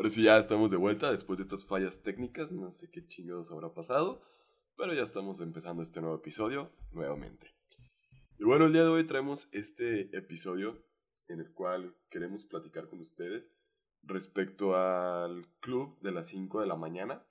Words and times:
Ahora 0.00 0.08
sí 0.08 0.22
ya 0.22 0.38
estamos 0.38 0.70
de 0.70 0.78
vuelta 0.78 1.12
después 1.12 1.36
de 1.38 1.42
estas 1.42 1.66
fallas 1.66 2.00
técnicas, 2.00 2.50
no 2.50 2.72
sé 2.72 2.90
qué 2.90 3.06
chingados 3.06 3.52
habrá 3.52 3.74
pasado, 3.74 4.22
pero 4.74 4.94
ya 4.94 5.02
estamos 5.02 5.40
empezando 5.40 5.82
este 5.82 6.00
nuevo 6.00 6.16
episodio 6.16 6.72
nuevamente. 6.92 7.54
Y 8.38 8.44
bueno, 8.44 8.64
el 8.64 8.72
día 8.72 8.82
de 8.82 8.88
hoy 8.88 9.04
traemos 9.04 9.50
este 9.52 10.16
episodio 10.16 10.82
en 11.28 11.40
el 11.40 11.52
cual 11.52 11.94
queremos 12.08 12.46
platicar 12.46 12.88
con 12.88 13.00
ustedes 13.00 13.52
respecto 14.02 14.74
al 14.74 15.46
club 15.60 16.00
de 16.00 16.12
las 16.12 16.28
5 16.28 16.62
de 16.62 16.66
la 16.66 16.76
mañana. 16.76 17.22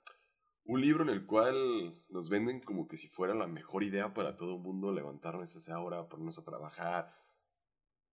Un 0.62 0.80
libro 0.80 1.02
en 1.02 1.10
el 1.10 1.26
cual 1.26 2.00
nos 2.08 2.28
venden 2.28 2.60
como 2.60 2.86
que 2.86 2.98
si 2.98 3.08
fuera 3.08 3.34
la 3.34 3.48
mejor 3.48 3.82
idea 3.82 4.14
para 4.14 4.36
todo 4.36 4.54
el 4.54 4.62
mundo 4.62 4.92
levantarnos 4.92 5.56
a 5.56 5.58
esa 5.58 5.80
hora, 5.80 6.08
ponernos 6.08 6.38
a 6.38 6.44
trabajar. 6.44 7.16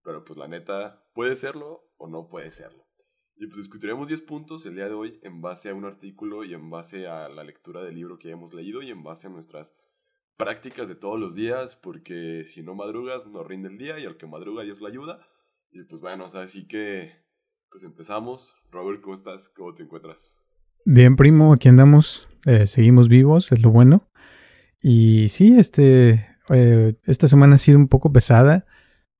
Pero 0.02 0.24
pues 0.24 0.36
la 0.36 0.48
neta, 0.48 1.08
puede 1.14 1.36
serlo 1.36 1.92
o 1.96 2.08
no 2.08 2.28
puede 2.28 2.50
serlo. 2.50 2.87
Y 3.40 3.46
pues 3.46 3.58
discutiremos 3.58 4.08
10 4.08 4.22
puntos 4.22 4.66
el 4.66 4.74
día 4.74 4.86
de 4.86 4.94
hoy 4.94 5.20
en 5.22 5.40
base 5.40 5.70
a 5.70 5.74
un 5.74 5.84
artículo 5.84 6.42
y 6.42 6.54
en 6.54 6.70
base 6.70 7.06
a 7.06 7.28
la 7.28 7.44
lectura 7.44 7.84
del 7.84 7.94
libro 7.94 8.18
que 8.18 8.30
hemos 8.30 8.52
leído 8.52 8.82
y 8.82 8.90
en 8.90 9.04
base 9.04 9.28
a 9.28 9.30
nuestras 9.30 9.76
prácticas 10.36 10.88
de 10.88 10.96
todos 10.96 11.20
los 11.20 11.36
días, 11.36 11.76
porque 11.76 12.44
si 12.48 12.62
no 12.62 12.74
madrugas 12.74 13.28
no 13.28 13.44
rinde 13.44 13.68
el 13.68 13.78
día 13.78 13.98
y 13.98 14.06
al 14.06 14.16
que 14.16 14.26
madruga 14.26 14.64
Dios 14.64 14.80
le 14.80 14.88
ayuda. 14.88 15.20
Y 15.70 15.84
pues 15.84 16.00
bueno, 16.00 16.24
o 16.24 16.30
sea, 16.30 16.40
así 16.40 16.66
que 16.66 17.12
pues 17.70 17.84
empezamos. 17.84 18.56
Robert, 18.72 19.00
¿cómo 19.02 19.14
estás? 19.14 19.48
¿Cómo 19.48 19.72
te 19.72 19.84
encuentras? 19.84 20.40
Bien, 20.84 21.14
primo, 21.14 21.52
aquí 21.52 21.68
andamos. 21.68 22.28
Eh, 22.46 22.66
seguimos 22.66 23.08
vivos, 23.08 23.52
es 23.52 23.62
lo 23.62 23.70
bueno. 23.70 24.08
Y 24.82 25.28
sí, 25.28 25.56
este, 25.58 26.26
eh, 26.50 26.94
esta 27.04 27.28
semana 27.28 27.54
ha 27.54 27.58
sido 27.58 27.78
un 27.78 27.88
poco 27.88 28.12
pesada 28.12 28.66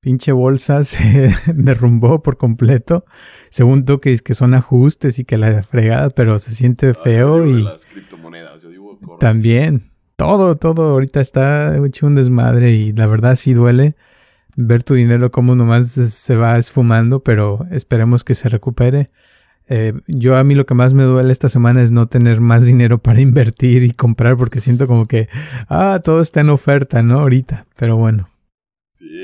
pinche 0.09 0.33
bolsa 0.33 0.85
se 0.85 1.31
derrumbó 1.55 2.23
por 2.23 2.39
completo. 2.39 3.05
Según 3.51 3.85
tú 3.85 3.99
que, 3.99 4.17
que 4.17 4.33
son 4.33 4.55
ajustes 4.55 5.19
y 5.19 5.27
que 5.27 5.37
la 5.37 5.63
fregada, 5.63 6.09
pero 6.09 6.39
se 6.39 6.53
siente 6.53 6.95
feo 6.95 7.45
y... 7.45 7.63
Las 7.63 7.85
criptomonedas, 7.85 8.63
yo 8.63 8.71
digo 8.71 8.97
También, 9.21 9.83
todo, 10.17 10.57
todo 10.57 10.93
ahorita 10.93 11.21
está 11.21 11.77
hecho 11.85 12.07
un 12.07 12.15
desmadre 12.15 12.73
y 12.73 12.95
la 12.95 13.07
verdad 13.07 13.35
sí 13.35 13.53
duele 13.53 13.97
ver 14.57 14.83
tu 14.83 14.95
dinero 14.95 15.31
como 15.31 15.55
nomás 15.55 15.89
se 15.89 16.37
va 16.37 16.57
esfumando, 16.57 17.23
pero 17.23 17.67
esperemos 17.71 18.25
que 18.25 18.35
se 18.35 18.49
recupere. 18.49 19.09
Eh, 19.69 19.93
yo 20.07 20.39
a 20.39 20.45
mí 20.45 20.55
lo 20.55 20.65
que 20.65 20.73
más 20.73 20.95
me 20.95 21.03
duele 21.03 21.33
esta 21.33 21.51
semana 21.51 21.83
es 21.83 21.91
no 21.91 22.09
tener 22.09 22.41
más 22.41 22.65
dinero 22.65 22.97
para 22.97 23.21
invertir 23.29 23.83
y 23.83 23.91
comprar 23.91 24.39
porque 24.39 24.63
siento 24.63 24.87
como 24.87 25.07
que, 25.07 25.29
ah, 25.69 26.01
todo 26.03 26.23
está 26.23 26.41
en 26.41 26.49
oferta, 26.49 27.03
¿no? 27.03 27.21
Ahorita, 27.21 27.67
pero 27.77 27.99
bueno. 27.99 28.31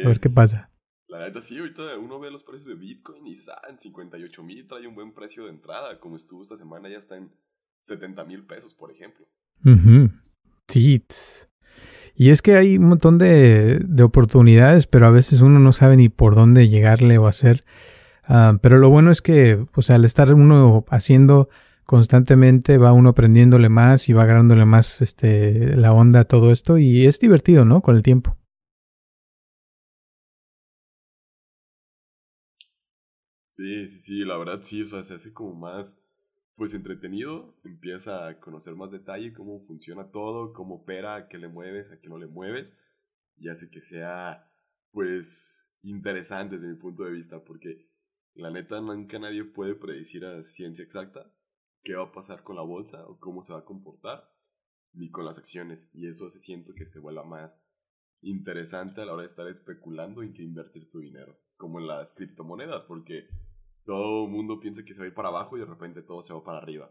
A 0.05 0.09
ver 0.09 0.21
qué 0.21 0.29
pasa. 0.31 0.67
La 1.15 1.27
neta, 1.27 1.41
sí, 1.41 1.57
ahorita 1.57 1.97
uno 1.99 2.19
ve 2.19 2.29
los 2.29 2.43
precios 2.43 2.67
de 2.67 2.75
Bitcoin 2.75 3.25
y 3.25 3.31
dices, 3.31 3.49
ah, 3.49 3.63
en 3.71 3.79
58 3.79 4.43
mil 4.43 4.67
trae 4.67 4.87
un 4.89 4.97
buen 4.97 5.13
precio 5.15 5.45
de 5.45 5.51
entrada. 5.51 6.01
Como 6.01 6.17
estuvo 6.17 6.43
esta 6.43 6.57
semana, 6.57 6.89
ya 6.89 6.99
está 6.99 7.17
en 7.17 7.31
70 7.83 8.25
mil 8.25 8.45
pesos, 8.45 8.75
por 8.75 8.91
ejemplo. 8.91 9.25
Sí. 10.67 11.05
Y 12.17 12.31
es 12.31 12.43
que 12.43 12.57
hay 12.57 12.79
un 12.79 12.89
montón 12.89 13.19
de, 13.19 13.79
de, 13.79 14.03
oportunidades, 14.03 14.89
pero 14.89 15.07
a 15.07 15.11
veces 15.11 15.41
uno 15.41 15.61
no 15.61 15.73
sabe 15.73 15.97
ni 15.97 16.09
por 16.09 16.35
dónde 16.35 16.69
llegarle 16.69 17.17
o 17.19 17.29
hacer. 17.29 17.65
Ah, 18.25 18.57
pero 18.61 18.79
lo 18.79 18.91
bueno 18.91 19.13
es 19.13 19.23
que, 19.23 19.65
o 19.73 19.83
sea, 19.83 19.97
al 19.97 20.05
estar 20.05 20.35
uno 20.35 20.85
haciendo 20.89 21.49
constantemente, 21.85 22.77
va 22.77 22.93
uno 22.93 23.11
aprendiéndole 23.11 23.69
más 23.69 24.09
y 24.09 24.15
va 24.15 24.25
agarrándole 24.25 24.65
más 24.65 25.01
este, 25.01 25.77
la 25.77 25.93
onda 25.93 26.21
a 26.21 26.25
todo 26.25 26.51
esto 26.51 26.77
y 26.77 27.07
es 27.07 27.21
divertido, 27.21 27.65
¿no? 27.65 27.83
Con 27.83 27.95
el 27.95 28.03
tiempo. 28.03 28.37
Sí, 33.55 33.87
sí, 33.87 33.99
sí, 34.01 34.25
la 34.25 34.37
verdad 34.37 34.63
sí, 34.63 34.83
o 34.83 34.85
sea, 34.85 35.05
se 35.05 35.15
hace 35.15 35.33
como 35.33 35.55
más, 35.55 36.03
pues 36.57 36.75
entretenido, 36.75 37.55
empieza 37.63 38.27
a 38.27 38.41
conocer 38.41 38.75
más 38.75 38.91
detalle 38.91 39.33
cómo 39.33 39.65
funciona 39.65 40.11
todo, 40.11 40.53
cómo 40.53 40.75
opera, 40.83 41.15
a 41.15 41.29
qué 41.29 41.39
le 41.39 41.47
mueves, 41.47 41.89
a 41.93 42.01
qué 42.01 42.09
no 42.09 42.19
le 42.19 42.27
mueves, 42.27 42.77
y 43.37 43.49
hace 43.51 43.71
que 43.71 43.81
sea, 43.81 44.53
pues, 44.91 45.73
interesante 45.83 46.57
desde 46.57 46.67
mi 46.67 46.75
punto 46.75 47.05
de 47.05 47.13
vista, 47.13 47.45
porque 47.45 47.89
la 48.35 48.51
neta 48.51 48.81
nunca 48.81 49.21
nadie 49.21 49.45
puede 49.45 49.77
predecir 49.77 50.25
a 50.25 50.45
ciencia 50.45 50.85
exacta 50.85 51.33
qué 51.85 51.95
va 51.95 52.07
a 52.07 52.13
pasar 52.13 52.43
con 52.43 52.57
la 52.57 52.63
bolsa 52.63 53.07
o 53.07 53.21
cómo 53.21 53.45
se 53.45 53.53
va 53.53 53.61
a 53.61 53.65
comportar, 53.65 54.35
ni 54.95 55.13
con 55.13 55.25
las 55.25 55.39
acciones, 55.39 55.89
y 55.93 56.09
eso 56.09 56.29
se 56.29 56.41
siento 56.41 56.75
que 56.75 56.87
se 56.87 56.99
vuelva 56.99 57.23
más 57.23 57.63
interesante 58.25 59.01
a 59.01 59.05
la 59.05 59.13
hora 59.13 59.23
de 59.23 59.29
estar 59.29 59.47
especulando 59.49 60.23
en 60.23 60.33
qué 60.33 60.43
invertir 60.43 60.91
tu 60.91 61.01
dinero, 61.01 61.39
como 61.57 61.79
en 61.79 61.87
las 61.87 62.13
criptomonedas, 62.15 62.85
porque 62.85 63.29
todo 63.85 64.25
el 64.25 64.31
mundo 64.31 64.61
piensa 64.61 64.85
que 64.85 64.95
se 64.95 65.01
va 65.01 65.05
a 65.05 65.09
ir 65.09 65.15
para 65.15 65.29
abajo 65.29 65.57
y 65.57 65.61
de 65.61 65.67
repente 65.67 66.03
todo 66.03 66.23
se 66.23 66.33
va 66.33 66.43
para 66.43 66.59
arriba. 66.59 66.91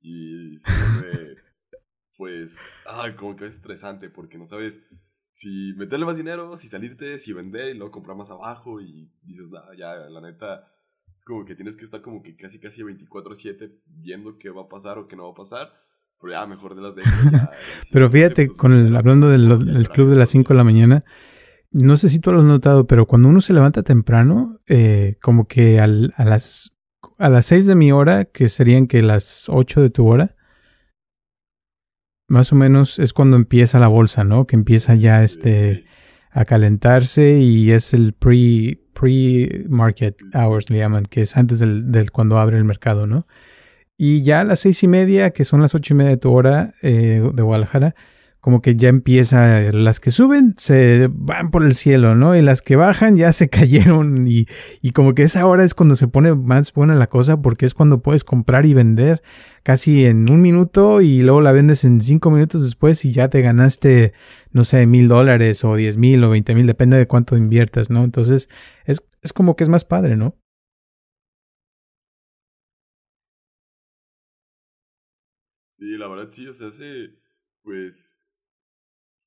Y 0.00 0.56
vuelve, 0.56 1.36
pues, 2.18 2.58
ah, 2.86 3.14
como 3.16 3.36
que 3.36 3.46
es 3.46 3.54
estresante 3.54 4.10
porque 4.10 4.38
no 4.38 4.46
sabes 4.46 4.80
si 5.32 5.72
meterle 5.76 6.04
más 6.04 6.16
dinero, 6.16 6.56
si 6.56 6.68
salirte, 6.68 7.18
si 7.18 7.32
vender 7.32 7.74
y 7.74 7.78
luego 7.78 7.92
comprar 7.92 8.16
más 8.16 8.30
abajo 8.30 8.80
y 8.80 9.10
dices, 9.22 9.50
nah, 9.50 9.72
ya, 9.76 9.94
la 9.94 10.20
neta, 10.20 10.68
es 11.16 11.24
como 11.24 11.44
que 11.44 11.54
tienes 11.54 11.76
que 11.76 11.84
estar 11.84 12.02
como 12.02 12.22
que 12.22 12.36
casi 12.36 12.58
casi 12.58 12.82
24/7 12.82 13.80
viendo 13.86 14.38
qué 14.38 14.50
va 14.50 14.62
a 14.62 14.68
pasar 14.68 14.98
o 14.98 15.08
qué 15.08 15.16
no 15.16 15.24
va 15.24 15.30
a 15.30 15.34
pasar 15.34 15.72
pero 16.22 16.34
ya, 16.34 16.46
mejor 16.46 16.76
de 16.76 16.82
las 16.82 16.94
de... 16.94 17.02
pero 17.92 18.08
fíjate, 18.08 18.48
con 18.48 18.72
el, 18.72 18.94
hablando 18.96 19.28
del, 19.28 19.88
club 19.88 20.08
de 20.08 20.16
las 20.16 20.30
5 20.30 20.54
de 20.54 20.56
la 20.56 20.64
mañana, 20.64 21.00
no 21.72 21.96
sé 21.96 22.08
si 22.08 22.20
tú 22.20 22.32
lo 22.32 22.38
has 22.38 22.44
notado, 22.44 22.86
pero 22.86 23.06
cuando 23.06 23.28
uno 23.28 23.40
se 23.40 23.52
levanta 23.52 23.82
temprano, 23.82 24.60
eh, 24.68 25.16
como 25.20 25.46
que 25.46 25.80
a 25.80 25.86
las 25.88 26.72
a 27.18 27.28
las 27.28 27.46
6 27.46 27.66
de 27.66 27.74
mi 27.74 27.92
hora, 27.92 28.24
que 28.24 28.48
serían 28.48 28.86
que 28.86 29.02
las 29.02 29.48
8 29.48 29.82
de 29.82 29.90
tu 29.90 30.08
hora, 30.08 30.36
más 32.28 32.52
o 32.52 32.56
menos 32.56 32.98
es 32.98 33.12
cuando 33.12 33.36
empieza 33.36 33.78
la 33.78 33.88
bolsa, 33.88 34.24
¿no? 34.24 34.46
Que 34.46 34.56
empieza 34.56 34.94
ya 34.94 35.22
este 35.22 35.84
a 36.30 36.44
calentarse 36.44 37.38
y 37.38 37.72
es 37.72 37.94
el 37.94 38.14
pre 38.14 38.80
pre 38.94 39.64
market 39.68 40.16
hours 40.34 40.70
le 40.70 40.78
llaman, 40.78 41.04
que 41.04 41.22
es 41.22 41.36
antes 41.36 41.58
del, 41.58 41.90
del 41.92 42.10
cuando 42.10 42.38
abre 42.38 42.56
el 42.58 42.64
mercado, 42.64 43.06
¿no? 43.06 43.26
Y 44.04 44.24
ya 44.24 44.40
a 44.40 44.44
las 44.44 44.58
seis 44.58 44.82
y 44.82 44.88
media, 44.88 45.30
que 45.30 45.44
son 45.44 45.62
las 45.62 45.76
ocho 45.76 45.94
y 45.94 45.96
media 45.96 46.10
de 46.10 46.16
tu 46.16 46.32
hora 46.32 46.74
eh, 46.82 47.22
de 47.34 47.42
Guadalajara, 47.44 47.94
como 48.40 48.60
que 48.60 48.74
ya 48.74 48.88
empieza, 48.88 49.60
las 49.70 50.00
que 50.00 50.10
suben 50.10 50.56
se 50.58 51.08
van 51.12 51.52
por 51.52 51.62
el 51.64 51.72
cielo, 51.72 52.16
¿no? 52.16 52.34
Y 52.34 52.42
las 52.42 52.62
que 52.62 52.74
bajan 52.74 53.16
ya 53.16 53.30
se 53.30 53.48
cayeron 53.48 54.26
y, 54.26 54.46
y, 54.80 54.90
como 54.90 55.14
que 55.14 55.22
esa 55.22 55.46
hora 55.46 55.62
es 55.62 55.74
cuando 55.74 55.94
se 55.94 56.08
pone 56.08 56.34
más 56.34 56.72
buena 56.72 56.96
la 56.96 57.06
cosa 57.06 57.40
porque 57.40 57.64
es 57.64 57.74
cuando 57.74 58.02
puedes 58.02 58.24
comprar 58.24 58.66
y 58.66 58.74
vender 58.74 59.22
casi 59.62 60.04
en 60.04 60.28
un 60.28 60.42
minuto 60.42 61.00
y 61.00 61.22
luego 61.22 61.40
la 61.40 61.52
vendes 61.52 61.84
en 61.84 62.00
cinco 62.00 62.32
minutos 62.32 62.64
después 62.64 63.04
y 63.04 63.12
ya 63.12 63.28
te 63.28 63.40
ganaste, 63.40 64.14
no 64.50 64.64
sé, 64.64 64.84
mil 64.88 65.06
dólares 65.06 65.62
o 65.62 65.76
diez 65.76 65.96
mil 65.96 66.24
o 66.24 66.30
veinte 66.30 66.56
mil, 66.56 66.66
depende 66.66 66.98
de 66.98 67.06
cuánto 67.06 67.36
inviertas, 67.36 67.88
¿no? 67.88 68.02
Entonces 68.02 68.48
es, 68.84 69.04
es 69.22 69.32
como 69.32 69.54
que 69.54 69.62
es 69.62 69.70
más 69.70 69.84
padre, 69.84 70.16
¿no? 70.16 70.41
Sí, 75.82 75.98
la 75.98 76.06
verdad 76.06 76.30
sí, 76.30 76.46
se 76.54 76.66
hace, 76.66 77.18
pues, 77.62 78.20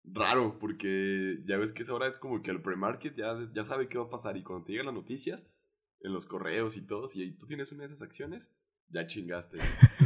raro, 0.06 0.58
porque 0.58 1.44
ya 1.46 1.58
ves 1.58 1.74
que 1.74 1.84
esa 1.84 1.94
hora 1.94 2.08
es 2.08 2.16
como 2.16 2.42
que 2.42 2.50
el 2.50 2.62
pre-market 2.62 3.14
ya, 3.14 3.36
ya 3.54 3.66
sabe 3.66 3.90
qué 3.90 3.98
va 3.98 4.06
a 4.06 4.10
pasar 4.10 4.38
y 4.38 4.44
cuando 4.44 4.64
te 4.64 4.72
llegan 4.72 4.86
las 4.86 4.96
noticias, 4.96 5.52
en 6.00 6.14
los 6.14 6.26
correos 6.26 6.78
y 6.78 6.82
todo, 6.82 7.10
si 7.10 7.30
tú 7.34 7.46
tienes 7.46 7.74
una 7.74 7.82
de 7.82 7.88
esas 7.88 8.02
acciones, 8.02 8.56
ya 8.88 9.06
chingaste. 9.06 9.58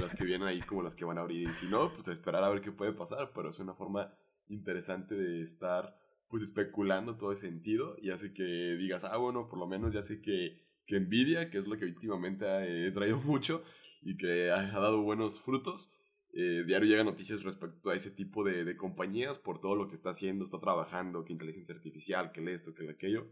las 0.02 0.16
que 0.16 0.26
vienen 0.26 0.48
ahí 0.48 0.60
como 0.62 0.82
las 0.82 0.96
que 0.96 1.06
van 1.06 1.20
a 1.20 1.22
abrir. 1.22 1.44
Y 1.48 1.52
si 1.52 1.68
no, 1.68 1.94
pues 1.94 2.08
a 2.08 2.14
esperar 2.14 2.44
a 2.44 2.50
ver 2.50 2.62
qué 2.62 2.72
puede 2.72 2.94
pasar, 2.94 3.32
pero 3.36 3.52
es 3.52 3.60
una 3.60 3.76
forma 3.76 4.12
interesante 4.48 5.14
de 5.14 5.44
estar 5.44 5.96
pues 6.30 6.42
especulando 6.42 7.16
todo 7.16 7.32
ese 7.32 7.46
sentido 7.46 7.96
y 8.02 8.10
hace 8.10 8.34
que 8.34 8.76
digas, 8.76 9.04
ah, 9.04 9.18
bueno, 9.18 9.48
por 9.48 9.60
lo 9.60 9.68
menos 9.68 9.94
ya 9.94 10.02
sé 10.02 10.20
que, 10.20 10.60
que 10.88 11.00
Nvidia, 11.00 11.52
que 11.52 11.60
es 11.60 11.68
lo 11.68 11.78
que 11.78 11.86
últimamente 11.86 12.88
he 12.88 12.92
traído 12.92 13.18
mucho 13.22 13.64
y 14.02 14.18
que 14.18 14.50
ha 14.50 14.64
dado 14.80 15.04
buenos 15.04 15.40
frutos, 15.40 15.92
eh, 16.34 16.64
diario 16.66 16.88
llegan 16.88 17.06
noticias 17.06 17.44
respecto 17.44 17.90
a 17.90 17.96
ese 17.96 18.12
tipo 18.12 18.44
de, 18.44 18.64
de, 18.64 18.78
compañías 18.78 19.38
por 19.38 19.60
todo 19.60 19.76
lo 19.76 19.88
que 19.88 19.96
está 19.96 20.12
haciendo, 20.12 20.46
está 20.46 20.60
trabajando, 20.60 21.26
que 21.26 21.34
inteligencia 21.34 21.74
artificial, 21.74 22.32
que 22.32 22.54
esto, 22.54 22.74
que 22.74 22.90
aquello. 22.90 23.28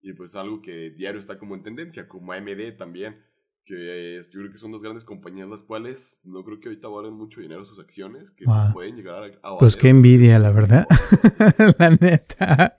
Y 0.00 0.12
pues 0.12 0.36
algo 0.36 0.62
que 0.62 0.90
diario 0.90 1.18
está 1.18 1.38
como 1.38 1.56
en 1.56 1.62
tendencia, 1.62 2.06
como 2.06 2.32
AMD 2.32 2.76
también, 2.76 3.24
que 3.64 4.20
yo 4.22 4.40
creo 4.40 4.52
que 4.52 4.58
son 4.58 4.70
dos 4.70 4.82
grandes 4.82 5.04
compañías 5.04 5.48
las 5.48 5.64
cuales 5.64 6.20
no 6.22 6.44
creo 6.44 6.60
que 6.60 6.68
ahorita 6.68 6.86
valen 6.86 7.14
mucho 7.14 7.40
dinero 7.40 7.64
sus 7.64 7.80
acciones, 7.80 8.30
que 8.30 8.44
pueden 8.72 8.94
llegar 8.94 9.24
a... 9.42 9.48
a 9.48 9.58
pues 9.58 9.76
qué 9.76 9.88
envidia, 9.88 10.38
la 10.38 10.52
verdad. 10.52 10.86
la 11.78 11.90
neta. 11.90 12.75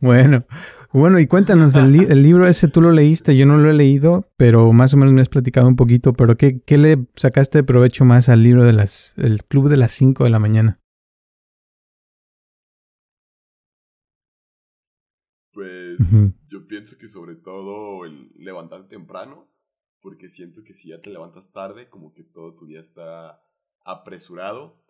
Bueno, 0.00 0.46
bueno, 0.92 1.18
y 1.18 1.26
cuéntanos, 1.26 1.74
el, 1.74 1.92
libro 2.22 2.46
ese 2.46 2.68
tú 2.68 2.80
lo 2.80 2.92
leíste, 2.92 3.36
yo 3.36 3.46
no 3.46 3.58
lo 3.58 3.68
he 3.68 3.74
leído, 3.74 4.24
pero 4.36 4.72
más 4.72 4.94
o 4.94 4.96
menos 4.96 5.12
me 5.12 5.20
has 5.20 5.28
platicado 5.28 5.66
un 5.66 5.74
poquito, 5.74 6.12
pero 6.12 6.36
¿qué, 6.36 6.60
qué 6.60 6.78
le 6.78 7.08
sacaste 7.16 7.58
de 7.58 7.64
provecho 7.64 8.04
más 8.04 8.28
al 8.28 8.44
libro 8.44 8.64
de 8.64 8.72
las, 8.72 9.14
el 9.18 9.42
Club 9.42 9.68
de 9.68 9.76
las 9.76 9.90
5 9.90 10.22
de 10.22 10.30
la 10.30 10.38
mañana? 10.38 10.80
Pues 15.52 15.98
yo 16.48 16.68
pienso 16.68 16.96
que 16.96 17.08
sobre 17.08 17.34
todo 17.34 18.04
el 18.04 18.30
levantar 18.36 18.86
temprano 18.86 19.48
porque 20.00 20.28
siento 20.28 20.62
que 20.62 20.74
si 20.74 20.90
ya 20.90 21.00
te 21.00 21.10
levantas 21.10 21.50
tarde, 21.50 21.88
como 21.88 22.12
que 22.12 22.22
todo 22.22 22.54
tu 22.54 22.66
día 22.66 22.80
está 22.80 23.42
apresurado 23.84 24.80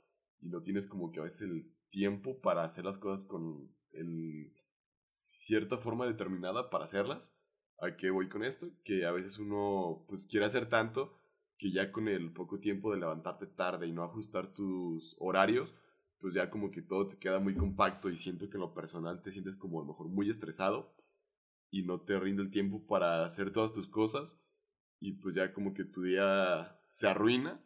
y 0.40 0.49
no 0.49 0.62
tienes 0.62 0.87
como 0.87 1.11
que 1.11 1.20
a 1.20 1.25
veces 1.25 1.43
el 1.43 1.72
tiempo 1.90 2.40
para 2.40 2.64
hacer 2.64 2.84
las 2.84 2.99
cosas 2.99 3.25
con 3.25 3.72
el, 3.93 4.52
cierta 5.08 5.78
forma 5.78 6.06
determinada 6.06 6.70
para 6.70 6.84
hacerlas. 6.84 7.34
¿A 7.81 7.96
qué 7.96 8.10
voy 8.10 8.28
con 8.28 8.44
esto? 8.44 8.70
Que 8.84 9.06
a 9.06 9.12
veces 9.12 9.38
uno 9.38 10.05
pues 10.08 10.26
quiere 10.26 10.46
hacer 10.46 10.69
tanto 10.69 11.14
que 11.58 11.72
ya 11.72 11.90
con 11.90 12.08
el 12.08 12.32
poco 12.32 12.60
tiempo 12.60 12.93
de 12.93 13.00
levantarte 13.00 13.46
tarde 13.46 13.87
y 13.87 13.93
no 13.93 14.05
ajustar 14.05 14.55
tus 14.55 15.16
horarios, 15.19 15.75
pues 16.20 16.34
ya 16.34 16.50
como 16.50 16.70
que 16.70 16.82
todo 16.82 17.08
te 17.08 17.19
queda 17.19 17.40
muy 17.40 17.56
compacto 17.56 18.08
y 18.08 18.16
siento 18.16 18.49
que 18.49 18.56
en 18.56 18.62
lo 18.62 18.75
personal 18.75 19.22
te 19.22 19.32
sientes 19.32 19.56
como 19.56 19.78
a 19.78 19.82
lo 19.82 19.88
mejor 19.88 20.08
muy 20.08 20.31
estresado 20.31 20.94
y 21.70 21.82
no 21.82 22.00
te 22.00 22.19
rinde 22.19 22.43
el 22.43 22.50
tiempo 22.50 22.87
para 22.87 23.25
hacer 23.25 23.50
todas 23.50 23.72
tus 23.72 23.88
cosas 23.88 24.40
y 25.00 25.12
pues 25.12 25.34
ya 25.34 25.52
como 25.52 25.75
que 25.75 25.84
tu 25.84 26.02
día 26.02 26.81
se 26.90 27.08
arruina 27.08 27.61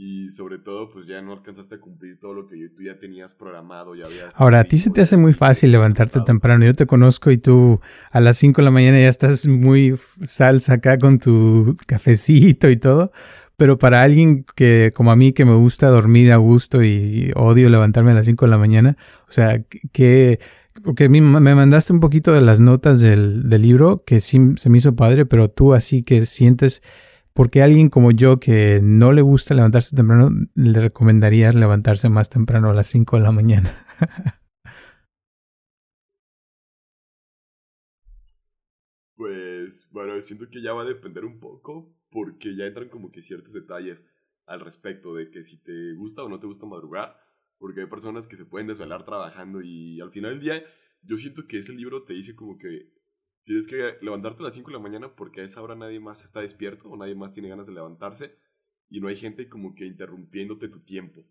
y 0.00 0.30
sobre 0.30 0.58
todo 0.58 0.90
pues 0.90 1.08
ya 1.08 1.20
no 1.20 1.32
alcanzaste 1.32 1.74
a 1.74 1.80
cumplir 1.80 2.20
todo 2.20 2.32
lo 2.32 2.46
que 2.46 2.68
tú 2.68 2.84
ya 2.84 3.00
tenías 3.00 3.34
programado, 3.34 3.96
ya 3.96 4.04
habías... 4.06 4.40
Ahora, 4.40 4.60
a 4.60 4.64
ti 4.64 4.78
se 4.78 4.90
te 4.90 5.00
hace 5.00 5.16
muy 5.16 5.32
fácil 5.32 5.72
levantarte 5.72 6.20
temprano, 6.20 6.64
yo 6.64 6.72
te 6.72 6.86
conozco 6.86 7.32
y 7.32 7.38
tú 7.38 7.80
a 8.12 8.20
las 8.20 8.36
5 8.36 8.60
de 8.60 8.64
la 8.64 8.70
mañana 8.70 9.00
ya 9.00 9.08
estás 9.08 9.48
muy 9.48 9.98
salsa 10.22 10.74
acá 10.74 10.98
con 10.98 11.18
tu 11.18 11.76
cafecito 11.88 12.70
y 12.70 12.76
todo, 12.76 13.10
pero 13.56 13.76
para 13.76 14.04
alguien 14.04 14.44
que 14.54 14.92
como 14.94 15.10
a 15.10 15.16
mí 15.16 15.32
que 15.32 15.44
me 15.44 15.56
gusta 15.56 15.88
dormir 15.88 16.30
a 16.30 16.36
gusto 16.36 16.84
y 16.84 17.32
odio 17.34 17.68
levantarme 17.68 18.12
a 18.12 18.14
las 18.14 18.26
5 18.26 18.44
de 18.44 18.50
la 18.52 18.58
mañana, 18.58 18.96
o 19.28 19.32
sea, 19.32 19.64
que 19.90 20.38
porque 20.84 21.08
me 21.08 21.20
mandaste 21.20 21.92
un 21.92 21.98
poquito 21.98 22.32
de 22.32 22.40
las 22.40 22.60
notas 22.60 23.00
del, 23.00 23.48
del, 23.50 23.62
libro 23.62 24.00
que 24.06 24.20
sí 24.20 24.38
se 24.58 24.70
me 24.70 24.78
hizo 24.78 24.94
padre, 24.94 25.26
pero 25.26 25.50
tú 25.50 25.74
así 25.74 26.04
que 26.04 26.24
sientes, 26.24 26.84
porque 27.38 27.62
alguien 27.62 27.88
como 27.88 28.10
yo 28.10 28.40
que 28.40 28.80
no 28.82 29.12
le 29.12 29.22
gusta 29.22 29.54
levantarse 29.54 29.94
temprano, 29.94 30.28
le 30.56 30.80
recomendarías 30.80 31.54
levantarse 31.54 32.08
más 32.08 32.28
temprano 32.28 32.68
a 32.68 32.74
las 32.74 32.88
5 32.88 33.16
de 33.16 33.22
la 33.22 33.30
mañana. 33.30 33.70
pues 39.14 39.88
bueno, 39.92 40.20
siento 40.20 40.50
que 40.50 40.60
ya 40.60 40.72
va 40.72 40.82
a 40.82 40.86
depender 40.86 41.24
un 41.24 41.38
poco, 41.38 41.94
porque 42.10 42.56
ya 42.56 42.64
entran 42.64 42.88
como 42.88 43.12
que 43.12 43.22
ciertos 43.22 43.52
detalles 43.52 44.08
al 44.44 44.58
respecto 44.58 45.14
de 45.14 45.30
que 45.30 45.44
si 45.44 45.62
te 45.62 45.92
gusta 45.92 46.24
o 46.24 46.28
no 46.28 46.40
te 46.40 46.48
gusta 46.48 46.66
madrugar 46.66 47.20
porque 47.58 47.82
hay 47.82 47.86
personas 47.86 48.26
que 48.26 48.36
se 48.36 48.46
pueden 48.46 48.66
desvelar 48.66 49.04
trabajando 49.04 49.62
y 49.62 50.00
al 50.00 50.10
final 50.10 50.32
del 50.32 50.40
día 50.40 50.64
yo 51.02 51.16
siento 51.16 51.46
que 51.46 51.58
ese 51.58 51.72
libro 51.72 52.02
te 52.02 52.14
dice 52.14 52.34
como 52.34 52.58
que 52.58 52.97
tienes 53.48 53.66
que 53.66 53.96
levantarte 54.02 54.42
a 54.42 54.44
las 54.44 54.54
5 54.54 54.68
de 54.68 54.76
la 54.76 54.82
mañana 54.82 55.08
porque 55.16 55.40
a 55.40 55.44
esa 55.44 55.62
hora 55.62 55.74
nadie 55.74 55.98
más 55.98 56.22
está 56.22 56.42
despierto 56.42 56.90
o 56.90 56.98
nadie 56.98 57.14
más 57.14 57.32
tiene 57.32 57.48
ganas 57.48 57.66
de 57.66 57.72
levantarse 57.72 58.36
y 58.90 59.00
no 59.00 59.08
hay 59.08 59.16
gente 59.16 59.48
como 59.48 59.74
que 59.74 59.86
interrumpiéndote 59.86 60.68
tu 60.68 60.80
tiempo. 60.80 61.24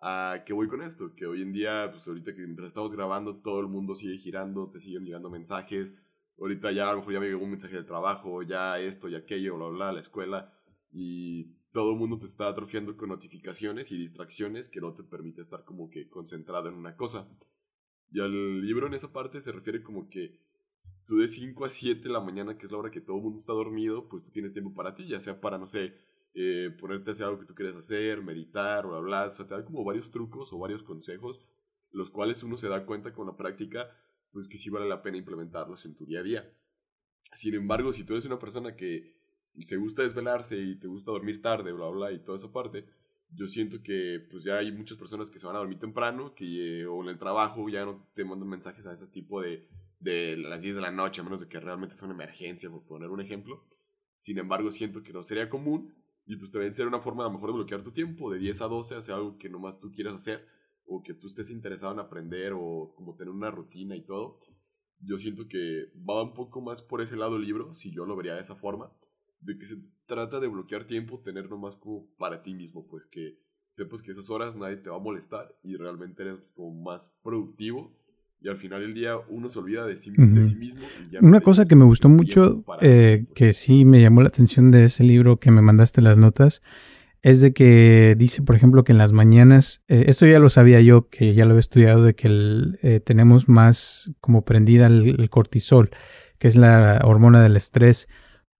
¿A 0.00 0.42
qué 0.44 0.52
voy 0.52 0.66
con 0.66 0.82
esto? 0.82 1.14
Que 1.14 1.26
hoy 1.26 1.42
en 1.42 1.52
día, 1.52 1.88
pues 1.92 2.08
ahorita 2.08 2.34
que 2.34 2.40
mientras 2.40 2.66
estamos 2.66 2.92
grabando, 2.92 3.36
todo 3.36 3.60
el 3.60 3.68
mundo 3.68 3.94
sigue 3.94 4.18
girando, 4.18 4.68
te 4.68 4.80
siguen 4.80 5.04
llegando 5.04 5.30
mensajes. 5.30 5.94
Ahorita 6.40 6.72
ya 6.72 6.88
a 6.90 6.92
lo 6.92 6.98
mejor 6.98 7.12
ya 7.12 7.20
me 7.20 7.26
llegó 7.26 7.44
un 7.44 7.50
mensaje 7.50 7.76
de 7.76 7.84
trabajo, 7.84 8.42
ya 8.42 8.80
esto, 8.80 9.08
ya 9.08 9.18
aquello, 9.18 9.56
bla, 9.56 9.68
bla, 9.68 9.92
la 9.92 10.00
escuela. 10.00 10.52
Y 10.90 11.52
todo 11.70 11.92
el 11.92 11.98
mundo 11.98 12.18
te 12.18 12.26
está 12.26 12.48
atrofiando 12.48 12.96
con 12.96 13.10
notificaciones 13.10 13.92
y 13.92 13.96
distracciones 13.96 14.68
que 14.68 14.80
no 14.80 14.92
te 14.92 15.04
permite 15.04 15.40
estar 15.40 15.64
como 15.64 15.88
que 15.88 16.08
concentrado 16.08 16.68
en 16.68 16.74
una 16.74 16.96
cosa. 16.96 17.28
Y 18.10 18.18
al 18.18 18.60
libro 18.60 18.88
en 18.88 18.94
esa 18.94 19.12
parte 19.12 19.40
se 19.40 19.52
refiere 19.52 19.84
como 19.84 20.10
que 20.10 20.49
tú 21.06 21.18
de 21.18 21.28
5 21.28 21.64
a 21.64 21.70
7 21.70 22.02
de 22.02 22.12
la 22.12 22.20
mañana, 22.20 22.56
que 22.56 22.66
es 22.66 22.72
la 22.72 22.78
hora 22.78 22.90
que 22.90 23.00
todo 23.00 23.16
el 23.16 23.22
mundo 23.22 23.38
está 23.38 23.52
dormido, 23.52 24.08
pues 24.08 24.24
tú 24.24 24.30
tienes 24.30 24.52
tiempo 24.52 24.74
para 24.74 24.94
ti, 24.94 25.06
ya 25.06 25.20
sea 25.20 25.40
para, 25.40 25.58
no 25.58 25.66
sé, 25.66 25.94
eh, 26.34 26.70
ponerte 26.78 27.10
a 27.10 27.12
hacer 27.12 27.26
algo 27.26 27.40
que 27.40 27.46
tú 27.46 27.54
quieres 27.54 27.76
hacer, 27.76 28.22
meditar 28.22 28.86
o 28.86 28.94
hablar, 28.94 29.28
o 29.28 29.32
sea, 29.32 29.46
te 29.46 29.54
da 29.54 29.64
como 29.64 29.84
varios 29.84 30.10
trucos 30.10 30.52
o 30.52 30.58
varios 30.58 30.82
consejos, 30.82 31.40
los 31.90 32.10
cuales 32.10 32.42
uno 32.42 32.56
se 32.56 32.68
da 32.68 32.86
cuenta 32.86 33.12
con 33.12 33.26
la 33.26 33.36
práctica, 33.36 33.90
pues 34.32 34.48
que 34.48 34.56
sí 34.56 34.70
vale 34.70 34.88
la 34.88 35.02
pena 35.02 35.18
implementarlos 35.18 35.84
en 35.84 35.96
tu 35.96 36.06
día 36.06 36.20
a 36.20 36.22
día. 36.22 36.52
Sin 37.34 37.54
embargo, 37.54 37.92
si 37.92 38.04
tú 38.04 38.14
eres 38.14 38.24
una 38.24 38.38
persona 38.38 38.76
que 38.76 39.16
se 39.44 39.76
gusta 39.76 40.02
desvelarse 40.02 40.56
y 40.56 40.78
te 40.78 40.86
gusta 40.86 41.10
dormir 41.10 41.42
tarde, 41.42 41.72
bla, 41.72 41.88
bla, 41.88 42.12
y 42.12 42.20
toda 42.20 42.36
esa 42.36 42.52
parte, 42.52 42.86
yo 43.32 43.48
siento 43.48 43.82
que 43.82 44.24
pues 44.30 44.44
ya 44.44 44.58
hay 44.58 44.72
muchas 44.72 44.98
personas 44.98 45.30
que 45.30 45.38
se 45.38 45.46
van 45.46 45.56
a 45.56 45.60
dormir 45.60 45.78
temprano, 45.78 46.34
que 46.34 46.86
o 46.86 47.02
en 47.02 47.08
el 47.08 47.18
trabajo 47.18 47.68
ya 47.68 47.84
no 47.84 48.08
te 48.14 48.24
mandan 48.24 48.48
mensajes 48.48 48.86
a 48.86 48.92
ese 48.92 49.10
tipo 49.10 49.40
de, 49.40 49.68
de 50.00 50.36
las 50.36 50.62
10 50.62 50.76
de 50.76 50.82
la 50.82 50.90
noche, 50.90 51.20
a 51.20 51.24
menos 51.24 51.40
de 51.40 51.48
que 51.48 51.60
realmente 51.60 51.94
sea 51.94 52.06
una 52.06 52.14
emergencia, 52.14 52.70
por 52.70 52.82
poner 52.84 53.10
un 53.10 53.20
ejemplo. 53.20 53.64
Sin 54.18 54.38
embargo, 54.38 54.70
siento 54.70 55.02
que 55.02 55.12
no 55.12 55.22
sería 55.22 55.48
común 55.48 55.94
y 56.26 56.36
pues 56.36 56.50
también 56.50 56.74
sería 56.74 56.88
una 56.88 57.00
forma 57.00 57.24
a 57.24 57.28
lo 57.28 57.34
mejor 57.34 57.50
de 57.50 57.56
bloquear 57.56 57.82
tu 57.82 57.92
tiempo, 57.92 58.30
de 58.30 58.38
10 58.38 58.62
a 58.62 58.66
12, 58.66 58.94
hacer 58.96 59.14
algo 59.14 59.38
que 59.38 59.48
nomás 59.48 59.78
tú 59.78 59.92
quieras 59.92 60.14
hacer 60.14 60.46
o 60.86 61.02
que 61.02 61.14
tú 61.14 61.28
estés 61.28 61.50
interesado 61.50 61.92
en 61.92 62.00
aprender 62.00 62.52
o 62.54 62.92
como 62.96 63.14
tener 63.14 63.32
una 63.32 63.50
rutina 63.50 63.94
y 63.94 64.02
todo. 64.02 64.40
Yo 64.98 65.16
siento 65.16 65.48
que 65.48 65.92
va 66.08 66.22
un 66.22 66.34
poco 66.34 66.60
más 66.60 66.82
por 66.82 67.00
ese 67.00 67.16
lado 67.16 67.36
el 67.36 67.42
libro, 67.42 67.74
si 67.74 67.90
yo 67.90 68.04
lo 68.04 68.16
vería 68.16 68.34
de 68.34 68.42
esa 68.42 68.56
forma 68.56 68.92
de 69.40 69.56
que 69.56 69.64
se 69.64 69.76
trata 70.06 70.40
de 70.40 70.48
bloquear 70.48 70.84
tiempo, 70.84 71.20
tener 71.20 71.48
nomás 71.48 71.76
como 71.76 72.06
para 72.16 72.42
ti 72.42 72.54
mismo, 72.54 72.86
pues 72.86 73.06
que 73.06 73.38
sepas 73.72 74.02
que 74.02 74.10
esas 74.12 74.28
horas 74.30 74.56
nadie 74.56 74.76
te 74.76 74.90
va 74.90 74.96
a 74.96 75.00
molestar 75.00 75.56
y 75.62 75.76
realmente 75.76 76.22
eres 76.22 76.52
como 76.52 76.82
más 76.82 77.08
productivo 77.22 77.96
y 78.42 78.48
al 78.48 78.56
final 78.56 78.80
del 78.80 78.94
día 78.94 79.12
uno 79.28 79.48
se 79.48 79.58
olvida 79.58 79.84
de 79.84 79.96
sí, 79.96 80.10
mismo. 80.10 80.80
Una 81.20 81.40
cosa 81.40 81.66
que 81.66 81.76
me 81.76 81.84
gustó 81.84 82.08
mucho, 82.08 82.64
eh, 82.80 83.26
que 83.34 83.52
sí 83.52 83.84
me 83.84 84.00
llamó 84.00 84.22
la 84.22 84.28
atención 84.28 84.70
de 84.70 84.84
ese 84.84 85.04
libro 85.04 85.38
que 85.38 85.50
me 85.50 85.60
mandaste 85.60 86.00
las 86.00 86.16
notas, 86.16 86.62
es 87.22 87.42
de 87.42 87.52
que 87.52 88.14
dice, 88.16 88.40
por 88.40 88.56
ejemplo, 88.56 88.82
que 88.82 88.92
en 88.92 88.98
las 88.98 89.12
mañanas, 89.12 89.82
eh, 89.88 90.04
esto 90.06 90.26
ya 90.26 90.38
lo 90.38 90.48
sabía 90.48 90.80
yo, 90.80 91.08
que 91.08 91.34
ya 91.34 91.44
lo 91.44 91.50
había 91.50 91.60
estudiado, 91.60 92.02
de 92.02 92.14
que 92.14 92.28
eh, 92.82 93.00
tenemos 93.00 93.48
más 93.50 94.12
como 94.20 94.42
prendida 94.46 94.86
el, 94.86 95.28
cortisol, 95.28 95.90
que 96.38 96.48
es 96.48 96.56
la 96.56 97.00
hormona 97.04 97.42
del 97.42 97.56
estrés 97.56 98.08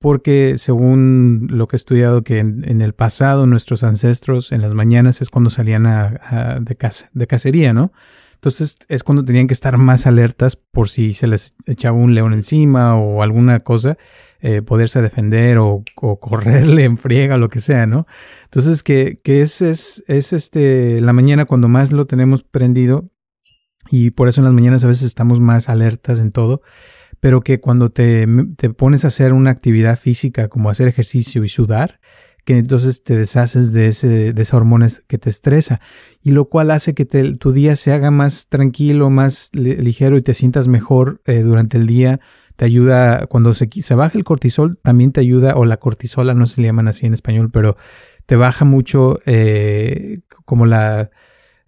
porque 0.03 0.55
según 0.57 1.49
lo 1.51 1.69
que 1.69 1.77
he 1.77 1.79
estudiado 1.79 2.23
que 2.23 2.39
en, 2.39 2.81
el 2.81 2.95
pasado 2.95 3.45
nuestros 3.45 3.85
ancestros 3.85 4.51
en 4.51 4.63
las 4.63 4.73
mañanas 4.73 5.21
es 5.21 5.29
cuando 5.29 5.51
salían 5.51 5.85
a, 5.85 6.59
de, 6.59 6.77
de 7.13 7.27
cacería, 7.27 7.75
¿no? 7.75 7.93
Entonces 8.41 8.79
es 8.89 9.05
cuando 9.05 9.23
tenían 9.23 9.49
que 9.49 9.53
estar 9.53 9.77
más 9.77 10.07
alertas 10.07 10.57
por 10.57 10.89
si 10.89 11.13
se 11.13 11.27
les 11.27 11.53
echaba 11.67 11.99
un 11.99 12.15
león 12.15 12.33
encima 12.33 12.97
o 12.97 13.23
alguna 13.23 13.61
cosa, 13.61 13.99
eh, 14.41 14.63
poderse 14.63 15.03
defender 15.03 15.59
o, 15.59 15.85
correrle 16.21 16.85
en 16.85 16.97
friega, 16.97 17.37
lo 17.37 17.51
que 17.51 17.61
sea, 17.61 17.85
¿no? 17.85 18.07
Entonces 18.45 18.83
que, 18.83 19.21
que 19.23 19.43
es, 19.43 19.61
es, 19.61 20.03
es 20.07 20.33
este, 20.33 21.03
la 21.03 21.13
mañana 21.13 21.45
cuando 21.45 21.69
más 21.69 21.93
lo 21.93 22.07
tenemos 22.07 22.43
prendido 22.43 23.11
y 23.91 24.13
por 24.13 24.27
eso 24.31 24.41
en 24.41 24.47
las 24.47 24.55
mañanas 24.55 24.85
a 24.85 24.89
veces 24.89 25.03
estamos 25.05 25.39
más 25.39 25.69
alertas 25.69 26.19
en 26.21 26.33
todo 26.33 26.63
pero 27.21 27.43
que 27.43 27.61
cuando 27.61 27.91
te, 27.91 28.27
te, 28.57 28.71
pones 28.71 29.05
a 29.05 29.09
hacer 29.09 29.35
una 29.35 29.51
actividad 29.51 29.99
física 29.99 30.49
como 30.49 30.71
hacer 30.71 30.89
ejercicio 30.89 31.45
y 31.45 31.51
sudar, 31.51 32.01
que 32.51 32.59
entonces 32.59 33.05
te 33.05 33.15
deshaces 33.15 33.73
de, 33.73 33.87
ese, 33.87 34.33
de 34.33 34.43
esa 34.43 34.57
hormona 34.57 34.89
que 35.07 35.19
te 35.19 35.31
estresa 35.31 35.81
y 36.21 36.33
lo 36.33 36.47
cual 36.47 36.73
hace 36.73 36.95
que 36.95 37.05
tu 37.05 37.53
día 37.53 37.77
se 37.77 37.93
haga 37.93 38.11
más 38.11 38.49
tranquilo, 38.49 39.09
más 39.09 39.51
ligero 39.55 40.17
y 40.17 40.23
te 40.23 40.35
sientas 40.35 40.67
mejor 40.67 41.21
eh, 41.27 41.43
durante 41.43 41.79
el 41.79 41.87
día. 41.87 42.19
Te 42.57 42.65
ayuda, 42.65 43.29
cuando 43.29 43.55
se, 43.55 43.69
se 43.71 43.95
baja 43.95 44.19
el 44.19 44.25
cortisol, 44.25 44.79
también 44.79 45.13
te 45.13 45.21
ayuda, 45.21 45.55
o 45.55 45.65
la 45.65 45.77
cortisola, 45.77 46.35
no 46.35 46.49
se 46.49 46.61
le 46.61 46.67
llaman 46.67 46.89
así 46.89 47.07
en 47.07 47.15
español, 47.15 47.51
pero 47.53 47.77
te 48.27 48.35
baja 48.35 48.65
mucho 48.65 49.21
eh, 49.27 50.19
como 50.45 50.67
la, 50.67 51.13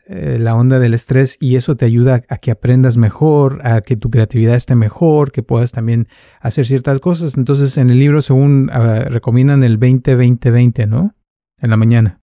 eh, 0.07 0.39
la 0.41 0.57
onda 0.57 0.81
del 0.81 0.95
estrés 0.95 1.37
y 1.41 1.57
eso 1.57 1.77
te 1.77 1.85
ayuda 1.85 2.23
a 2.29 2.39
que 2.39 2.51
aprendas 2.51 2.97
mejor, 2.97 3.65
a 3.65 3.83
que 3.83 3.97
tu 3.97 4.11
creatividad 4.11 4.57
esté 4.57 4.75
mejor, 4.75 5.31
que 5.31 5.43
puedas 5.43 5.71
también 5.71 6.09
hacer 6.41 6.67
ciertas 6.67 6.99
cosas. 6.99 7.37
Entonces 7.37 7.79
en 7.79 7.91
el 7.91 7.99
libro 7.99 8.21
según 8.21 8.69
ah, 8.73 9.05
recomiendan 9.09 9.63
el 9.63 9.79
20-20-20, 9.79 10.89
¿no? 10.89 11.15
En 11.61 11.71
la 11.71 11.77
mañana. 11.77 12.21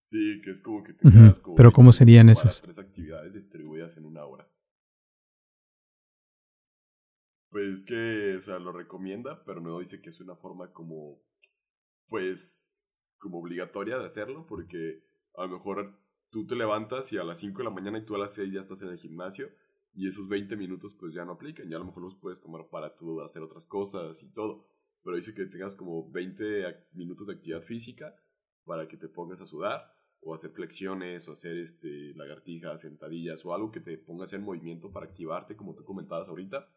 Sí, 0.00 0.40
que 0.40 0.52
es 0.52 0.62
como 0.62 0.82
que 0.84 0.94
te 0.94 1.10
quedas 1.10 1.40
como 1.40 1.56
Pero 1.56 1.72
¿cómo 1.72 1.92
serían 1.92 2.28
esas? 2.28 2.62
Tres 2.62 2.78
actividades 2.78 3.34
distribuidas 3.34 3.96
en 3.96 4.06
una 4.06 4.24
hora. 4.24 4.48
Pues 7.50 7.82
que, 7.82 8.36
o 8.38 8.42
sea, 8.42 8.58
lo 8.58 8.70
recomienda, 8.70 9.42
pero 9.44 9.60
no 9.60 9.80
dice 9.80 10.00
que 10.00 10.10
es 10.10 10.20
una 10.20 10.36
forma 10.36 10.72
como, 10.72 11.20
pues, 12.08 12.75
como 13.18 13.38
obligatoria 13.38 13.98
de 13.98 14.06
hacerlo 14.06 14.46
porque 14.46 15.02
a 15.36 15.46
lo 15.46 15.56
mejor 15.56 15.98
tú 16.30 16.46
te 16.46 16.56
levantas 16.56 17.12
y 17.12 17.18
a 17.18 17.24
las 17.24 17.38
5 17.38 17.58
de 17.58 17.64
la 17.64 17.70
mañana 17.70 17.98
y 17.98 18.04
tú 18.04 18.14
a 18.14 18.18
las 18.18 18.34
6 18.34 18.52
ya 18.52 18.60
estás 18.60 18.82
en 18.82 18.88
el 18.88 18.98
gimnasio 18.98 19.50
y 19.94 20.06
esos 20.06 20.28
20 20.28 20.56
minutos 20.56 20.94
pues 20.94 21.14
ya 21.14 21.24
no 21.24 21.32
aplican, 21.32 21.68
ya 21.68 21.76
a 21.76 21.78
lo 21.78 21.86
mejor 21.86 22.02
los 22.02 22.14
puedes 22.16 22.40
tomar 22.40 22.68
para 22.68 22.94
tú 22.94 23.20
hacer 23.22 23.42
otras 23.42 23.64
cosas 23.64 24.22
y 24.22 24.28
todo, 24.28 24.66
pero 25.02 25.16
dice 25.16 25.34
que 25.34 25.46
tengas 25.46 25.74
como 25.74 26.10
20 26.10 26.88
minutos 26.92 27.28
de 27.28 27.34
actividad 27.34 27.62
física 27.62 28.14
para 28.64 28.86
que 28.86 28.96
te 28.96 29.08
pongas 29.08 29.40
a 29.40 29.46
sudar 29.46 29.94
o 30.20 30.34
hacer 30.34 30.50
flexiones 30.50 31.26
o 31.28 31.32
hacer 31.32 31.56
este, 31.56 32.12
lagartijas, 32.14 32.80
sentadillas 32.80 33.44
o 33.46 33.54
algo 33.54 33.70
que 33.70 33.80
te 33.80 33.96
pongas 33.96 34.32
en 34.32 34.42
movimiento 34.42 34.90
para 34.90 35.06
activarte 35.06 35.56
como 35.56 35.74
tú 35.74 35.84
comentabas 35.84 36.28
ahorita. 36.28 36.68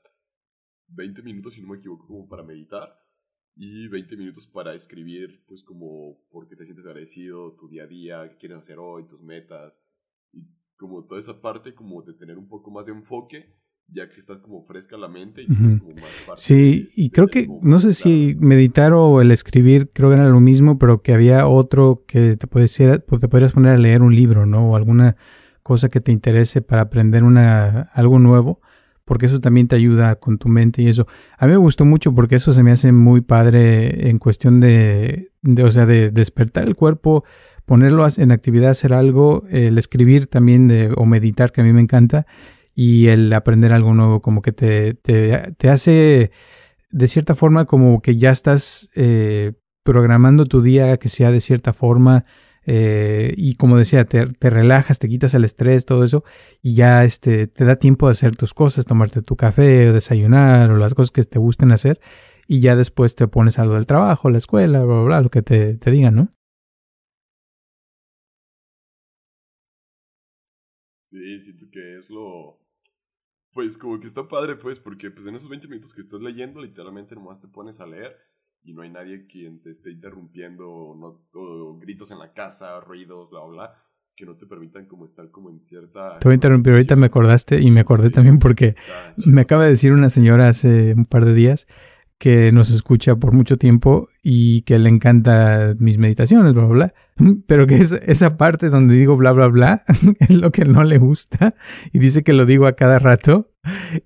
20 0.88 1.22
minutos, 1.22 1.54
si 1.54 1.62
no 1.62 1.68
me 1.68 1.78
equivoco, 1.78 2.08
como 2.08 2.28
para 2.28 2.44
meditar 2.44 2.98
y 3.56 3.88
20 3.88 4.16
minutos 4.18 4.48
para 4.48 4.74
escribir, 4.76 5.44
pues 5.48 5.64
como 5.64 6.22
porque 6.32 6.56
te 6.56 6.66
sientes 6.66 6.86
agradecido, 6.86 7.56
tu 7.56 7.68
día 7.68 7.84
a 7.84 7.88
día, 7.88 8.30
qué 8.30 8.38
quieres 8.38 8.60
hacer 8.60 8.80
hoy, 8.80 9.06
tus 9.08 9.22
metas 9.22 9.82
y 10.32 10.48
como 10.78 11.06
toda 11.06 11.20
esa 11.20 11.42
parte 11.42 11.74
como 11.74 12.02
de 12.02 12.14
tener 12.14 12.38
un 12.38 12.48
poco 12.48 12.72
más 12.72 12.86
de 12.86 12.94
enfoque 12.94 13.60
ya 13.94 14.10
que 14.10 14.20
estás 14.20 14.38
como 14.40 14.62
fresca 14.62 14.98
la 14.98 15.08
mente 15.08 15.44
y 15.44 15.48
como 15.48 15.80
más 16.28 16.40
Sí, 16.40 16.90
y 16.96 17.10
creo 17.10 17.28
que, 17.28 17.48
no 17.62 17.80
sé 17.80 17.94
si 17.94 18.36
meditar 18.40 18.94
o 18.94 19.22
el 19.22 19.32
escribir, 19.32 19.92
creo 19.94 20.10
que 20.10 20.16
era 20.16 20.30
lo 20.30 20.40
mismo, 20.40 20.78
pero 20.78 21.02
que 21.02 21.14
había 21.14 21.48
otro 21.48 22.04
que 22.08 22.38
te, 22.38 22.48
pues, 22.48 22.76
te 22.76 23.28
podrías 23.28 23.52
poner 23.52 23.74
a 23.74 23.78
leer 23.78 24.02
un 24.02 24.16
libro, 24.16 24.46
¿no? 24.46 24.72
O 24.72 24.76
alguna 24.76 25.16
cosa 25.64 25.90
que 25.90 26.02
te 26.02 26.12
interese 26.12 26.62
para 26.62 26.84
aprender 26.84 27.24
una, 27.24 27.82
algo 27.94 28.20
nuevo, 28.20 28.62
porque 29.10 29.26
eso 29.26 29.40
también 29.42 29.68
te 29.68 29.76
ayuda 29.76 30.18
con 30.18 30.38
tu 30.38 30.50
mente 30.50 30.84
y 30.84 30.88
eso. 30.88 31.08
A 31.40 31.48
mí 31.48 31.54
me 31.54 31.58
gustó 31.58 31.84
mucho 31.84 32.14
porque 32.14 32.36
eso 32.36 32.54
se 32.54 32.62
me 32.62 32.70
hace 32.70 32.92
muy 32.92 33.22
padre 33.22 34.08
en 34.08 34.20
cuestión 34.20 34.60
de, 34.60 35.32
o 35.64 35.72
sea, 35.72 35.88
de 35.88 36.12
despertar 36.12 36.68
el 36.68 36.76
cuerpo, 36.76 37.24
ponerlo 37.66 38.06
en 38.18 38.32
actividad, 38.32 38.70
hacer 38.70 38.94
algo, 38.94 39.46
el 39.50 39.80
escribir 39.80 40.28
también 40.28 40.68
de, 40.68 40.94
o 40.96 41.06
meditar, 41.06 41.52
que 41.52 41.62
a 41.62 41.64
mí 41.64 41.74
me 41.74 41.82
encanta 41.82 42.28
y 42.76 43.08
el 43.08 43.34
aprender 43.34 43.74
algo 43.74 43.96
nuevo 43.96 44.22
como 44.22 44.44
que 44.44 44.52
te, 44.52 44.94
te, 44.94 45.70
hace 45.70 46.30
de 46.92 47.08
cierta 47.08 47.34
forma 47.34 47.66
como 47.66 48.04
que 48.04 48.16
ya 48.16 48.30
estás 48.30 48.92
eh, 48.94 49.54
programando 49.82 50.46
tu 50.46 50.62
día 50.62 50.98
que 50.98 51.10
sea 51.10 51.32
de 51.32 51.40
cierta 51.40 51.74
forma 51.74 52.26
eh, 52.72 53.34
y 53.36 53.56
como 53.56 53.78
decía, 53.78 54.06
te, 54.06 54.26
relajas, 54.48 55.00
te 55.00 55.10
quitas 55.10 55.34
el 55.34 55.44
estrés, 55.44 55.86
todo 55.86 56.04
eso 56.04 56.24
y 56.62 56.76
ya 56.76 57.04
este, 57.04 57.48
te 57.48 57.66
da 57.66 57.78
tiempo 57.78 58.06
de 58.06 58.12
hacer 58.12 58.36
tus 58.36 58.54
cosas, 58.54 58.86
tomarte 58.86 59.24
tu 59.24 59.36
café 59.36 59.90
o 59.90 59.94
desayunar 59.94 60.70
o 60.70 60.78
las 60.78 60.94
cosas 60.94 61.10
que 61.10 61.24
te 61.24 61.40
gusten 61.40 61.72
hacer 61.72 62.00
y 62.48 62.62
ya 62.62 62.76
después 62.76 63.16
te 63.16 63.28
pones 63.28 63.58
algo 63.58 63.74
del 63.74 63.88
trabajo, 63.88 64.30
la 64.30 64.38
escuela, 64.38 64.84
bla, 64.84 64.94
bla, 64.94 65.04
bla, 65.04 65.22
lo 65.22 65.30
que 65.32 65.42
te, 65.42 65.78
te 65.78 65.90
digan, 65.90 66.16
¿no? 66.16 66.28
Sí, 71.06 71.40
siento 71.40 71.66
que 71.72 71.98
es 71.98 72.08
lo, 72.12 72.60
pues 73.52 73.80
como 73.80 74.00
que 74.00 74.06
está 74.06 74.28
padre, 74.28 74.58
pues, 74.58 74.78
porque 74.78 75.10
pues 75.10 75.26
en 75.26 75.34
esos 75.34 75.50
20 75.50 75.68
minutos 75.68 75.96
que 75.96 76.02
estás 76.02 76.22
leyendo, 76.22 76.62
literalmente 76.62 77.16
nomás 77.16 77.42
te 77.42 77.48
pones 77.48 77.80
a 77.80 77.88
leer 77.88 78.16
y 78.64 78.74
no 78.74 78.82
hay 78.82 78.90
nadie 78.90 79.26
quien 79.28 79.62
te 79.62 79.72
esté 79.72 79.92
interrumpiendo, 79.92 80.96
no, 80.98 81.22
o 81.34 81.78
gritos 81.80 82.12
en 82.12 82.20
la 82.20 82.34
casa, 82.34 82.80
ruidos, 82.80 83.30
bla, 83.30 83.42
bla, 83.46 83.74
que 84.16 84.26
no 84.26 84.36
te 84.36 84.46
permitan 84.46 84.86
como 84.86 85.06
estar 85.06 85.32
como 85.32 85.50
en 85.50 85.66
cierta... 85.66 86.20
Te 86.20 86.28
voy 86.28 86.34
a 86.34 86.36
interrumpir, 86.36 86.74
ahorita 86.74 86.96
me 86.96 87.06
acordaste 87.06 87.62
y 87.62 87.72
me 87.72 87.80
acordé 87.80 88.10
también 88.10 88.38
porque 88.38 88.76
me 89.18 89.42
acaba 89.42 89.64
de 89.64 89.72
decir 89.72 89.94
una 89.94 90.10
señora 90.10 90.50
hace 90.50 90.94
un 90.94 91.06
par 91.06 91.26
de 91.26 91.34
días 91.34 91.68
que 92.20 92.52
nos 92.52 92.70
escucha 92.70 93.16
por 93.16 93.32
mucho 93.32 93.56
tiempo 93.56 94.10
y 94.22 94.62
que 94.64 94.78
le 94.78 94.90
encanta 94.90 95.74
mis 95.80 95.98
meditaciones, 95.98 96.54
bla, 96.54 96.66
bla, 96.66 96.74
bla. 96.74 96.94
Pero 97.48 97.66
que 97.66 97.76
es, 97.78 97.94
esa 97.94 98.38
parte 98.38 98.70
donde 98.70 98.94
digo 98.94 99.16
bla, 99.18 99.32
bla, 99.32 99.48
bla 99.48 99.84
es 100.20 100.30
lo 100.30 100.52
que 100.52 100.66
no 100.66 100.84
le 100.84 100.98
gusta 100.98 101.56
y 101.94 102.00
dice 102.00 102.22
que 102.22 102.34
lo 102.34 102.46
digo 102.46 102.68
a 102.68 102.74
cada 102.74 103.00
rato. 103.00 103.50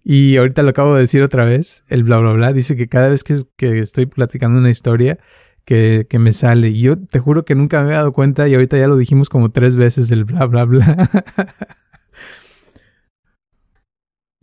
Y 0.04 0.38
ahorita 0.38 0.62
lo 0.64 0.70
acabo 0.70 0.94
de 0.94 1.02
decir 1.02 1.24
otra 1.24 1.44
vez, 1.44 1.84
el 1.90 2.04
bla, 2.04 2.20
bla, 2.20 2.34
bla. 2.34 2.54
Dice 2.54 2.76
que 2.76 2.88
cada 2.88 3.10
vez 3.10 3.24
que, 3.24 3.36
que 3.58 3.80
estoy 3.80 4.06
platicando 4.06 4.60
una 4.60 4.70
historia, 4.70 5.20
que, 5.66 6.06
que, 6.10 6.20
me 6.20 6.34
sale. 6.34 6.70
Y 6.70 6.82
yo 6.82 7.00
te 7.00 7.20
juro 7.20 7.46
que 7.46 7.56
nunca 7.56 7.84
me 7.84 7.92
he 7.92 7.94
dado 7.94 8.14
cuenta 8.14 8.48
y 8.48 8.54
ahorita 8.54 8.78
ya 8.78 8.88
lo 8.88 8.98
dijimos 8.98 9.30
como 9.30 9.52
tres 9.52 9.76
veces 9.76 10.12
el 10.12 10.26
bla, 10.26 10.46
bla, 10.46 10.66
bla. 10.66 11.10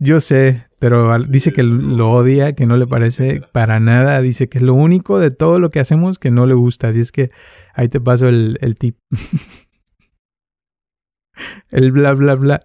Yo 0.03 0.19
sé, 0.19 0.65
pero 0.79 1.15
dice 1.19 1.51
que 1.51 1.61
lo 1.61 2.09
odia, 2.09 2.53
que 2.53 2.65
no 2.65 2.75
le 2.75 2.87
parece 2.87 3.43
para 3.51 3.79
nada. 3.79 4.19
Dice 4.19 4.49
que 4.49 4.57
es 4.57 4.63
lo 4.63 4.73
único 4.73 5.19
de 5.19 5.29
todo 5.29 5.59
lo 5.59 5.69
que 5.69 5.79
hacemos 5.79 6.17
que 6.17 6.31
no 6.31 6.47
le 6.47 6.55
gusta. 6.55 6.87
Así 6.87 7.01
es 7.01 7.11
que 7.11 7.29
ahí 7.75 7.87
te 7.87 8.01
paso 8.01 8.27
el, 8.27 8.57
el 8.61 8.73
tip. 8.73 8.97
el 11.69 11.91
bla, 11.91 12.13
bla, 12.13 12.33
bla. 12.33 12.61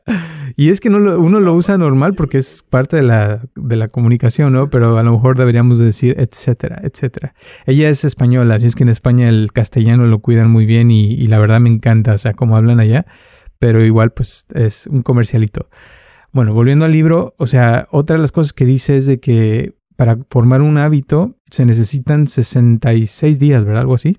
Y 0.56 0.70
es 0.70 0.80
que 0.80 0.88
no 0.88 0.96
uno 0.96 1.40
lo 1.40 1.52
usa 1.52 1.76
normal 1.76 2.14
porque 2.14 2.38
es 2.38 2.62
parte 2.62 2.96
de 2.96 3.02
la, 3.02 3.42
de 3.54 3.76
la 3.76 3.88
comunicación, 3.88 4.54
¿no? 4.54 4.70
Pero 4.70 4.96
a 4.96 5.02
lo 5.02 5.12
mejor 5.12 5.36
deberíamos 5.36 5.78
decir 5.78 6.14
etcétera, 6.18 6.80
etcétera. 6.82 7.34
Ella 7.66 7.90
es 7.90 8.06
española, 8.06 8.54
así 8.54 8.66
es 8.66 8.74
que 8.74 8.84
en 8.84 8.88
España 8.88 9.28
el 9.28 9.52
castellano 9.52 10.06
lo 10.06 10.20
cuidan 10.20 10.50
muy 10.50 10.64
bien 10.64 10.90
y, 10.90 11.12
y 11.12 11.26
la 11.26 11.38
verdad 11.38 11.60
me 11.60 11.68
encanta, 11.68 12.14
o 12.14 12.18
sea, 12.18 12.32
como 12.32 12.56
hablan 12.56 12.80
allá. 12.80 13.04
Pero 13.58 13.84
igual, 13.84 14.12
pues 14.12 14.46
es 14.54 14.86
un 14.86 15.02
comercialito. 15.02 15.68
Bueno, 16.36 16.52
volviendo 16.52 16.84
al 16.84 16.92
libro, 16.92 17.32
o 17.38 17.46
sea, 17.46 17.88
otra 17.90 18.16
de 18.16 18.20
las 18.20 18.30
cosas 18.30 18.52
que 18.52 18.66
dice 18.66 18.98
es 18.98 19.06
de 19.06 19.20
que 19.20 19.72
para 19.96 20.18
formar 20.28 20.60
un 20.60 20.76
hábito 20.76 21.40
se 21.50 21.64
necesitan 21.64 22.26
66 22.26 23.38
días, 23.38 23.64
¿verdad? 23.64 23.80
Algo 23.80 23.94
así. 23.94 24.18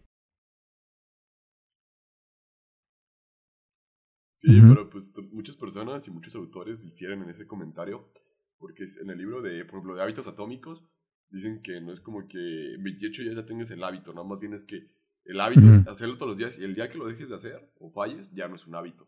Sí, 4.34 4.60
pero 4.68 4.90
pues 4.90 5.12
muchas 5.32 5.58
personas 5.58 6.08
y 6.08 6.10
muchos 6.10 6.34
autores 6.34 6.84
difieren 6.84 7.22
en 7.22 7.30
ese 7.30 7.46
comentario, 7.46 8.12
porque 8.58 8.86
en 9.00 9.12
el 9.12 9.20
libro 9.20 9.44
de, 9.44 9.64
por 9.66 9.76
ejemplo, 9.76 9.94
de 9.94 10.02
hábitos 10.02 10.26
atómicos, 10.26 10.84
dicen 11.30 11.62
que 11.62 11.80
no 11.82 11.94
es 11.94 12.02
como 12.02 12.28
que 12.28 12.78
28 12.80 13.22
días 13.22 13.36
ya 13.36 13.46
tengas 13.46 13.70
el 13.70 13.84
hábito, 13.84 14.12
no, 14.12 14.24
más 14.24 14.40
bien 14.40 14.56
es 14.56 14.64
que 14.64 14.90
el 15.24 15.40
hábito 15.40 15.72
es 15.72 15.88
hacerlo 15.88 16.18
todos 16.18 16.30
los 16.30 16.38
días 16.40 16.58
y 16.58 16.64
el 16.64 16.74
día 16.74 16.90
que 16.90 16.98
lo 16.98 17.06
dejes 17.06 17.30
de 17.30 17.36
hacer 17.36 17.72
o 17.80 17.92
falles, 17.92 18.32
ya 18.34 18.48
no 18.48 18.56
es 18.56 18.66
un 18.66 18.74
hábito. 18.74 19.08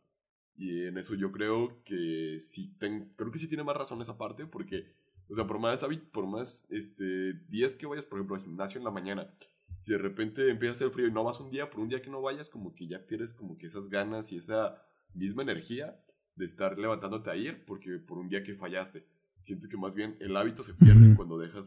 Y 0.60 0.88
en 0.88 0.98
eso 0.98 1.16
yo 1.16 1.32
creo 1.32 1.82
que 1.86 2.38
sí, 2.42 2.76
ten, 2.78 3.14
creo 3.16 3.32
que 3.32 3.40
sí 3.40 3.48
tiene 3.48 3.64
más 3.64 3.78
razón 3.78 4.02
esa 4.02 4.18
parte, 4.18 4.46
porque, 4.46 4.92
o 5.30 5.34
sea, 5.34 5.48
por 5.48 5.58
más, 5.58 5.86
por 6.12 6.28
más 6.28 6.68
este, 6.70 7.32
días 7.48 7.74
que 7.74 7.86
vayas, 7.86 8.06
por 8.06 8.20
ejemplo, 8.20 8.36
al 8.36 8.42
gimnasio 8.42 8.78
en 8.78 8.84
la 8.84 8.92
mañana, 8.92 9.34
si 9.80 9.94
de 9.94 9.98
repente 9.98 10.50
empieza 10.50 10.72
a 10.72 10.74
hacer 10.74 10.90
frío 10.90 11.08
y 11.08 11.14
no 11.14 11.24
vas 11.24 11.40
un 11.40 11.50
día, 11.50 11.70
por 11.70 11.80
un 11.80 11.88
día 11.88 12.02
que 12.02 12.10
no 12.10 12.22
vayas, 12.22 12.50
como 12.50 12.76
que 12.76 12.90
ya 12.90 13.08
pierdes 13.08 13.32
como 13.32 13.58
que 13.58 13.68
esas 13.68 13.88
ganas 13.88 14.34
y 14.34 14.38
esa 14.38 14.84
misma 15.14 15.44
energía 15.44 15.98
de 16.36 16.44
estar 16.44 16.78
levantándote 16.78 17.30
a 17.30 17.38
ir, 17.38 17.64
porque 17.66 17.98
por 17.98 18.18
un 18.18 18.28
día 18.28 18.44
que 18.44 18.54
fallaste. 18.54 19.06
Siento 19.40 19.70
que 19.70 19.78
más 19.78 19.96
bien 19.96 20.18
el 20.20 20.36
hábito 20.36 20.64
se 20.64 20.74
pierde 20.74 21.16
cuando 21.16 21.38
dejas 21.38 21.66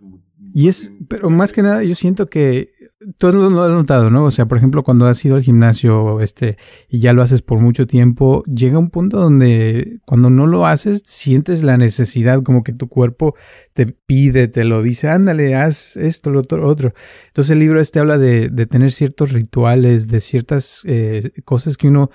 y 0.53 0.69
es 0.69 0.93
pero 1.09 1.31
más 1.31 1.55
que 1.55 1.63
nada 1.63 1.83
yo 1.83 1.95
siento 1.95 2.29
que 2.29 2.72
todo 3.19 3.51
lo 3.51 3.63
has 3.63 3.71
notado 3.71 4.11
no 4.11 4.25
o 4.25 4.31
sea 4.31 4.47
por 4.47 4.59
ejemplo 4.59 4.83
cuando 4.83 5.07
has 5.07 5.25
ido 5.25 5.37
al 5.37 5.43
gimnasio 5.43 6.21
este 6.21 6.57
y 6.89 7.01
ya 7.01 7.13
lo 7.13 7.23
haces 7.23 7.43
por 7.43 7.59
mucho 7.59 7.87
tiempo 7.87 8.43
llega 8.45 8.79
un 8.79 8.91
punto 8.91 9.19
donde 9.19 10.01
cuando 10.05 10.31
no 10.31 10.47
lo 10.47 10.67
haces 10.67 11.03
sientes 11.05 11.63
la 11.63 11.77
necesidad 11.77 12.43
como 12.43 12.63
que 12.63 12.73
tu 12.73 12.89
cuerpo 12.89 13.35
te 13.73 13.87
pide 13.87 14.49
te 14.49 14.65
lo 14.65 14.83
dice 14.83 15.09
ándale 15.09 15.55
haz 15.55 15.97
esto 15.97 16.31
lo 16.31 16.41
otro 16.41 16.67
otro 16.67 16.93
entonces 17.29 17.53
el 17.53 17.59
libro 17.59 17.81
este 17.81 18.01
habla 18.01 18.19
de, 18.19 18.49
de 18.49 18.67
tener 18.67 18.93
ciertos 18.93 19.33
rituales 19.33 20.09
de 20.09 20.21
ciertas 20.21 20.83
eh, 20.85 21.31
cosas 21.45 21.77
que 21.77 21.89
uno 21.89 22.11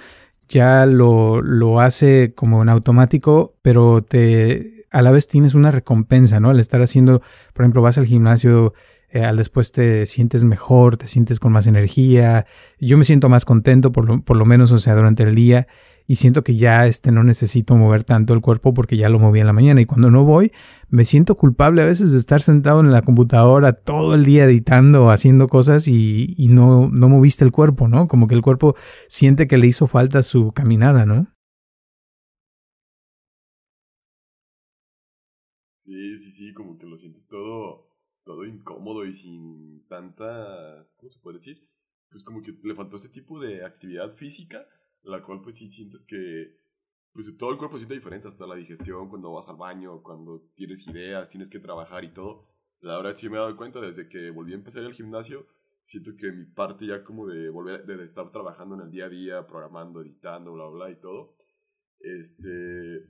ya 0.50 0.86
lo, 0.86 1.42
lo 1.42 1.82
hace 1.82 2.34
como 2.36 2.62
en 2.62 2.70
automático 2.70 3.56
pero 3.62 4.02
te 4.02 4.78
a 4.92 5.02
la 5.02 5.12
vez 5.12 5.28
tienes 5.28 5.54
una 5.54 5.72
recompensa, 5.72 6.40
¿no? 6.40 6.50
Al 6.50 6.60
estar 6.60 6.82
haciendo, 6.82 7.22
por 7.54 7.64
ejemplo, 7.64 7.82
vas 7.82 7.98
al 7.98 8.06
gimnasio, 8.06 8.74
eh, 9.18 9.26
al 9.26 9.38
después 9.38 9.72
te 9.72 10.06
sientes 10.06 10.44
mejor, 10.44 10.98
te 10.98 11.08
sientes 11.08 11.40
con 11.40 11.52
más 11.52 11.66
energía. 11.66 12.46
Yo 12.80 12.98
me 12.98 13.04
siento 13.04 13.30
más 13.30 13.46
contento, 13.46 13.92
por 13.92 14.06
lo, 14.06 14.22
por 14.22 14.38
lo 14.38 14.46
menos, 14.46 14.72
o 14.72 14.78
sea, 14.78 14.96
durante 14.96 15.24
el 15.24 15.34
día. 15.34 15.68
Y 16.06 16.18
siento 16.18 16.44
que 16.44 16.56
ya 16.56 16.86
este, 16.86 17.12
no 17.12 17.24
necesito 17.24 17.76
mover 17.76 18.04
tanto 18.04 18.34
el 18.34 18.42
cuerpo 18.42 18.74
porque 18.74 18.96
ya 18.96 19.10
lo 19.10 19.20
moví 19.20 19.40
en 19.40 19.48
la 19.48 19.54
mañana. 19.54 19.82
Y 19.82 19.86
cuando 19.86 20.12
no 20.12 20.24
voy, 20.24 20.52
me 20.90 21.04
siento 21.04 21.36
culpable 21.36 21.82
a 21.82 21.86
veces 21.86 22.12
de 22.12 22.20
estar 22.20 22.42
sentado 22.42 22.80
en 22.80 22.92
la 22.92 23.02
computadora 23.02 23.74
todo 23.74 24.14
el 24.14 24.24
día 24.24 24.46
editando, 24.46 25.10
haciendo 25.10 25.48
cosas 25.48 25.88
y, 25.88 26.36
y 26.38 26.48
no, 26.50 26.90
no 26.90 27.10
moviste 27.10 27.44
el 27.44 27.52
cuerpo, 27.52 27.88
¿no? 27.88 28.08
Como 28.08 28.28
que 28.28 28.36
el 28.36 28.42
cuerpo 28.42 28.76
siente 29.10 29.48
que 29.48 29.58
le 29.58 29.68
hizo 29.68 29.88
falta 29.88 30.22
su 30.22 30.52
caminada, 30.52 31.06
¿no? 31.06 31.28
Sí, 35.80 36.18
sí, 36.20 36.32
sí, 36.32 36.54
como 36.54 36.78
que 36.78 36.86
lo 36.86 36.98
sientes 36.98 37.26
todo, 38.28 38.46
incómodo 38.46 39.06
y 39.06 39.14
sin 39.14 39.88
tanta, 39.88 40.88
¿cómo 40.98 41.10
se 41.10 41.20
puede 41.20 41.38
decir? 41.38 41.68
Pues 42.10 42.24
como 42.24 42.44
que 42.44 42.54
le 42.64 42.76
faltó 42.76 42.98
ese 42.98 43.10
tipo 43.10 43.40
de 43.40 43.66
actividad 43.66 44.12
física, 44.12 44.68
la 45.02 45.24
cual 45.24 45.42
pues 45.42 45.58
sí 45.58 45.70
sientes 45.70 46.04
que, 46.04 46.60
pues 47.14 47.36
todo 47.38 47.52
el 47.52 47.58
cuerpo 47.58 47.78
siente 47.78 47.96
diferente, 47.96 48.28
hasta 48.28 48.46
la 48.46 48.56
digestión, 48.56 49.10
cuando 49.10 49.32
vas 49.32 49.48
al 49.50 49.58
baño, 49.58 50.04
cuando 50.04 50.52
tienes 50.56 50.86
ideas, 50.88 51.30
tienes 51.30 51.50
que 51.50 51.60
trabajar 51.60 52.04
y 52.04 52.14
todo. 52.14 52.46
La 52.82 52.98
verdad 52.98 53.18
sí 53.18 53.30
me 53.30 53.38
he 53.38 53.40
dado 53.40 53.58
cuenta 53.58 53.82
desde 53.82 54.08
que 54.08 54.30
volví 54.30 54.52
a 54.52 54.56
empezar 54.56 54.84
el 54.84 54.94
gimnasio, 54.94 55.48
siento 55.86 56.12
que 56.16 56.32
mi 56.32 56.46
parte 56.46 56.86
ya 56.86 57.04
como 57.04 57.26
de 57.26 57.50
volver, 57.50 57.86
de 57.86 58.04
estar 58.04 58.32
trabajando 58.32 58.76
en 58.76 58.82
el 58.82 58.92
día 58.92 59.06
a 59.06 59.10
día, 59.10 59.48
programando, 59.48 60.02
editando, 60.02 60.54
bla, 60.54 60.68
bla, 60.68 60.92
y 60.92 61.00
todo, 61.00 61.36
este, 62.00 63.08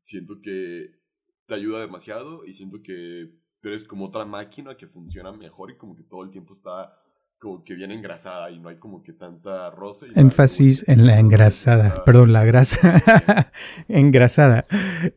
siento 0.00 0.40
que 0.40 1.04
te 1.46 1.54
ayuda 1.54 1.80
demasiado 1.80 2.44
y 2.46 2.54
siento 2.54 2.80
que 2.82 3.43
eres 3.68 3.84
como 3.84 4.06
otra 4.06 4.24
máquina 4.24 4.76
que 4.76 4.86
funciona 4.86 5.32
mejor 5.32 5.70
y 5.70 5.76
como 5.76 5.94
que 5.96 6.02
todo 6.02 6.22
el 6.22 6.30
tiempo 6.30 6.52
está 6.52 6.92
como 7.38 7.62
que 7.62 7.74
viene 7.74 7.94
engrasada 7.94 8.50
y 8.50 8.58
no 8.58 8.70
hay 8.70 8.76
como 8.76 9.02
que 9.02 9.12
tanta 9.12 9.70
roce. 9.70 10.06
Énfasis 10.14 10.88
en 10.88 11.06
la 11.06 11.18
engrasada, 11.18 12.02
perdón, 12.04 12.32
la 12.32 12.44
grasa 12.44 13.50
engrasada. 13.88 14.64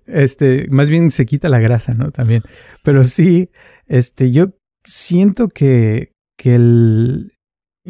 Este, 0.06 0.68
más 0.70 0.90
bien 0.90 1.10
se 1.12 1.26
quita 1.26 1.48
la 1.48 1.60
grasa, 1.60 1.94
¿no? 1.94 2.12
También. 2.12 2.44
Pero 2.84 3.04
sí, 3.06 3.50
este, 3.86 4.32
yo 4.32 4.48
siento 4.84 5.48
que, 5.48 6.12
que 6.38 6.56
el, 6.56 7.32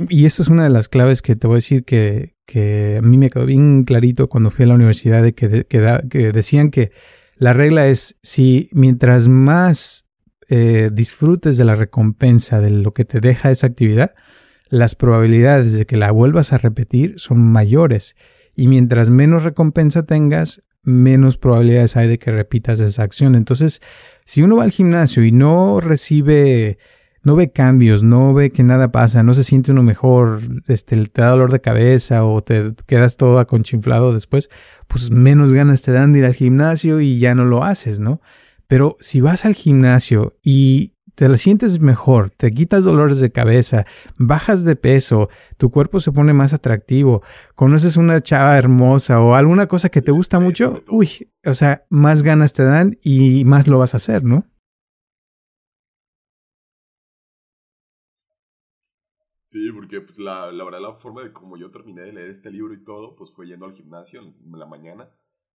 y 0.09 0.25
eso 0.25 0.43
es 0.43 0.49
una 0.49 0.63
de 0.63 0.69
las 0.69 0.89
claves 0.89 1.21
que 1.21 1.35
te 1.35 1.47
voy 1.47 1.55
a 1.55 1.57
decir 1.57 1.83
que, 1.83 2.35
que 2.45 2.97
a 2.97 3.01
mí 3.01 3.17
me 3.17 3.29
quedó 3.29 3.45
bien 3.45 3.83
clarito 3.83 4.29
cuando 4.29 4.51
fui 4.51 4.65
a 4.65 4.67
la 4.67 4.75
universidad, 4.75 5.23
de 5.23 5.33
que, 5.33 5.65
que, 5.65 6.31
decían 6.31 6.69
que 6.69 6.91
la 7.35 7.53
regla 7.53 7.87
es 7.87 8.17
si 8.21 8.69
mientras 8.73 9.27
más 9.27 10.06
eh, 10.47 10.89
disfrutes 10.93 11.57
de 11.57 11.65
la 11.65 11.75
recompensa 11.75 12.61
de 12.61 12.69
lo 12.69 12.93
que 12.93 13.05
te 13.05 13.19
deja 13.19 13.51
esa 13.51 13.67
actividad, 13.67 14.13
las 14.69 14.95
probabilidades 14.95 15.73
de 15.73 15.85
que 15.85 15.97
la 15.97 16.11
vuelvas 16.11 16.53
a 16.53 16.57
repetir 16.57 17.15
son 17.17 17.39
mayores. 17.39 18.15
Y 18.55 18.67
mientras 18.67 19.09
menos 19.09 19.43
recompensa 19.43 20.05
tengas, 20.05 20.63
menos 20.83 21.37
probabilidades 21.37 21.97
hay 21.97 22.07
de 22.07 22.17
que 22.17 22.31
repitas 22.31 22.79
esa 22.79 23.03
acción. 23.03 23.35
Entonces, 23.35 23.81
si 24.25 24.41
uno 24.41 24.57
va 24.57 24.63
al 24.63 24.71
gimnasio 24.71 25.23
y 25.23 25.31
no 25.31 25.79
recibe, 25.79 26.77
no 27.23 27.35
ve 27.35 27.51
cambios, 27.51 28.03
no 28.03 28.33
ve 28.33 28.51
que 28.51 28.63
nada 28.63 28.91
pasa, 28.91 29.21
no 29.21 29.33
se 29.33 29.43
siente 29.43 29.71
uno 29.71 29.83
mejor, 29.83 30.39
este, 30.67 30.95
te 31.07 31.21
da 31.21 31.29
dolor 31.29 31.51
de 31.51 31.59
cabeza 31.59 32.23
o 32.23 32.41
te 32.41 32.73
quedas 32.85 33.17
todo 33.17 33.39
aconchinflado 33.39 34.13
después, 34.13 34.49
pues 34.87 35.11
menos 35.11 35.51
ganas 35.53 35.81
te 35.81 35.91
dan 35.91 36.13
de 36.13 36.19
ir 36.19 36.25
al 36.25 36.35
gimnasio 36.35 37.01
y 37.01 37.19
ya 37.19 37.35
no 37.35 37.43
lo 37.43 37.65
haces, 37.65 37.99
¿no? 37.99 38.21
Pero 38.67 38.97
si 39.00 39.21
vas 39.21 39.45
al 39.45 39.53
gimnasio 39.53 40.33
y 40.43 40.97
te 41.15 41.27
la 41.27 41.38
sientes 41.38 41.81
mejor, 41.81 42.29
te 42.29 42.51
quitas 42.51 42.83
dolores 42.83 43.19
de 43.19 43.31
cabeza, 43.31 43.86
bajas 44.19 44.63
de 44.65 44.75
peso, 44.75 45.29
tu 45.57 45.71
cuerpo 45.71 46.00
se 46.00 46.12
pone 46.12 46.31
más 46.33 46.53
atractivo, 46.53 47.24
conoces 47.55 47.97
una 47.97 48.21
chava 48.21 48.55
hermosa 48.55 49.19
o 49.19 49.33
alguna 49.33 49.67
cosa 49.67 49.89
que 49.89 50.03
te 50.03 50.12
gusta 50.12 50.39
mucho, 50.39 50.83
uy, 50.89 51.09
o 51.43 51.55
sea, 51.55 51.86
más 51.89 52.21
ganas 52.21 52.53
te 52.53 52.63
dan 52.63 53.00
y 53.01 53.45
más 53.45 53.67
lo 53.67 53.79
vas 53.79 53.95
a 53.95 53.97
hacer, 53.97 54.24
¿no? 54.24 54.45
Sí, 59.47 59.71
porque 59.71 60.01
pues 60.01 60.19
la, 60.19 60.51
la 60.51 60.63
verdad 60.65 60.81
la 60.81 60.93
forma 60.93 61.24
de 61.24 61.33
como 61.33 61.57
yo 61.57 61.71
terminé 61.71 62.01
de 62.01 62.13
leer 62.13 62.29
este 62.29 62.51
libro 62.51 62.75
y 62.75 62.83
todo, 62.83 63.15
pues 63.15 63.31
fue 63.31 63.47
yendo 63.47 63.65
al 63.65 63.74
gimnasio 63.74 64.21
en 64.21 64.36
la 64.51 64.67
mañana 64.67 65.09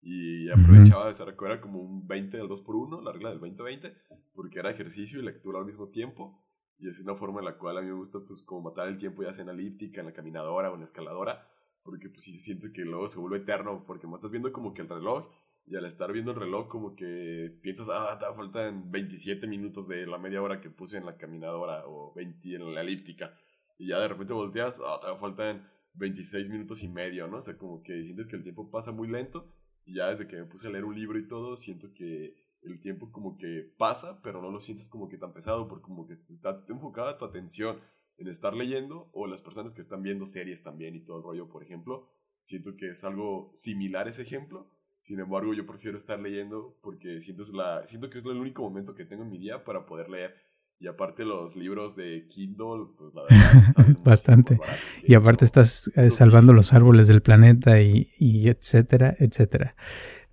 y 0.03 0.49
aprovechaba 0.51 1.07
de 1.07 1.11
esa 1.11 1.25
era 1.25 1.61
como 1.61 1.81
un 1.81 2.07
20 2.07 2.41
al 2.41 2.49
2 2.49 2.61
por 2.63 2.77
1, 2.77 3.03
la 3.03 3.13
regla 3.13 3.31
del 3.31 3.41
20-20, 3.41 3.95
porque 4.35 4.59
era 4.59 4.71
ejercicio 4.71 5.21
y 5.21 5.23
lectura 5.23 5.59
al 5.59 5.67
mismo 5.67 5.89
tiempo. 5.89 6.43
Y 6.79 6.89
es 6.89 6.99
una 6.99 7.15
forma 7.15 7.41
en 7.41 7.45
la 7.45 7.59
cual 7.59 7.77
a 7.77 7.83
mí 7.83 7.89
me 7.89 7.95
gusta, 7.95 8.21
pues, 8.27 8.43
como 8.43 8.63
matar 8.63 8.89
el 8.89 8.97
tiempo, 8.97 9.23
ya 9.23 9.33
sea 9.33 9.43
en 9.43 9.49
la 9.49 9.53
elíptica, 9.53 10.01
en 10.01 10.07
la 10.07 10.15
caminadora 10.15 10.71
o 10.71 10.75
en 10.75 10.81
la 10.81 10.87
escaladora, 10.87 11.47
porque, 11.83 12.09
pues, 12.09 12.25
sí 12.25 12.39
siento 12.41 12.69
que 12.73 12.83
luego 12.83 13.09
se 13.09 13.19
vuelve 13.19 13.39
eterno, 13.39 13.85
porque 13.87 14.07
más 14.07 14.21
estás 14.21 14.31
viendo 14.31 14.51
como 14.51 14.73
que 14.73 14.81
el 14.81 14.89
reloj, 14.89 15.29
y 15.67 15.77
al 15.77 15.85
estar 15.85 16.11
viendo 16.11 16.31
el 16.31 16.39
reloj, 16.39 16.69
como 16.69 16.97
que 16.97 17.55
piensas, 17.63 17.89
ah, 17.91 18.17
te 18.19 18.25
faltan 18.35 18.91
27 18.91 19.47
minutos 19.47 19.87
de 19.89 20.07
la 20.07 20.17
media 20.17 20.41
hora 20.41 20.63
que 20.63 20.71
puse 20.71 20.97
en 20.97 21.05
la 21.05 21.19
caminadora 21.19 21.87
o 21.87 22.15
20 22.15 22.55
en 22.55 22.75
la 22.75 22.81
elíptica, 22.81 23.35
y 23.77 23.89
ya 23.89 24.01
de 24.01 24.09
repente 24.09 24.33
volteas, 24.33 24.81
ah, 24.83 24.99
te 25.03 25.15
faltan 25.21 25.69
26 25.95 26.49
minutos 26.49 26.83
y 26.83 26.89
medio, 26.89 27.29
¿no? 27.29 27.37
O 27.39 27.43
sea, 27.43 27.59
como 27.59 27.83
que 27.83 28.03
sientes 28.05 28.27
que 28.27 28.37
el 28.37 28.43
tiempo 28.43 28.71
pasa 28.71 28.91
muy 28.91 29.09
lento 29.09 29.53
ya 29.87 30.09
desde 30.09 30.27
que 30.27 30.37
me 30.37 30.45
puse 30.45 30.69
a 30.69 30.71
leer 30.71 30.85
un 30.85 30.95
libro 30.95 31.19
y 31.19 31.27
todo, 31.27 31.57
siento 31.57 31.93
que 31.93 32.35
el 32.63 32.81
tiempo 32.81 33.11
como 33.11 33.37
que 33.39 33.73
pasa, 33.79 34.21
pero 34.23 34.43
no 34.43 34.51
lo 34.51 34.61
sientes 34.61 34.89
como 34.89 35.09
que 35.09 35.19
tan 35.19 35.33
pesado, 35.33 35.67
porque 35.69 35.85
como 35.85 36.07
que 36.07 36.19
está 36.29 36.65
enfocada 36.69 37.19
tu 37.19 37.25
atención 37.25 37.81
en 38.19 38.29
estar 38.29 38.55
leyendo, 38.55 39.09
o 39.13 39.27
las 39.27 39.41
personas 39.41 39.73
que 39.73 39.81
están 39.81 40.03
viendo 40.03 40.27
series 40.27 40.63
también 40.63 40.95
y 40.95 41.01
todo 41.01 41.17
el 41.17 41.23
rollo, 41.23 41.49
por 41.49 41.63
ejemplo, 41.63 42.07
siento 42.43 42.77
que 42.77 42.91
es 42.91 43.03
algo 43.05 43.51
similar 43.55 44.09
ese 44.09 44.23
ejemplo. 44.23 44.71
Sin 45.03 45.19
embargo, 45.19 45.55
yo 45.55 45.67
prefiero 45.67 45.97
estar 45.97 46.21
leyendo 46.21 46.79
porque 46.83 47.21
siento, 47.21 47.45
la, 47.53 47.87
siento 47.87 48.11
que 48.11 48.19
es 48.19 48.25
el 48.25 48.37
único 48.37 48.63
momento 48.63 48.95
que 48.95 49.07
tengo 49.07 49.23
en 49.23 49.31
mi 49.31 49.39
día 49.39 49.65
para 49.65 49.87
poder 49.87 50.11
leer. 50.11 50.37
Y 50.83 50.87
aparte 50.89 51.27
los 51.27 51.57
libros 51.57 51.95
de 51.95 52.27
Kindle, 52.27 52.87
pues 52.97 53.13
la 53.13 53.23
verdad. 53.23 54.01
Bastante. 54.05 54.59
Y 55.05 55.13
aparte 55.13 55.45
estás 55.45 55.93
eh, 55.95 56.11
salvando 56.11 56.55
los 56.55 56.73
árboles 56.73 57.07
del 57.07 57.21
planeta 57.21 57.83
y, 57.83 58.09
y 58.19 58.49
etcétera, 58.49 59.15
etcétera. 59.19 59.77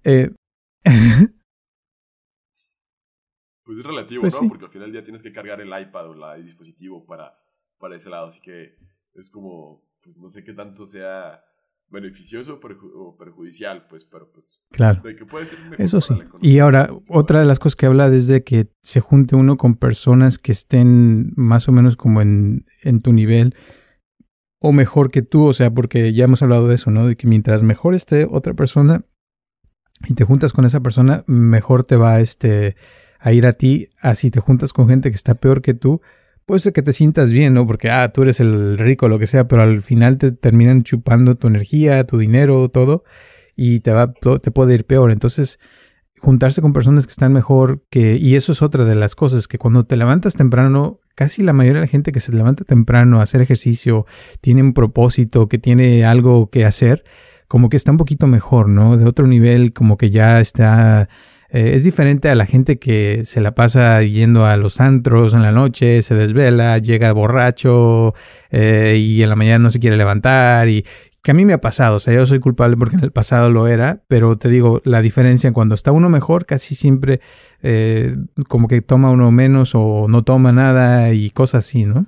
Eh, 0.05 0.31
pues 3.65 3.77
es 3.77 3.83
relativo, 3.85 4.21
pues 4.21 4.41
¿no? 4.41 4.47
Porque 4.47 4.63
al 4.65 4.71
final 4.71 4.93
ya 4.93 5.03
tienes 5.03 5.21
que 5.21 5.33
cargar 5.33 5.59
el 5.59 5.67
iPad 5.67 6.11
o 6.11 6.33
el 6.35 6.45
dispositivo 6.45 7.05
para, 7.05 7.37
para 7.77 7.97
ese 7.97 8.09
lado. 8.09 8.27
Así 8.27 8.39
que 8.39 8.77
es 9.15 9.29
como, 9.29 9.83
pues 10.01 10.17
no 10.17 10.29
sé 10.29 10.45
qué 10.45 10.53
tanto 10.53 10.85
sea 10.85 11.43
beneficioso 11.89 12.59
o 12.95 13.17
perjudicial, 13.17 13.87
pues, 13.87 14.05
pero 14.05 14.31
pues... 14.31 14.59
Claro. 14.71 15.01
Eso 15.77 16.01
sí. 16.01 16.15
Y 16.41 16.59
ahora, 16.59 16.89
otra 17.07 17.39
de 17.39 17.45
las 17.45 17.59
cosas 17.59 17.75
que 17.75 17.85
habla 17.85 18.07
es 18.07 18.27
de 18.27 18.43
que 18.43 18.69
se 18.81 18.99
junte 18.99 19.35
uno 19.35 19.57
con 19.57 19.75
personas 19.75 20.37
que 20.37 20.51
estén 20.51 21.31
más 21.35 21.67
o 21.69 21.71
menos 21.71 21.95
como 21.95 22.21
en, 22.21 22.65
en 22.83 23.01
tu 23.01 23.13
nivel 23.13 23.55
o 24.59 24.71
mejor 24.71 25.11
que 25.11 25.21
tú, 25.21 25.45
o 25.45 25.53
sea, 25.53 25.71
porque 25.71 26.13
ya 26.13 26.25
hemos 26.25 26.41
hablado 26.41 26.67
de 26.67 26.75
eso, 26.75 26.91
¿no? 26.91 27.05
De 27.05 27.15
que 27.15 27.27
mientras 27.27 27.63
mejor 27.63 27.93
esté 27.93 28.27
otra 28.29 28.53
persona 28.53 29.03
y 30.07 30.13
te 30.13 30.25
juntas 30.25 30.51
con 30.51 30.65
esa 30.65 30.81
persona, 30.81 31.23
mejor 31.27 31.83
te 31.85 31.95
va 31.95 32.19
este, 32.19 32.75
a 33.19 33.31
ir 33.33 33.45
a 33.45 33.53
ti, 33.53 33.89
así 34.01 34.31
te 34.31 34.39
juntas 34.39 34.73
con 34.73 34.87
gente 34.87 35.09
que 35.09 35.15
está 35.15 35.35
peor 35.35 35.61
que 35.61 35.73
tú, 35.73 36.01
puede 36.47 36.61
ser 36.61 36.73
que 36.73 36.81
te 36.81 36.93
sientas 36.93 37.31
bien, 37.31 37.53
¿no? 37.53 37.67
Porque, 37.67 37.91
ah, 37.91 38.07
tú 38.07 38.23
eres 38.23 38.39
el 38.39 38.77
rico, 38.77 39.09
lo 39.09 39.19
que 39.19 39.27
sea, 39.27 39.47
pero 39.49 39.63
al 39.63 39.81
final 39.81 40.17
te 40.17 40.31
terminan 40.31 40.81
chupando 40.81 41.35
tu 41.35 41.47
energía, 41.47 42.03
tu 42.05 42.17
dinero, 42.17 42.69
todo, 42.69 43.03
y 43.55 43.81
te 43.81 43.91
va, 43.91 44.13
te 44.13 44.51
puede 44.51 44.73
ir 44.73 44.85
peor. 44.85 45.11
Entonces, 45.11 45.59
juntarse 46.19 46.61
con 46.61 46.71
personas 46.71 47.05
que 47.05 47.11
están 47.11 47.33
mejor, 47.33 47.83
que, 47.89 48.15
y 48.15 48.35
eso 48.35 48.53
es 48.53 48.61
otra 48.61 48.85
de 48.85 48.95
las 48.95 49.13
cosas, 49.13 49.49
que 49.49 49.57
cuando 49.57 49.83
te 49.83 49.97
levantas 49.97 50.35
temprano, 50.35 50.99
casi 51.15 51.43
la 51.43 51.51
mayoría 51.51 51.81
de 51.81 51.87
la 51.87 51.91
gente 51.91 52.13
que 52.13 52.21
se 52.21 52.31
levanta 52.31 52.63
temprano 52.63 53.19
a 53.19 53.23
hacer 53.23 53.41
ejercicio, 53.41 54.05
tiene 54.39 54.63
un 54.63 54.73
propósito, 54.73 55.49
que 55.49 55.57
tiene 55.57 56.05
algo 56.05 56.49
que 56.49 56.63
hacer, 56.63 57.03
como 57.49 57.67
que 57.67 57.75
está 57.75 57.91
un 57.91 57.97
poquito 57.97 58.25
mejor, 58.25 58.69
¿no? 58.69 58.95
De 58.95 59.03
otro 59.03 59.27
nivel, 59.27 59.73
como 59.73 59.97
que 59.97 60.11
ya 60.11 60.39
está 60.39 61.09
eh, 61.49 61.71
es 61.75 61.83
diferente 61.83 62.29
a 62.29 62.35
la 62.35 62.45
gente 62.45 62.77
que 62.79 63.21
se 63.23 63.41
la 63.41 63.55
pasa 63.55 64.01
yendo 64.03 64.45
a 64.45 64.57
los 64.57 64.81
antros 64.81 65.33
en 65.33 65.41
la 65.41 65.51
noche, 65.51 66.01
se 66.01 66.15
desvela, 66.15 66.77
llega 66.77 67.11
borracho 67.13 68.13
eh, 68.51 68.95
y 68.97 69.23
en 69.23 69.29
la 69.29 69.35
mañana 69.35 69.59
no 69.59 69.69
se 69.69 69.79
quiere 69.79 69.97
levantar 69.97 70.69
y 70.69 70.85
que 71.27 71.31
a 71.31 71.33
mí 71.33 71.43
me 71.43 71.53
ha 71.53 71.59
pasado, 71.59 71.97
o 71.97 71.99
sea, 71.99 72.13
yo 72.13 72.25
soy 72.25 72.39
culpable 72.39 72.77
porque 72.77 72.95
en 72.95 73.03
el 73.03 73.11
pasado 73.11 73.49
lo 73.49 73.67
era, 73.67 74.01
pero 74.07 74.37
te 74.37 74.47
digo, 74.47 74.81
la 74.85 75.01
diferencia 75.01 75.51
cuando 75.51 75.75
está 75.75 75.91
uno 75.91 76.07
mejor, 76.09 76.45
casi 76.45 76.73
siempre 76.73 77.19
eh, 77.61 78.15
como 78.47 78.69
que 78.69 78.81
toma 78.81 79.09
uno 79.09 79.29
menos 79.31 79.75
o 79.75 80.07
no 80.07 80.23
toma 80.23 80.53
nada 80.53 81.11
y 81.11 81.29
cosas 81.31 81.65
así, 81.65 81.83
¿no? 81.83 82.07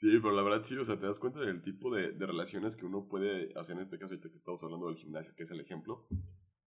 Sí, 0.00 0.18
pero 0.18 0.32
la 0.32 0.40
verdad 0.40 0.62
sí, 0.64 0.74
o 0.78 0.84
sea, 0.86 0.98
te 0.98 1.04
das 1.04 1.18
cuenta 1.18 1.40
del 1.40 1.60
tipo 1.60 1.94
de, 1.94 2.12
de 2.12 2.26
relaciones 2.26 2.74
que 2.74 2.86
uno 2.86 3.06
puede 3.06 3.52
hacer 3.54 3.76
en 3.76 3.82
este 3.82 3.98
caso, 3.98 4.14
ahorita 4.14 4.30
que 4.30 4.38
estamos 4.38 4.64
hablando 4.64 4.86
del 4.86 4.96
gimnasio, 4.96 5.34
que 5.36 5.42
es 5.42 5.50
el 5.50 5.60
ejemplo, 5.60 6.06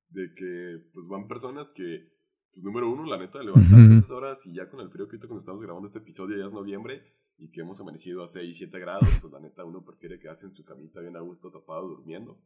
de 0.10 0.36
que 0.36 0.78
pues 0.94 1.08
van 1.08 1.28
personas 1.28 1.72
que, 1.72 2.14
pues 2.52 2.64
número 2.64 2.92
uno, 2.92 3.06
la 3.06 3.18
neta, 3.18 3.42
levantarse 3.42 3.92
a 3.92 3.98
esas 3.98 4.12
horas 4.12 4.46
y 4.46 4.54
ya 4.54 4.70
con 4.70 4.82
el 4.82 4.92
frío 4.92 5.08
que 5.08 5.16
ahorita 5.16 5.28
cuando 5.28 5.40
estamos 5.40 5.64
grabando 5.64 5.88
este 5.88 5.98
episodio 5.98 6.38
ya 6.38 6.46
es 6.46 6.54
noviembre 6.54 7.02
y 7.40 7.50
que 7.50 7.62
hemos 7.62 7.80
amanecido 7.80 8.22
a 8.22 8.28
6, 8.28 8.56
7 8.56 8.78
grados, 8.78 9.18
pues 9.20 9.34
la 9.34 9.40
neta 9.40 9.66
uno 9.66 9.84
prefiere 9.84 10.20
quedarse 10.20 10.46
en 10.46 10.54
su 10.54 10.64
camita 10.64 11.00
bien 11.00 11.18
a 11.18 11.22
gusto 11.22 11.50
tapado 11.50 11.88
durmiendo. 11.88 12.40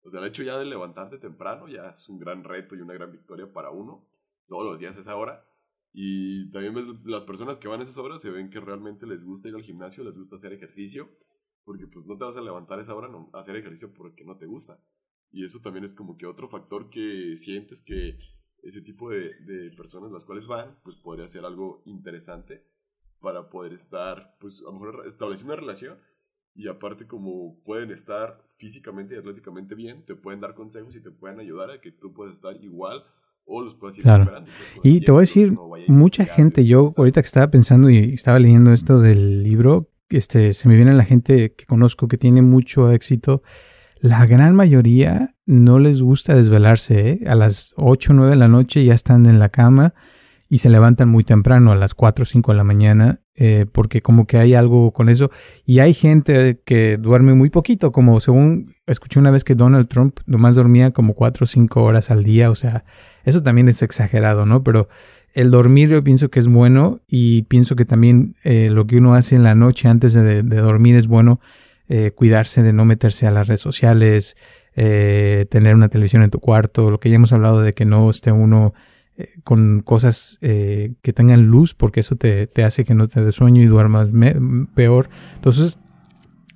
O 0.00 0.08
sea, 0.08 0.20
el 0.20 0.28
hecho 0.28 0.42
ya 0.42 0.56
de 0.56 0.64
levantarte 0.64 1.18
temprano 1.18 1.68
ya 1.68 1.90
es 1.90 2.08
un 2.08 2.18
gran 2.18 2.42
reto 2.42 2.74
y 2.74 2.80
una 2.80 2.94
gran 2.94 3.12
victoria 3.12 3.52
para 3.52 3.68
uno. 3.68 4.08
Todos 4.48 4.64
los 4.64 4.78
días 4.78 4.96
es 4.96 5.02
esa 5.02 5.14
hora. 5.14 5.46
Y 5.92 6.50
también 6.50 6.74
ves 6.74 6.86
las 7.04 7.24
personas 7.24 7.58
que 7.58 7.68
van 7.68 7.80
a 7.80 7.82
esas 7.82 7.98
horas 7.98 8.22
se 8.22 8.30
ven 8.30 8.48
que 8.48 8.60
realmente 8.60 9.06
les 9.06 9.24
gusta 9.24 9.48
ir 9.48 9.54
al 9.54 9.62
gimnasio, 9.62 10.04
les 10.04 10.16
gusta 10.16 10.36
hacer 10.36 10.52
ejercicio, 10.52 11.10
porque 11.64 11.86
pues 11.86 12.06
no 12.06 12.16
te 12.16 12.24
vas 12.24 12.36
a 12.36 12.40
levantar 12.40 12.80
esa 12.80 12.94
hora 12.94 13.08
a 13.32 13.38
hacer 13.38 13.56
ejercicio 13.56 13.92
porque 13.92 14.24
no 14.24 14.36
te 14.36 14.46
gusta. 14.46 14.80
Y 15.30 15.44
eso 15.44 15.60
también 15.60 15.84
es 15.84 15.92
como 15.92 16.16
que 16.16 16.26
otro 16.26 16.48
factor 16.48 16.90
que 16.90 17.36
sientes 17.36 17.80
que 17.80 18.18
ese 18.62 18.80
tipo 18.80 19.10
de, 19.10 19.34
de 19.40 19.70
personas 19.76 20.12
las 20.12 20.24
cuales 20.24 20.46
van, 20.46 20.78
pues 20.82 20.96
podría 20.96 21.26
ser 21.28 21.44
algo 21.44 21.82
interesante 21.84 22.64
para 23.20 23.48
poder 23.48 23.72
estar, 23.72 24.36
pues 24.40 24.60
a 24.60 24.64
lo 24.64 24.72
mejor 24.72 25.06
establecer 25.06 25.46
una 25.46 25.56
relación 25.56 25.98
y 26.54 26.68
aparte 26.68 27.06
como 27.06 27.62
pueden 27.64 27.90
estar 27.90 28.46
físicamente 28.56 29.14
y 29.14 29.18
atléticamente 29.18 29.74
bien, 29.74 30.04
te 30.04 30.14
pueden 30.14 30.40
dar 30.40 30.54
consejos 30.54 30.94
y 30.96 31.02
te 31.02 31.10
pueden 31.10 31.40
ayudar 31.40 31.70
a 31.70 31.80
que 31.80 31.92
tú 31.92 32.12
puedas 32.12 32.34
estar 32.34 32.62
igual 32.62 33.04
Claro. 34.02 34.44
Y 34.82 35.00
te 35.00 35.12
voy 35.12 35.20
a 35.20 35.22
decir, 35.22 35.54
mucha 35.88 36.24
gente, 36.24 36.64
yo 36.64 36.94
ahorita 36.96 37.20
que 37.20 37.26
estaba 37.26 37.50
pensando 37.50 37.90
y 37.90 37.98
estaba 38.14 38.38
leyendo 38.38 38.72
esto 38.72 39.00
del 39.00 39.42
libro, 39.42 39.88
este, 40.08 40.52
se 40.52 40.68
me 40.68 40.76
viene 40.76 40.92
la 40.92 41.04
gente 41.04 41.54
que 41.54 41.66
conozco 41.66 42.08
que 42.08 42.18
tiene 42.18 42.42
mucho 42.42 42.90
éxito. 42.90 43.42
La 44.00 44.26
gran 44.26 44.54
mayoría 44.54 45.34
no 45.46 45.78
les 45.78 46.02
gusta 46.02 46.34
desvelarse. 46.34 47.10
¿eh? 47.10 47.20
A 47.26 47.34
las 47.34 47.74
8 47.76 48.12
o 48.12 48.16
9 48.16 48.30
de 48.30 48.36
la 48.36 48.48
noche 48.48 48.84
ya 48.84 48.94
están 48.94 49.26
en 49.26 49.38
la 49.38 49.48
cama 49.48 49.94
y 50.48 50.58
se 50.58 50.68
levantan 50.68 51.08
muy 51.08 51.24
temprano, 51.24 51.72
a 51.72 51.76
las 51.76 51.94
4 51.94 52.24
o 52.24 52.26
5 52.26 52.52
de 52.52 52.56
la 52.56 52.64
mañana, 52.64 53.21
eh, 53.34 53.64
porque 53.72 54.02
como 54.02 54.26
que 54.26 54.36
hay 54.36 54.54
algo 54.54 54.92
con 54.92 55.08
eso. 55.08 55.30
Y 55.64 55.78
hay 55.78 55.94
gente 55.94 56.60
que 56.64 56.98
duerme 56.98 57.34
muy 57.34 57.48
poquito, 57.48 57.90
como 57.90 58.20
según 58.20 58.74
escuché 58.86 59.20
una 59.20 59.30
vez 59.30 59.42
que 59.42 59.54
Donald 59.54 59.88
Trump 59.88 60.18
nomás 60.26 60.54
dormía 60.54 60.90
como 60.90 61.14
4 61.14 61.44
o 61.44 61.46
5 61.46 61.82
horas 61.82 62.10
al 62.10 62.24
día, 62.24 62.50
o 62.50 62.54
sea, 62.54 62.84
eso 63.24 63.42
también 63.42 63.68
es 63.68 63.82
exagerado, 63.82 64.44
¿no? 64.44 64.62
Pero 64.62 64.88
el 65.32 65.50
dormir 65.50 65.88
yo 65.88 66.04
pienso 66.04 66.30
que 66.30 66.40
es 66.40 66.46
bueno 66.46 67.00
y 67.08 67.42
pienso 67.42 67.74
que 67.74 67.86
también 67.86 68.36
eh, 68.44 68.68
lo 68.70 68.86
que 68.86 68.98
uno 68.98 69.14
hace 69.14 69.34
en 69.34 69.44
la 69.44 69.54
noche 69.54 69.88
antes 69.88 70.12
de, 70.12 70.42
dormir 70.42 70.96
es 70.96 71.06
bueno, 71.06 71.40
eh, 71.88 72.10
cuidarse 72.10 72.62
de 72.62 72.74
no 72.74 72.84
meterse 72.84 73.26
a 73.26 73.30
las 73.30 73.48
redes 73.48 73.60
sociales, 73.60 74.36
tener 74.74 75.74
una 75.74 75.88
televisión 75.88 76.22
en 76.22 76.30
tu 76.30 76.40
cuarto, 76.40 76.90
lo 76.90 76.98
que 76.98 77.10
ya 77.10 77.16
hemos 77.16 77.32
hablado 77.32 77.60
de 77.60 77.74
que 77.74 77.84
no 77.84 78.08
esté 78.08 78.32
uno 78.32 78.72
con 79.44 79.80
cosas 79.80 80.38
eh, 80.40 80.94
que 81.02 81.12
tengan 81.12 81.46
luz, 81.46 81.74
porque 81.74 82.00
eso 82.00 82.16
te, 82.16 82.48
hace 82.64 82.84
que 82.84 82.94
no 82.94 83.08
te 83.08 83.24
dé 83.24 83.32
sueño 83.32 83.62
y 83.62 83.66
duermas 83.66 84.10
peor. 84.74 85.08
Entonces, 85.34 85.78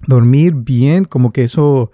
dormir 0.06 0.54
bien, 0.54 1.04
como 1.04 1.32
que 1.32 1.42
eso 1.42 1.90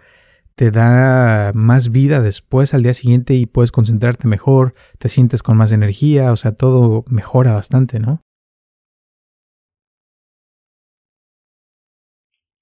te 0.54 0.70
da 0.70 1.52
más 1.54 1.90
vida 1.90 2.20
después 2.20 2.74
al 2.74 2.82
día 2.82 2.94
siguiente 2.94 3.34
y 3.34 3.46
puedes 3.46 3.72
concentrarte 3.72 4.28
mejor, 4.28 4.74
te 4.98 5.08
sientes 5.08 5.42
con 5.42 5.56
más 5.56 5.72
energía, 5.72 6.30
o 6.32 6.36
sea, 6.36 6.52
todo 6.52 7.04
mejora 7.08 7.52
bastante, 7.52 7.98
¿no? 7.98 8.20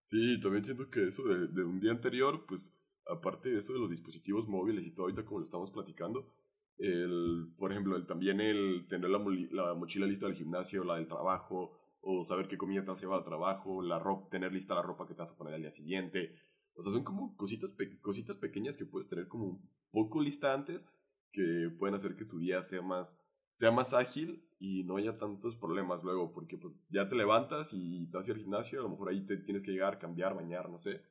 Sí, 0.02 0.40
también 0.40 0.64
siento 0.64 0.90
que 0.90 1.08
eso 1.08 1.22
de, 1.24 1.48
de 1.48 1.64
un 1.64 1.78
día 1.80 1.92
anterior, 1.92 2.44
pues 2.48 2.74
aparte 3.06 3.50
de 3.50 3.58
eso 3.58 3.72
de 3.72 3.80
los 3.80 3.90
dispositivos 3.90 4.48
móviles 4.48 4.84
y 4.86 4.90
todo 4.90 5.06
ahorita 5.06 5.24
como 5.24 5.40
lo 5.40 5.44
estamos 5.44 5.70
platicando, 5.70 6.32
el, 6.80 7.52
por 7.58 7.72
ejemplo, 7.72 7.96
el, 7.96 8.06
también 8.06 8.40
el 8.40 8.86
tener 8.88 9.10
la, 9.10 9.18
la, 9.50 9.74
mochila 9.74 10.06
lista 10.06 10.26
del 10.26 10.34
gimnasio, 10.34 10.82
la 10.82 10.96
del 10.96 11.06
trabajo, 11.06 11.72
o 12.00 12.24
saber 12.24 12.48
qué 12.48 12.56
comida 12.56 12.82
te 12.82 12.88
vas 12.88 12.98
a 12.98 13.02
llevar 13.02 13.18
al 13.18 13.24
trabajo, 13.24 13.82
la 13.82 13.98
ropa, 13.98 14.30
tener 14.30 14.52
lista 14.52 14.74
la 14.74 14.82
ropa 14.82 15.06
que 15.06 15.14
te 15.14 15.18
vas 15.18 15.30
a 15.30 15.36
poner 15.36 15.54
al 15.54 15.60
día 15.60 15.70
siguiente. 15.70 16.34
O 16.74 16.82
sea, 16.82 16.92
son 16.92 17.04
como 17.04 17.36
cositas, 17.36 17.74
cositas 18.00 18.38
pequeñas 18.38 18.78
que 18.78 18.86
puedes 18.86 19.08
tener 19.08 19.28
como 19.28 19.44
un 19.44 19.70
poco 19.90 20.22
lista 20.22 20.54
antes 20.54 20.86
que 21.32 21.70
pueden 21.78 21.94
hacer 21.94 22.16
que 22.16 22.24
tu 22.24 22.38
día 22.38 22.62
sea 22.62 22.80
más, 22.80 23.20
sea 23.52 23.70
más 23.70 23.92
ágil 23.92 24.42
y 24.58 24.84
no 24.84 24.96
haya 24.96 25.18
tantos 25.18 25.56
problemas 25.56 26.02
luego, 26.02 26.32
porque 26.32 26.56
pues, 26.56 26.74
ya 26.88 27.08
te 27.08 27.14
levantas 27.14 27.72
y 27.72 28.06
te 28.06 28.16
vas 28.16 28.28
al 28.28 28.38
gimnasio, 28.38 28.80
a 28.80 28.82
lo 28.82 28.88
mejor 28.88 29.10
ahí 29.10 29.20
te 29.26 29.36
tienes 29.36 29.62
que 29.62 29.70
llegar, 29.70 29.98
cambiar, 29.98 30.34
bañar, 30.34 30.70
no 30.70 30.78
sé. 30.78 31.02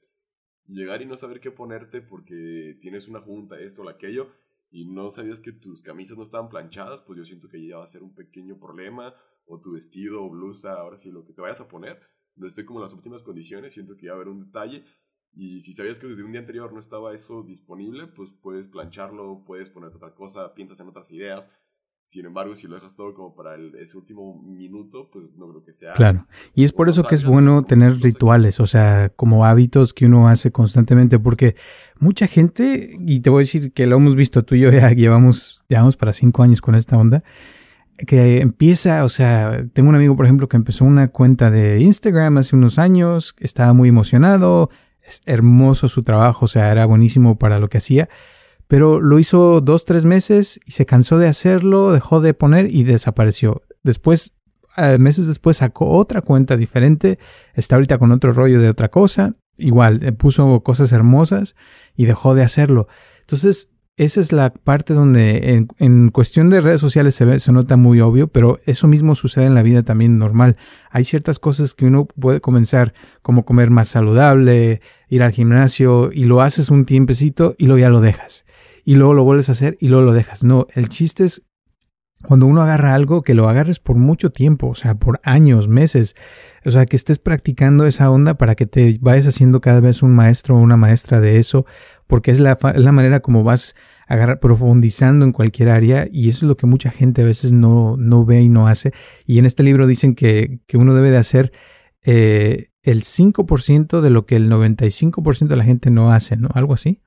Llegar 0.65 1.01
y 1.01 1.05
no 1.05 1.15
saber 1.17 1.39
qué 1.39 1.51
ponerte 1.51 2.01
porque 2.01 2.77
tienes 2.81 3.07
una 3.07 3.21
junta, 3.21 3.59
esto 3.59 3.83
o 3.83 3.89
aquello, 3.89 4.31
y 4.71 4.85
no 4.85 5.09
sabías 5.11 5.39
que 5.39 5.51
tus 5.51 5.81
camisas 5.81 6.17
no 6.17 6.23
estaban 6.23 6.49
planchadas, 6.49 7.01
pues 7.01 7.17
yo 7.17 7.25
siento 7.25 7.49
que 7.49 7.65
ya 7.65 7.77
va 7.77 7.83
a 7.83 7.87
ser 7.87 8.03
un 8.03 8.13
pequeño 8.13 8.59
problema, 8.59 9.13
o 9.45 9.59
tu 9.59 9.73
vestido 9.73 10.23
o 10.23 10.29
blusa, 10.29 10.73
ahora 10.73 10.97
sí, 10.97 11.09
lo 11.11 11.25
que 11.25 11.33
te 11.33 11.41
vayas 11.41 11.61
a 11.61 11.67
poner, 11.67 11.99
no 12.35 12.47
esté 12.47 12.65
como 12.65 12.79
en 12.79 12.83
las 12.83 12.93
últimas 12.93 13.23
condiciones, 13.23 13.73
siento 13.73 13.97
que 13.97 14.05
ya 14.05 14.11
a 14.11 14.15
haber 14.15 14.27
un 14.27 14.45
detalle, 14.45 14.83
y 15.33 15.61
si 15.61 15.73
sabías 15.73 15.99
que 15.99 16.07
desde 16.07 16.23
un 16.23 16.31
día 16.31 16.41
anterior 16.41 16.71
no 16.73 16.79
estaba 16.79 17.13
eso 17.13 17.43
disponible, 17.43 18.07
pues 18.07 18.31
puedes 18.31 18.67
plancharlo, 18.67 19.43
puedes 19.45 19.69
poner 19.69 19.95
otra 19.95 20.13
cosa, 20.13 20.53
piensas 20.53 20.79
en 20.79 20.87
otras 20.87 21.11
ideas, 21.11 21.51
sin 22.09 22.25
embargo, 22.25 22.55
si 22.55 22.65
lo 22.65 22.73
dejas 22.73 22.95
todo 22.95 23.13
como 23.13 23.35
para 23.35 23.51
ese 23.79 23.95
último 23.95 24.41
minuto, 24.41 25.11
pues 25.13 25.25
no 25.37 25.47
creo 25.47 25.63
que 25.63 25.73
sea. 25.73 25.93
Claro. 25.93 26.25
Y 26.55 26.63
es 26.63 26.73
por 26.73 26.89
eso 26.89 27.03
que 27.03 27.13
es 27.13 27.23
bueno 27.23 27.61
tener 27.61 28.01
rituales, 28.01 28.59
o 28.59 28.65
sea, 28.65 29.09
como 29.15 29.45
hábitos 29.45 29.93
que 29.93 30.07
uno 30.07 30.27
hace 30.27 30.51
constantemente, 30.51 31.19
porque 31.19 31.55
mucha 31.99 32.25
gente, 32.25 32.97
y 33.05 33.19
te 33.19 33.29
voy 33.29 33.41
a 33.41 33.45
decir 33.45 33.73
que 33.73 33.85
lo 33.85 33.97
hemos 33.97 34.15
visto 34.15 34.43
tú 34.43 34.55
y 34.55 34.61
yo, 34.61 34.71
ya 34.71 34.89
llevamos, 34.89 35.63
llevamos 35.67 35.97
para 35.97 36.11
cinco 36.11 36.41
años 36.41 36.61
con 36.61 36.73
esta 36.73 36.97
onda, 36.97 37.23
que 38.07 38.41
empieza, 38.41 39.03
o 39.03 39.09
sea, 39.09 39.63
tengo 39.73 39.89
un 39.89 39.95
amigo, 39.95 40.15
por 40.15 40.25
ejemplo, 40.25 40.49
que 40.49 40.57
empezó 40.57 40.85
una 40.85 41.09
cuenta 41.09 41.51
de 41.51 41.79
Instagram 41.79 42.39
hace 42.39 42.55
unos 42.55 42.79
años, 42.79 43.35
estaba 43.37 43.73
muy 43.73 43.87
emocionado, 43.89 44.71
es 45.03 45.21
hermoso 45.27 45.87
su 45.87 46.01
trabajo, 46.01 46.45
o 46.45 46.47
sea, 46.47 46.71
era 46.71 46.87
buenísimo 46.87 47.37
para 47.37 47.59
lo 47.59 47.69
que 47.69 47.77
hacía 47.77 48.09
pero 48.69 49.01
lo 49.01 49.17
hizo 49.17 49.61
dos, 49.61 49.83
tres 49.83 50.05
meses 50.05 50.59
y 50.63 50.73
se 50.73 50.85
cansó 50.85 51.17
de 51.17 51.27
hacerlo, 51.27 51.91
dejó 51.91 52.21
de 52.21 52.35
poner 52.35 52.67
y 52.69 52.83
desapareció. 52.83 53.63
Después, 53.81 54.35
eh, 54.77 54.99
meses 54.99 55.25
después 55.25 55.57
sacó 55.57 55.89
otra 55.89 56.21
cuenta 56.21 56.55
diferente, 56.55 57.17
está 57.55 57.77
ahorita 57.77 57.97
con 57.97 58.11
otro 58.11 58.31
rollo 58.31 58.61
de 58.61 58.69
otra 58.69 58.89
cosa, 58.89 59.33
igual, 59.57 60.03
eh, 60.03 60.11
puso 60.11 60.61
cosas 60.61 60.91
hermosas 60.91 61.55
y 61.95 62.05
dejó 62.05 62.35
de 62.35 62.43
hacerlo. 62.43 62.87
Entonces, 63.21 63.71
esa 63.97 64.21
es 64.21 64.31
la 64.31 64.53
parte 64.53 64.93
donde 64.93 65.65
en, 65.79 66.09
cuestión 66.09 66.51
de 66.51 66.61
redes 66.61 66.79
sociales 66.79 67.15
se, 67.15 67.25
ve, 67.25 67.39
se 67.39 67.51
nota 67.51 67.75
muy 67.75 67.99
obvio, 68.01 68.27
pero 68.27 68.59
eso 68.67 68.87
mismo 68.87 69.15
sucede 69.15 69.45
en 69.45 69.55
la 69.55 69.63
vida 69.63 69.81
también 69.81 70.19
normal. 70.19 70.57
Hay 70.91 71.05
ciertas 71.05 71.39
cosas 71.39 71.73
que 71.73 71.87
uno 71.87 72.05
puede 72.05 72.39
comenzar, 72.39 72.93
como 73.23 73.45
comer 73.45 73.71
más 73.71 73.87
saludable, 73.87 74.81
ir 75.09 75.23
al 75.23 75.31
gimnasio, 75.31 76.11
y 76.13 76.25
lo 76.25 76.41
haces 76.41 76.69
un 76.69 76.85
tiempecito 76.85 77.55
y 77.57 77.65
luego 77.65 77.79
ya 77.79 77.89
lo 77.89 77.99
dejas 77.99 78.45
y 78.89 78.95
luego 78.95 79.13
lo 79.13 79.23
vuelves 79.23 79.49
a 79.49 79.51
hacer 79.51 79.77
y 79.79 79.87
luego 79.89 80.03
lo 80.03 80.13
dejas. 80.13 80.43
No, 80.43 80.65
el 80.73 80.89
chiste 80.89 81.23
es 81.23 81.45
cuando 82.23 82.47
uno 82.47 82.63
agarra 82.63 82.95
algo, 82.95 83.21
que 83.21 83.35
lo 83.35 83.47
agarres 83.47 83.79
por 83.79 83.97
mucho 83.97 84.31
tiempo, 84.31 84.65
o 84.65 84.73
sea, 84.73 84.95
por 84.95 85.21
años, 85.23 85.67
meses, 85.67 86.15
o 86.65 86.71
sea, 86.71 86.87
que 86.87 86.95
estés 86.95 87.19
practicando 87.19 87.85
esa 87.85 88.09
onda 88.09 88.39
para 88.39 88.55
que 88.55 88.65
te 88.65 88.97
vayas 88.99 89.27
haciendo 89.27 89.61
cada 89.61 89.79
vez 89.79 90.01
un 90.01 90.15
maestro 90.15 90.55
o 90.55 90.59
una 90.59 90.75
maestra 90.75 91.21
de 91.21 91.37
eso, 91.37 91.67
porque 92.07 92.31
es 92.31 92.39
la, 92.39 92.57
la 92.77 92.91
manera 92.91 93.19
como 93.19 93.43
vas 93.43 93.75
agarrar, 94.07 94.39
profundizando 94.39 95.23
en 95.23 95.33
cualquier 95.33 95.69
área 95.69 96.07
y 96.11 96.27
eso 96.27 96.47
es 96.47 96.49
lo 96.49 96.57
que 96.57 96.65
mucha 96.65 96.89
gente 96.89 97.21
a 97.21 97.25
veces 97.25 97.51
no, 97.51 97.95
no 97.95 98.25
ve 98.25 98.41
y 98.41 98.49
no 98.49 98.67
hace. 98.67 98.91
Y 99.23 99.37
en 99.37 99.45
este 99.45 99.61
libro 99.61 99.85
dicen 99.85 100.15
que, 100.15 100.61
que 100.65 100.77
uno 100.77 100.95
debe 100.95 101.11
de 101.11 101.17
hacer 101.17 101.51
eh, 102.03 102.69
el 102.81 103.03
5% 103.03 104.01
de 104.01 104.09
lo 104.09 104.25
que 104.25 104.35
el 104.35 104.49
95% 104.49 105.47
de 105.47 105.55
la 105.57 105.63
gente 105.63 105.91
no 105.91 106.11
hace, 106.11 106.37
¿no? 106.37 106.49
Algo 106.55 106.73
así. 106.73 107.01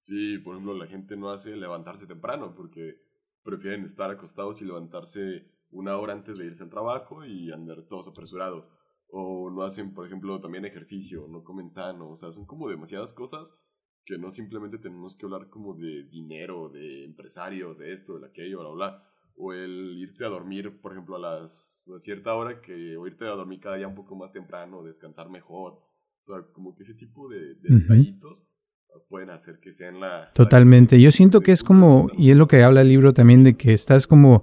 Sí, 0.00 0.38
por 0.38 0.54
ejemplo, 0.54 0.74
la 0.74 0.86
gente 0.86 1.16
no 1.16 1.30
hace 1.30 1.56
levantarse 1.56 2.06
temprano 2.06 2.54
porque 2.54 2.94
prefieren 3.42 3.84
estar 3.84 4.10
acostados 4.10 4.62
y 4.62 4.64
levantarse 4.64 5.46
una 5.70 5.96
hora 5.96 6.12
antes 6.12 6.38
de 6.38 6.46
irse 6.46 6.62
al 6.62 6.70
trabajo 6.70 7.24
y 7.24 7.50
andar 7.52 7.82
todos 7.88 8.08
apresurados. 8.08 8.66
O 9.08 9.50
no 9.50 9.62
hacen, 9.62 9.94
por 9.94 10.06
ejemplo, 10.06 10.40
también 10.40 10.64
ejercicio, 10.64 11.26
no 11.28 11.44
comen 11.44 11.70
sano. 11.70 12.10
O 12.10 12.16
sea, 12.16 12.32
son 12.32 12.46
como 12.46 12.68
demasiadas 12.68 13.12
cosas 13.12 13.58
que 14.04 14.18
no 14.18 14.30
simplemente 14.30 14.78
tenemos 14.78 15.16
que 15.16 15.26
hablar 15.26 15.48
como 15.48 15.74
de 15.74 16.04
dinero, 16.04 16.68
de 16.68 17.04
empresarios, 17.04 17.78
de 17.78 17.92
esto, 17.92 18.18
de 18.20 18.28
aquello, 18.28 18.60
bla, 18.60 18.70
bla. 18.70 19.02
O 19.36 19.52
el 19.52 19.98
irte 19.98 20.24
a 20.24 20.28
dormir, 20.28 20.80
por 20.80 20.92
ejemplo, 20.92 21.16
a, 21.16 21.18
las, 21.18 21.84
a 21.94 21.98
cierta 21.98 22.34
hora, 22.34 22.62
que, 22.62 22.96
o 22.96 23.06
irte 23.06 23.24
a 23.26 23.30
dormir 23.30 23.60
cada 23.60 23.76
día 23.76 23.88
un 23.88 23.94
poco 23.94 24.14
más 24.14 24.32
temprano, 24.32 24.82
descansar 24.82 25.28
mejor. 25.28 25.74
O 26.20 26.24
sea, 26.24 26.42
como 26.52 26.74
que 26.74 26.84
ese 26.84 26.94
tipo 26.94 27.28
de, 27.28 27.54
detallitos 27.56 28.46
pueden 29.08 29.30
hacer 29.30 29.58
que 29.60 29.72
sean 29.72 30.00
la... 30.00 30.30
Totalmente. 30.34 31.00
Yo 31.00 31.10
siento 31.10 31.40
que 31.40 31.52
es 31.52 31.62
como, 31.62 32.10
y 32.16 32.30
es 32.30 32.36
lo 32.36 32.46
que 32.46 32.62
habla 32.62 32.82
el 32.82 32.88
libro 32.88 33.12
también, 33.14 33.44
de 33.44 33.54
que 33.54 33.72
estás 33.72 34.06
como 34.06 34.42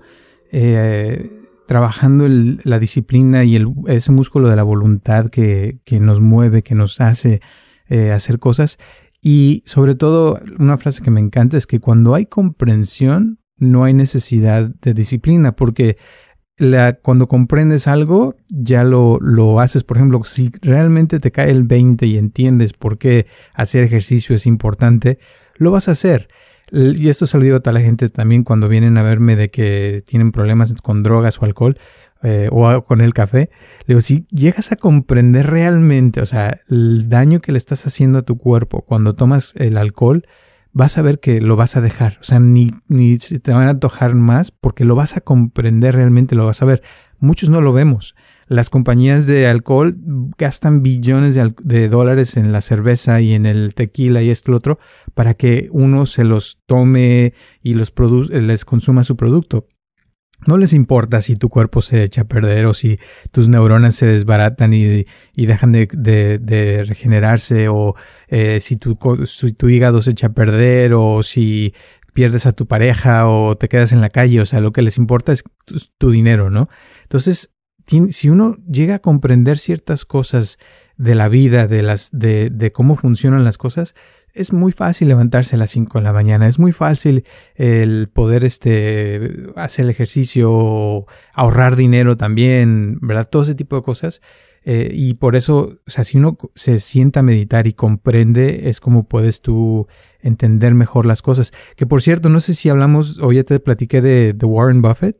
eh, 0.52 1.30
trabajando 1.68 2.28
la 2.28 2.80
disciplina 2.80 3.44
y 3.44 3.56
el, 3.56 3.68
ese 3.88 4.12
músculo 4.12 4.50
de 4.50 4.56
la 4.56 4.64
voluntad 4.64 5.30
que, 5.30 5.80
que 5.84 6.00
nos 6.00 6.22
mueve, 6.22 6.62
que 6.62 6.76
nos 6.76 7.02
hace 7.02 7.42
eh, 7.88 8.12
hacer 8.12 8.40
cosas. 8.40 8.78
Y 9.22 9.64
sobre 9.66 9.96
todo, 9.96 10.40
una 10.60 10.78
frase 10.78 11.02
que 11.02 11.12
me 11.12 11.22
encanta 11.22 11.58
es 11.58 11.68
que 11.68 11.80
cuando 11.80 12.14
hay 12.14 12.26
comprensión, 12.26 13.40
no 13.58 13.84
hay 13.84 13.94
necesidad 13.94 14.70
de 14.82 14.94
disciplina, 14.94 15.54
porque 15.56 15.98
cuando 17.02 17.28
comprendes 17.28 17.88
algo, 17.88 18.36
ya 18.50 18.84
lo, 18.84 19.20
lo 19.20 19.60
haces. 19.60 19.84
Por 19.84 19.98
ejemplo, 19.98 20.24
si 20.24 20.52
realmente 20.62 21.20
te 21.20 21.32
cae 21.32 21.52
el 21.52 21.64
20 21.64 22.06
y 22.06 22.18
entiendes 22.18 22.74
por 22.74 22.98
qué 22.98 23.26
hacer 23.54 23.84
ejercicio 23.84 24.36
es 24.36 24.46
importante, 24.46 25.20
lo 25.56 25.72
vas 25.72 25.88
a 25.88 25.92
hacer. 25.92 26.28
Y 26.72 27.10
esto 27.10 27.28
se 27.28 27.38
lo 27.38 27.44
digo 27.44 27.58
a 27.58 27.60
toda 27.60 27.74
la 27.74 27.82
gente 27.82 28.10
también 28.10 28.44
cuando 28.44 28.68
vienen 28.68 28.98
a 28.98 29.04
verme 29.04 29.36
de 29.36 29.52
que 29.52 30.02
tienen 30.06 30.32
problemas 30.32 30.74
con 30.82 31.04
drogas 31.04 31.40
o 31.40 31.46
alcohol 31.46 31.78
eh, 32.24 32.50
o 32.52 32.84
con 32.84 33.02
el 33.02 33.14
café. 33.14 33.50
Le 33.86 33.94
digo, 33.94 34.02
si 34.02 34.26
llegas 34.30 34.72
a 34.72 34.76
comprender 34.76 35.48
realmente, 35.48 36.22
o 36.22 36.26
sea, 36.26 36.62
el 36.70 37.10
daño 37.10 37.42
que 37.42 37.52
le 37.52 37.58
estás 37.58 37.86
haciendo 37.86 38.20
a 38.20 38.22
tu 38.24 38.38
cuerpo 38.38 38.82
cuando 38.82 39.14
tomas 39.14 39.54
el 39.58 39.78
alcohol, 39.78 40.26
vas 40.74 40.98
a 40.98 41.02
ver 41.02 41.20
que 41.20 41.40
lo 41.40 41.56
vas 41.56 41.78
a 41.78 41.82
dejar. 41.82 42.18
O 42.20 42.24
sea, 42.24 42.40
ni, 42.40 42.72
ni 42.88 43.18
te 43.18 43.54
van 43.54 43.68
a 43.68 43.72
antojar 43.72 44.16
más 44.16 44.52
porque 44.52 44.84
lo 44.84 44.96
vas 44.96 45.16
a 45.16 45.22
comprender 45.22 45.96
realmente, 45.96 46.36
lo 46.36 46.46
vas 46.46 46.62
a 46.62 46.66
ver. 46.66 46.82
Muchos 47.20 47.50
no 47.50 47.62
lo 47.62 47.72
vemos. 47.72 48.16
Las 48.48 48.70
compañías 48.70 49.26
de 49.26 49.48
alcohol 49.48 49.96
gastan 50.38 50.84
billones 50.84 51.40
de, 51.64 51.88
dólares 51.88 52.36
en 52.36 52.52
la 52.52 52.60
cerveza 52.60 53.22
y 53.22 53.34
en 53.34 53.46
el 53.46 53.74
tequila 53.74 54.22
y 54.22 54.30
esto 54.30 54.52
y 54.52 54.52
lo 54.52 54.58
otro 54.58 54.80
para 55.14 55.34
que 55.34 55.70
uno 55.72 56.06
se 56.06 56.26
los 56.26 56.60
tome 56.66 57.34
y 57.62 57.76
los 57.76 57.94
les 58.30 58.66
consuma 58.66 59.06
su 59.06 59.16
producto. 59.16 59.68
No 60.48 60.58
les 60.58 60.74
importa 60.74 61.22
si 61.22 61.36
tu 61.36 61.50
cuerpo 61.50 61.82
se 61.82 62.04
echa 62.04 62.22
a 62.22 62.28
perder 62.28 62.66
o 62.66 62.74
si 62.74 63.00
tus 63.32 63.50
neuronas 63.50 63.96
se 63.96 64.06
desbaratan 64.06 64.74
y, 64.74 65.06
dejan 65.36 65.72
de, 65.72 66.86
regenerarse 66.88 67.68
o 67.70 67.96
eh, 68.28 68.60
si, 68.60 68.78
tu, 68.78 68.96
tu 68.96 69.70
hígado 69.70 70.02
se 70.02 70.12
echa 70.12 70.28
a 70.28 70.34
perder 70.34 70.94
o 70.94 71.24
si 71.24 71.74
pierdes 72.14 72.46
a 72.46 72.54
tu 72.54 72.68
pareja 72.68 73.28
o 73.28 73.56
te 73.58 73.68
quedas 73.68 73.92
en 73.92 74.02
la 74.02 74.10
calle, 74.10 74.40
o 74.40 74.46
sea, 74.46 74.62
lo 74.62 74.72
que 74.72 74.82
les 74.82 74.98
importa 74.98 75.32
es 75.32 75.44
tu, 75.98 76.12
dinero, 76.12 76.50
¿no? 76.50 76.70
Entonces, 77.04 77.56
si 77.88 78.30
uno 78.30 78.56
llega 78.72 78.96
a 78.96 79.00
comprender 79.00 79.58
ciertas 79.58 80.06
cosas 80.06 80.58
de 80.96 81.16
la 81.16 81.28
vida, 81.28 81.68
de, 81.68 81.82
las, 81.82 82.10
de, 82.12 82.50
de 82.50 82.72
cómo 82.72 82.96
funcionan 82.96 83.44
las 83.44 83.58
cosas, 83.58 83.96
es 84.34 84.52
muy 84.52 84.72
fácil 84.72 85.08
levantarse 85.08 85.56
a 85.56 85.60
las 85.60 85.72
5 85.72 86.00
de 86.00 86.04
la 86.04 86.14
mañana, 86.14 86.48
es 86.48 86.60
muy 86.60 86.72
fácil 86.72 87.24
el 87.56 88.10
poder 88.10 88.44
este, 88.44 89.52
hacer 89.56 89.90
ejercicio, 89.90 91.06
ahorrar 91.34 91.76
dinero 91.76 92.16
también, 92.16 92.98
¿verdad? 93.02 93.30
Todo 93.30 93.44
ese 93.44 93.56
tipo 93.56 93.76
de 93.76 93.84
cosas. 93.84 94.22
Eh, 94.66 94.92
y 94.94 95.16
por 95.16 95.36
eso, 95.36 95.76
o 95.86 95.92
sea, 95.92 96.04
si 96.04 96.18
uno 96.18 96.38
se 96.56 96.80
sienta 96.80 97.20
a 97.20 97.24
meditar 97.24 97.68
y 97.68 97.74
comprende, 97.74 98.70
es 98.70 98.80
como 98.80 99.08
puedes 99.08 99.42
tú 99.42 99.88
entender 100.22 100.74
mejor 100.74 101.06
las 101.06 101.22
cosas. 101.22 101.54
Que 101.76 101.86
por 101.86 102.02
cierto, 102.02 102.30
no 102.30 102.40
sé 102.40 102.54
si 102.54 102.70
hablamos, 102.70 103.20
o 103.20 103.32
ya 103.32 103.44
te 103.44 103.60
platiqué 103.60 104.02
de, 104.02 104.34
de 104.34 104.46
Warren 104.46 104.82
Buffett, 104.82 105.18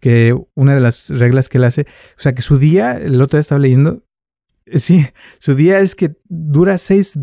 que 0.00 0.34
una 0.54 0.74
de 0.74 0.80
las 0.80 1.10
reglas 1.10 1.48
que 1.48 1.58
él 1.58 1.64
hace, 1.64 1.82
o 1.82 2.20
sea, 2.20 2.34
que 2.34 2.42
su 2.42 2.58
día, 2.58 2.96
el 2.96 3.20
otro 3.20 3.36
día 3.36 3.42
estaba 3.42 3.60
leyendo, 3.60 4.02
Sí, 4.74 5.06
su 5.38 5.54
día 5.54 5.80
es 5.80 5.94
que 5.94 6.16
dura 6.28 6.78
seis, 6.78 7.16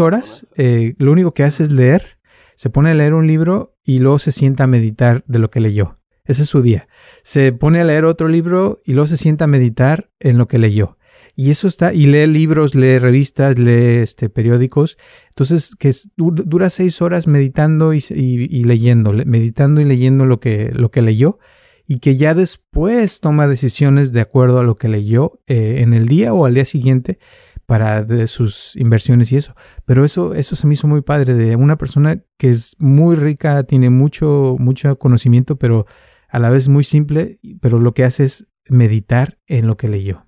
horas. 0.00 0.46
Eh, 0.56 0.94
lo 0.98 1.12
único 1.12 1.34
que 1.34 1.44
hace 1.44 1.62
es 1.62 1.72
leer. 1.72 2.18
Se 2.56 2.70
pone 2.70 2.90
a 2.90 2.94
leer 2.94 3.14
un 3.14 3.26
libro 3.26 3.76
y 3.84 3.98
luego 3.98 4.18
se 4.18 4.32
sienta 4.32 4.64
a 4.64 4.68
meditar 4.68 5.24
de 5.26 5.38
lo 5.38 5.50
que 5.50 5.60
leyó. 5.60 5.96
Ese 6.24 6.44
es 6.44 6.48
su 6.48 6.62
día. 6.62 6.88
Se 7.22 7.52
pone 7.52 7.80
a 7.80 7.84
leer 7.84 8.04
otro 8.04 8.28
libro 8.28 8.80
y 8.84 8.92
luego 8.92 9.06
se 9.06 9.16
sienta 9.16 9.44
a 9.44 9.48
meditar 9.48 10.10
en 10.20 10.38
lo 10.38 10.48
que 10.48 10.58
leyó. 10.58 10.96
Y 11.36 11.50
eso 11.50 11.66
está, 11.66 11.92
y 11.92 12.06
lee 12.06 12.28
libros, 12.28 12.74
lee 12.76 12.98
revistas, 12.98 13.58
lee 13.58 13.98
este, 14.02 14.30
periódicos. 14.30 14.96
Entonces, 15.30 15.74
que 15.76 15.92
dura 16.16 16.70
seis 16.70 17.02
horas 17.02 17.26
meditando 17.26 17.92
y, 17.92 18.64
leyendo, 18.64 19.12
meditando 19.12 19.80
y 19.80 19.84
leyendo 19.84 20.26
lo 20.26 20.38
que, 20.38 20.70
lo 20.72 20.90
que 20.90 21.02
leyó 21.02 21.38
y 21.86 21.98
que 21.98 22.16
ya 22.16 22.34
después 22.34 23.20
toma 23.20 23.46
decisiones 23.46 24.12
de 24.12 24.20
acuerdo 24.20 24.58
a 24.58 24.64
lo 24.64 24.76
que 24.76 24.88
leyó 24.88 25.40
eh, 25.46 25.82
en 25.82 25.94
el 25.94 26.08
día 26.08 26.32
o 26.32 26.46
al 26.46 26.54
día 26.54 26.64
siguiente 26.64 27.18
para 27.66 28.04
de 28.04 28.26
sus 28.26 28.76
inversiones 28.76 29.32
y 29.32 29.36
eso. 29.36 29.54
Pero 29.84 30.04
eso, 30.04 30.34
eso 30.34 30.56
se 30.56 30.66
me 30.66 30.74
hizo 30.74 30.86
muy 30.86 31.02
padre 31.02 31.34
de 31.34 31.56
una 31.56 31.76
persona 31.76 32.22
que 32.38 32.50
es 32.50 32.76
muy 32.78 33.14
rica, 33.16 33.64
tiene 33.64 33.90
mucho, 33.90 34.56
mucho 34.58 34.96
conocimiento, 34.96 35.56
pero 35.56 35.86
a 36.28 36.38
la 36.38 36.50
vez 36.50 36.68
muy 36.68 36.84
simple, 36.84 37.38
pero 37.60 37.78
lo 37.78 37.94
que 37.94 38.04
hace 38.04 38.24
es 38.24 38.48
meditar 38.68 39.38
en 39.46 39.66
lo 39.66 39.76
que 39.76 39.88
leyó. 39.88 40.26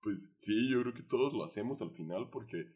Pues 0.00 0.32
sí, 0.38 0.70
yo 0.70 0.80
creo 0.80 0.94
que 0.94 1.02
todos 1.02 1.34
lo 1.34 1.44
hacemos 1.44 1.82
al 1.82 1.90
final 1.90 2.30
porque 2.30 2.72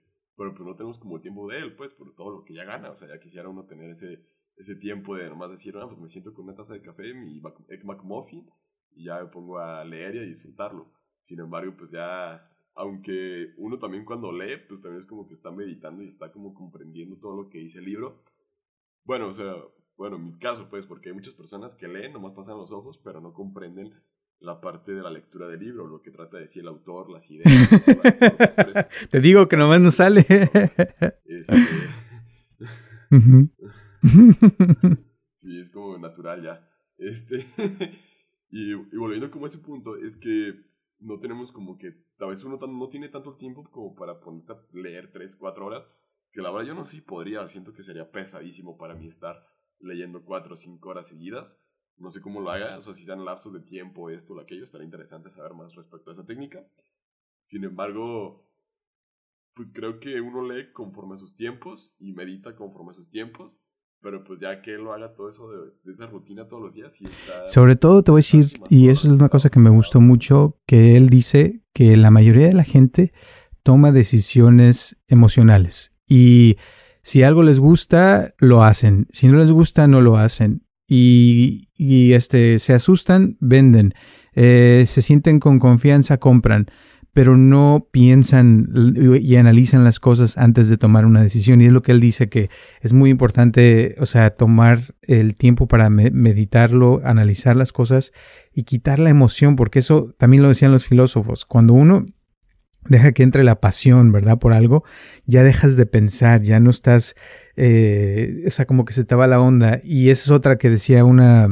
pero 0.51 0.65
pues 0.65 0.69
no 0.69 0.77
tenemos 0.77 0.99
como 0.99 1.21
tiempo 1.21 1.49
de 1.51 1.59
él, 1.59 1.77
pues, 1.77 1.95
por 1.95 2.15
todo 2.15 2.31
lo 2.31 2.45
que 2.45 2.55
ya 2.55 2.65
gana. 2.65 2.91
O 2.91 2.97
sea, 2.97 3.09
ya 3.09 3.21
quisiera 3.21 3.49
uno 3.49 3.65
tener 3.67 3.91
ese, 3.91 4.25
ese 4.57 4.77
tiempo 4.77 5.17
de 5.17 5.29
nomás 5.29 5.51
decir, 5.51 5.77
ah, 5.77 5.87
pues 5.87 6.01
me 6.01 6.09
siento 6.09 6.33
con 6.35 6.45
una 6.45 6.55
taza 6.55 6.75
de 6.75 6.83
café, 6.83 7.15
mi 7.15 7.41
Egg 7.69 7.85
McMuffin, 7.85 8.49
y 8.95 9.05
ya 9.05 9.23
me 9.23 9.29
pongo 9.29 9.59
a 9.59 9.85
leer 9.85 10.17
y 10.17 10.19
a 10.19 10.23
disfrutarlo. 10.23 10.93
Sin 11.23 11.41
embargo, 11.41 11.75
pues 11.77 11.91
ya, 11.91 12.51
aunque 12.75 13.55
uno 13.57 13.79
también 13.79 14.05
cuando 14.05 14.33
lee, 14.33 14.59
pues 14.69 14.83
también 14.83 15.01
es 15.01 15.07
como 15.07 15.27
que 15.27 15.35
está 15.35 15.51
meditando 15.51 16.03
y 16.03 16.09
está 16.09 16.33
como 16.33 16.55
comprendiendo 16.55 17.17
todo 17.17 17.37
lo 17.37 17.49
que 17.49 17.59
dice 17.59 17.79
el 17.79 17.85
libro. 17.85 18.23
Bueno, 19.05 19.29
o 19.29 19.33
sea, 19.33 19.55
bueno, 19.97 20.17
en 20.17 20.27
mi 20.27 20.39
caso, 20.39 20.69
pues, 20.69 20.87
porque 20.87 21.11
hay 21.11 21.15
muchas 21.15 21.35
personas 21.35 21.75
que 21.75 21.89
leen, 21.89 22.13
nomás 22.13 22.33
pasan 22.33 22.57
los 22.57 22.71
ojos, 22.71 22.99
pero 22.99 23.21
no 23.21 23.33
comprenden 23.33 23.95
la 24.43 24.61
parte 24.61 24.93
de 24.93 25.03
la 25.03 25.11
lectura 25.11 25.47
del 25.49 25.61
libro, 25.61 25.87
lo 25.87 26.03
que 26.03 26.11
trata 26.11 26.37
de 26.37 26.43
decir 26.43 26.63
el 26.63 26.69
autor, 26.69 27.11
las 27.11 27.31
ideas. 27.31 27.47
Te 29.11 29.21
digo 29.21 29.49
que 29.49 29.57
nomás 29.57 29.81
no 29.81 29.91
sale. 29.91 30.21
Este, 31.25 31.55
sí, 35.35 35.61
es 35.61 35.71
como 35.71 35.97
natural 35.99 36.43
ya. 36.43 36.69
Este, 36.99 37.47
y, 38.51 38.75
volviendo 38.97 39.31
como 39.31 39.47
a 39.47 39.49
ese 39.49 39.59
punto, 39.59 39.97
es 39.97 40.17
que 40.17 40.55
no 40.99 41.19
tenemos 41.19 41.53
como 41.53 41.79
que, 41.79 41.93
tal 42.17 42.31
vez 42.31 42.45
uno 42.45 42.59
no 42.67 42.89
tiene 42.89 43.09
tanto 43.09 43.37
tiempo 43.37 43.65
como 43.71 43.95
para 43.95 44.21
ponerte 44.21 44.53
a 44.53 44.61
leer 44.73 45.11
3, 45.13 45.37
4 45.37 45.67
horas, 45.67 45.89
que 46.33 46.43
la 46.43 46.51
verdad 46.51 46.69
yo 46.69 46.75
no 46.75 46.85
si 46.85 47.01
podría, 47.01 47.47
siento 47.49 47.73
que 47.73 47.83
sería 47.83 48.11
pesadísimo 48.11 48.77
para 48.77 48.95
mí 48.95 49.09
estar 49.09 49.47
leyendo 49.81 50.25
4 50.25 50.55
o 50.55 50.57
5 50.57 50.89
horas 50.89 51.09
seguidas 51.09 51.61
no 51.97 52.11
sé 52.11 52.21
cómo 52.21 52.41
lo 52.41 52.51
haga, 52.51 52.79
o 52.79 52.83
sea, 52.83 52.95
si 52.95 53.05
sean 53.05 53.25
lapsos 53.25 53.53
de 53.53 53.61
tiempo, 53.61 54.11
esto 54.11 54.35
o 54.35 54.41
aquello, 54.41 54.65
estaría 54.65 54.85
interesante 54.85 55.31
saber 55.31 55.55
más 55.55 55.75
respecto 55.75 56.11
a 56.11 56.13
esa 56.13 56.27
técnica. 56.27 56.67
Sin 57.45 57.65
embargo, 57.65 58.49
pues 59.55 59.73
creo 59.73 60.01
que 60.01 60.21
uno 60.21 60.47
lee 60.47 60.73
conforme 60.73 61.15
a 61.15 61.19
sus 61.19 61.35
tiempos 61.35 61.95
y 61.99 62.13
medita 62.13 62.57
conforme 62.57 62.91
a 62.91 62.95
sus 62.95 63.11
tiempos, 63.11 63.63
pero 64.01 64.25
pues 64.25 64.41
ya 64.41 64.61
que 64.63 64.75
él 64.75 64.83
lo 64.83 64.93
haga 64.93 65.15
todo 65.15 65.29
eso 65.29 65.49
de, 65.51 65.93
esa 65.93 66.07
rutina 66.07 66.49
todos 66.49 66.63
los 66.63 66.75
días, 66.75 66.93
sí 66.93 67.05
está... 67.05 67.47
Sobre 67.47 67.77
todo 67.77 68.03
te 68.03 68.11
voy 68.11 68.19
a 68.19 68.25
decir, 68.25 68.47
y 68.69 68.89
eso 68.89 69.07
es 69.07 69.15
una 69.15 69.29
cosa 69.29 69.49
que 69.49 69.61
me 69.61 69.71
gustó 69.71 70.01
mucho, 70.01 70.59
que 70.67 70.97
él 70.97 71.09
dice 71.09 71.63
que 71.73 71.97
la 71.97 72.11
mayoría 72.11 72.49
de 72.49 72.55
la 72.55 72.65
gente 72.65 73.13
toma 73.63 73.93
decisiones 73.93 75.01
emocionales 75.07 75.95
y 76.09 76.57
si 77.03 77.23
algo 77.23 77.43
les 77.43 77.61
gusta, 77.61 78.35
lo 78.39 78.65
hacen, 78.65 79.07
si 79.11 79.29
no 79.29 79.39
les 79.39 79.51
gusta, 79.51 79.87
no 79.87 80.01
lo 80.01 80.17
hacen 80.17 80.67
y, 80.89 81.69
este, 82.13 82.59
se 82.59 82.73
asustan, 82.73 83.37
venden, 83.41 83.95
eh, 84.35 84.85
se 84.87 85.03
sienten 85.03 85.41
con 85.41 85.59
confianza, 85.59 86.19
compran, 86.19 86.67
pero 87.13 87.37
no 87.37 87.89
piensan 87.91 88.69
y 89.21 89.37
analizan 89.37 89.85
las 89.85 90.01
cosas 90.01 90.39
antes 90.39 90.69
de 90.69 90.79
tomar 90.79 91.05
una 91.05 91.23
decisión. 91.23 91.61
Y 91.61 91.67
es 91.67 91.73
lo 91.73 91.83
que 91.83 91.93
él 91.93 92.01
dice 92.01 92.29
que 92.29 92.49
es 92.81 92.93
muy 92.95 93.11
importante, 93.11 93.97
o 93.99 94.07
sea, 94.07 94.31
tomar 94.31 94.81
el 95.03 95.37
tiempo 95.37 95.67
para 95.69 95.91
meditarlo, 95.91 97.03
analizar 97.05 97.55
las 97.55 97.73
cosas 97.73 98.13
y 98.55 98.63
quitar 98.63 98.99
la 98.99 99.11
emoción, 99.11 99.57
porque 99.57 99.81
eso 99.81 100.11
también 100.17 100.43
lo 100.43 100.49
decían 100.49 100.73
los 100.73 100.87
filósofos. 100.87 101.45
Cuando 101.45 101.75
uno 101.75 102.07
deja 102.87 103.13
que 103.13 103.23
entre 103.23 103.45
la 103.45 103.61
pasión, 103.61 104.13
¿verdad? 104.13 104.39
Por 104.39 104.53
algo, 104.53 104.85
ya 105.25 105.43
dejas 105.43 105.77
de 105.77 105.87
pensar, 105.87 106.43
ya 106.43 106.61
no 106.61 106.71
estás, 106.71 107.15
eh, 107.57 108.45
o 108.47 108.51
sea, 108.51 108.67
como 108.67 108.85
que 108.85 108.93
se 108.93 109.05
te 109.05 109.15
va 109.15 109.27
la 109.27 109.41
onda. 109.41 109.81
Y 109.83 110.11
esa 110.11 110.25
es 110.25 110.31
otra 110.31 110.59
que 110.59 110.71
decía 110.71 111.05
una, 111.05 111.49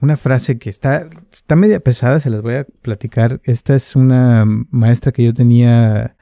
una 0.00 0.16
frase 0.16 0.58
que 0.58 0.70
está, 0.70 1.08
está 1.32 1.56
media 1.56 1.80
pesada, 1.80 2.20
se 2.20 2.30
las 2.30 2.42
voy 2.42 2.54
a 2.54 2.66
platicar. 2.82 3.40
Esta 3.44 3.74
es 3.74 3.96
una 3.96 4.44
maestra 4.70 5.12
que 5.12 5.24
yo 5.24 5.34
tenía, 5.34 6.16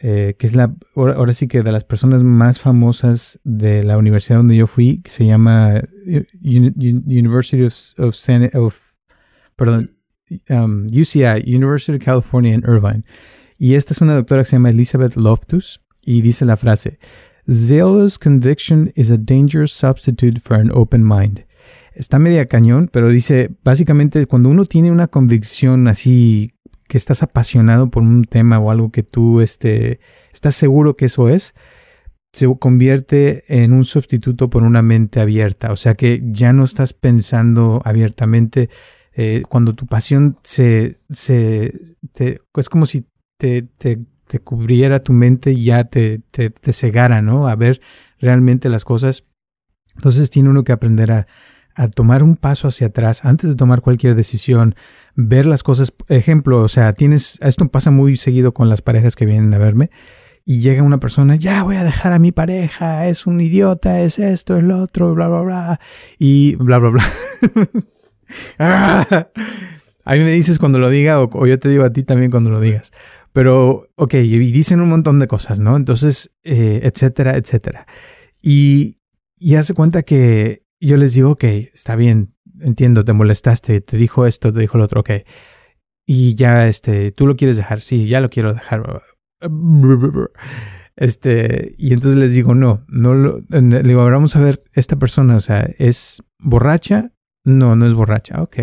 eh, 0.00 0.34
que 0.38 0.46
es 0.46 0.54
la, 0.54 0.74
ahora, 0.96 1.34
sí 1.34 1.46
que 1.46 1.62
de 1.62 1.72
las 1.72 1.84
personas 1.84 2.22
más 2.22 2.60
famosas 2.60 3.40
de 3.44 3.82
la 3.82 3.98
universidad 3.98 4.38
donde 4.38 4.56
yo 4.56 4.66
fui, 4.66 5.02
que 5.02 5.10
se 5.10 5.26
llama 5.26 5.82
eh, 6.06 6.26
University 6.42 7.64
of, 7.64 8.14
of, 8.54 8.80
perdón, 9.56 9.96
um, 10.48 10.86
UCI, 10.86 11.42
University 11.44 11.96
of 11.96 12.04
California 12.04 12.54
in 12.54 12.64
Irvine. 12.66 13.04
Y 13.60 13.74
esta 13.74 13.92
es 13.92 14.00
una 14.00 14.14
doctora 14.14 14.40
que 14.40 14.46
se 14.46 14.56
llama 14.56 14.70
Elizabeth 14.70 15.16
Loftus 15.16 15.82
y 16.02 16.22
dice 16.22 16.46
la 16.46 16.56
frase, 16.56 16.98
Zealous 17.46 18.18
conviction 18.18 18.90
is 18.96 19.10
a 19.10 19.18
dangerous 19.18 19.70
substitute 19.70 20.40
for 20.40 20.56
an 20.56 20.70
open 20.72 21.06
mind. 21.06 21.44
Está 21.92 22.18
media 22.18 22.46
cañón, 22.46 22.88
pero 22.90 23.10
dice, 23.10 23.50
básicamente 23.62 24.24
cuando 24.24 24.48
uno 24.48 24.64
tiene 24.64 24.90
una 24.90 25.08
convicción 25.08 25.88
así, 25.88 26.54
que 26.88 26.96
estás 26.96 27.22
apasionado 27.22 27.90
por 27.90 28.02
un 28.02 28.24
tema 28.24 28.58
o 28.58 28.70
algo 28.70 28.90
que 28.90 29.02
tú 29.02 29.42
este, 29.42 30.00
estás 30.32 30.54
seguro 30.54 30.96
que 30.96 31.04
eso 31.04 31.28
es, 31.28 31.52
se 32.32 32.46
convierte 32.58 33.44
en 33.46 33.74
un 33.74 33.84
sustituto 33.84 34.48
por 34.48 34.62
una 34.62 34.80
mente 34.80 35.20
abierta. 35.20 35.70
O 35.70 35.76
sea 35.76 35.92
que 35.92 36.22
ya 36.24 36.54
no 36.54 36.64
estás 36.64 36.94
pensando 36.94 37.82
abiertamente. 37.84 38.70
Eh, 39.12 39.42
cuando 39.48 39.74
tu 39.74 39.86
pasión 39.86 40.38
se, 40.44 41.00
se 41.10 41.74
es 42.54 42.68
como 42.70 42.86
si 42.86 43.10
te, 43.40 43.62
te, 43.62 44.38
cubriera 44.44 45.02
tu 45.02 45.12
mente 45.12 45.52
y 45.52 45.64
ya 45.64 45.84
te, 45.84 46.20
te, 46.30 46.50
te, 46.50 46.72
cegara, 46.72 47.20
¿no? 47.22 47.48
A 47.48 47.56
ver 47.56 47.80
realmente 48.20 48.68
las 48.68 48.84
cosas. 48.84 49.24
Entonces 49.96 50.30
tiene 50.30 50.50
uno 50.50 50.62
que 50.62 50.72
aprender 50.72 51.10
a, 51.10 51.26
a 51.74 51.88
tomar 51.88 52.22
un 52.22 52.36
paso 52.36 52.68
hacia 52.68 52.88
atrás 52.88 53.24
antes 53.24 53.50
de 53.50 53.56
tomar 53.56 53.80
cualquier 53.80 54.14
decisión, 54.14 54.76
ver 55.16 55.46
las 55.46 55.62
cosas. 55.62 55.92
Ejemplo, 56.08 56.60
o 56.60 56.68
sea, 56.68 56.92
tienes, 56.92 57.38
esto 57.42 57.66
pasa 57.68 57.90
muy 57.90 58.16
seguido 58.16 58.54
con 58.54 58.68
las 58.68 58.82
parejas 58.82 59.16
que 59.16 59.26
vienen 59.26 59.52
a 59.54 59.58
verme 59.58 59.90
y 60.44 60.60
llega 60.60 60.82
una 60.82 60.98
persona, 60.98 61.36
ya 61.36 61.62
voy 61.62 61.76
a 61.76 61.84
dejar 61.84 62.12
a 62.12 62.18
mi 62.18 62.32
pareja, 62.32 63.06
es 63.06 63.26
un 63.26 63.40
idiota, 63.40 64.00
es 64.00 64.18
esto, 64.18 64.56
es 64.56 64.62
lo 64.62 64.82
otro, 64.82 65.14
bla, 65.14 65.28
bla, 65.28 65.40
bla, 65.42 65.80
y 66.18 66.56
bla, 66.56 66.78
bla, 66.78 66.90
bla. 66.90 67.04
a 70.04 70.12
mí 70.14 70.18
me 70.20 70.30
dices 70.30 70.58
cuando 70.58 70.78
lo 70.78 70.90
diga 70.90 71.20
o, 71.20 71.46
yo 71.46 71.58
te 71.58 71.68
digo 71.68 71.84
a 71.84 71.92
ti 71.92 72.02
también 72.02 72.30
cuando 72.30 72.50
lo 72.50 72.60
digas. 72.60 72.92
Pero, 73.32 73.88
ok, 73.96 74.14
y 74.14 74.38
dicen 74.52 74.80
un 74.80 74.88
montón 74.88 75.18
de 75.18 75.28
cosas, 75.28 75.60
¿no? 75.60 75.76
Entonces, 75.76 76.36
eh, 76.42 76.80
etcétera, 76.82 77.36
etcétera. 77.36 77.86
Y, 78.42 78.98
y 79.36 79.54
hace 79.54 79.74
cuenta 79.74 80.02
que 80.02 80.64
yo 80.80 80.96
les 80.96 81.14
digo, 81.14 81.30
ok, 81.30 81.44
está 81.44 81.94
bien, 81.96 82.34
entiendo, 82.60 83.04
te 83.04 83.12
molestaste, 83.12 83.80
te 83.80 83.96
dijo 83.96 84.26
esto, 84.26 84.52
te 84.52 84.60
dijo 84.60 84.78
lo 84.78 84.84
otro, 84.84 85.00
ok. 85.00 85.10
Y 86.06 86.34
ya, 86.34 86.66
este, 86.66 87.12
tú 87.12 87.26
lo 87.26 87.36
quieres 87.36 87.56
dejar, 87.56 87.80
sí, 87.80 88.08
ya 88.08 88.20
lo 88.20 88.30
quiero 88.30 88.52
dejar. 88.54 89.02
Este, 90.96 91.74
y 91.78 91.94
entonces 91.94 92.16
les 92.18 92.32
digo, 92.32 92.54
no, 92.54 92.84
no 92.88 93.14
lo, 93.14 93.40
le 93.48 93.82
digo, 93.82 94.04
vamos 94.04 94.36
a 94.36 94.40
ver, 94.40 94.60
esta 94.72 94.96
persona, 94.96 95.36
o 95.36 95.40
sea, 95.40 95.70
¿es 95.78 96.24
borracha? 96.38 97.12
No, 97.44 97.74
no 97.74 97.86
es 97.86 97.94
borracha, 97.94 98.42
ok. 98.42 98.56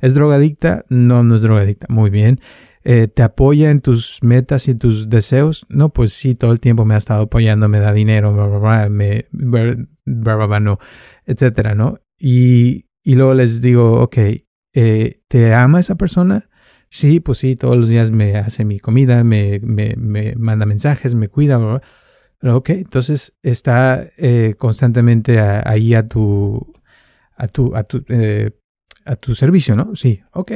¿Es 0.00 0.14
drogadicta? 0.14 0.84
No, 0.88 1.22
no 1.22 1.36
es 1.36 1.42
drogadicta. 1.42 1.86
Muy 1.88 2.10
bien. 2.10 2.40
Eh, 2.86 3.08
¿Te 3.08 3.22
apoya 3.22 3.70
en 3.70 3.80
tus 3.80 4.22
metas 4.22 4.68
y 4.68 4.74
tus 4.74 5.08
deseos? 5.08 5.64
No, 5.70 5.88
pues 5.88 6.12
sí, 6.12 6.34
todo 6.34 6.52
el 6.52 6.60
tiempo 6.60 6.84
me 6.84 6.94
ha 6.94 6.98
estado 6.98 7.22
apoyando, 7.22 7.66
me 7.68 7.80
da 7.80 7.94
dinero, 7.94 8.34
bla, 8.34 8.46
bla, 8.46 8.58
bla, 8.58 8.88
me, 8.90 9.24
bla, 9.32 10.46
bla, 10.46 10.60
no, 10.60 10.78
etcétera, 11.24 11.74
¿no? 11.74 12.00
Y, 12.18 12.90
y 13.02 13.14
luego 13.14 13.32
les 13.32 13.62
digo, 13.62 14.02
ok, 14.02 14.18
eh, 14.74 15.22
¿te 15.28 15.54
ama 15.54 15.80
esa 15.80 15.94
persona? 15.96 16.50
Sí, 16.90 17.20
pues 17.20 17.38
sí, 17.38 17.56
todos 17.56 17.76
los 17.78 17.88
días 17.88 18.10
me 18.10 18.36
hace 18.36 18.66
mi 18.66 18.78
comida, 18.78 19.24
me, 19.24 19.60
me, 19.60 19.94
me 19.96 20.34
manda 20.36 20.66
mensajes, 20.66 21.14
me 21.14 21.28
cuida. 21.28 21.58
Ok, 22.42 22.70
entonces 22.70 23.38
está 23.42 24.06
eh, 24.18 24.54
constantemente 24.58 25.40
ahí 25.40 25.94
a 25.94 26.06
tu, 26.06 26.74
a 27.36 27.48
tu, 27.48 27.74
a 27.74 27.84
tu, 27.84 28.04
a 29.06 29.16
tu 29.16 29.34
servicio, 29.34 29.74
¿no? 29.74 29.96
Sí, 29.96 30.22
ok. 30.32 30.52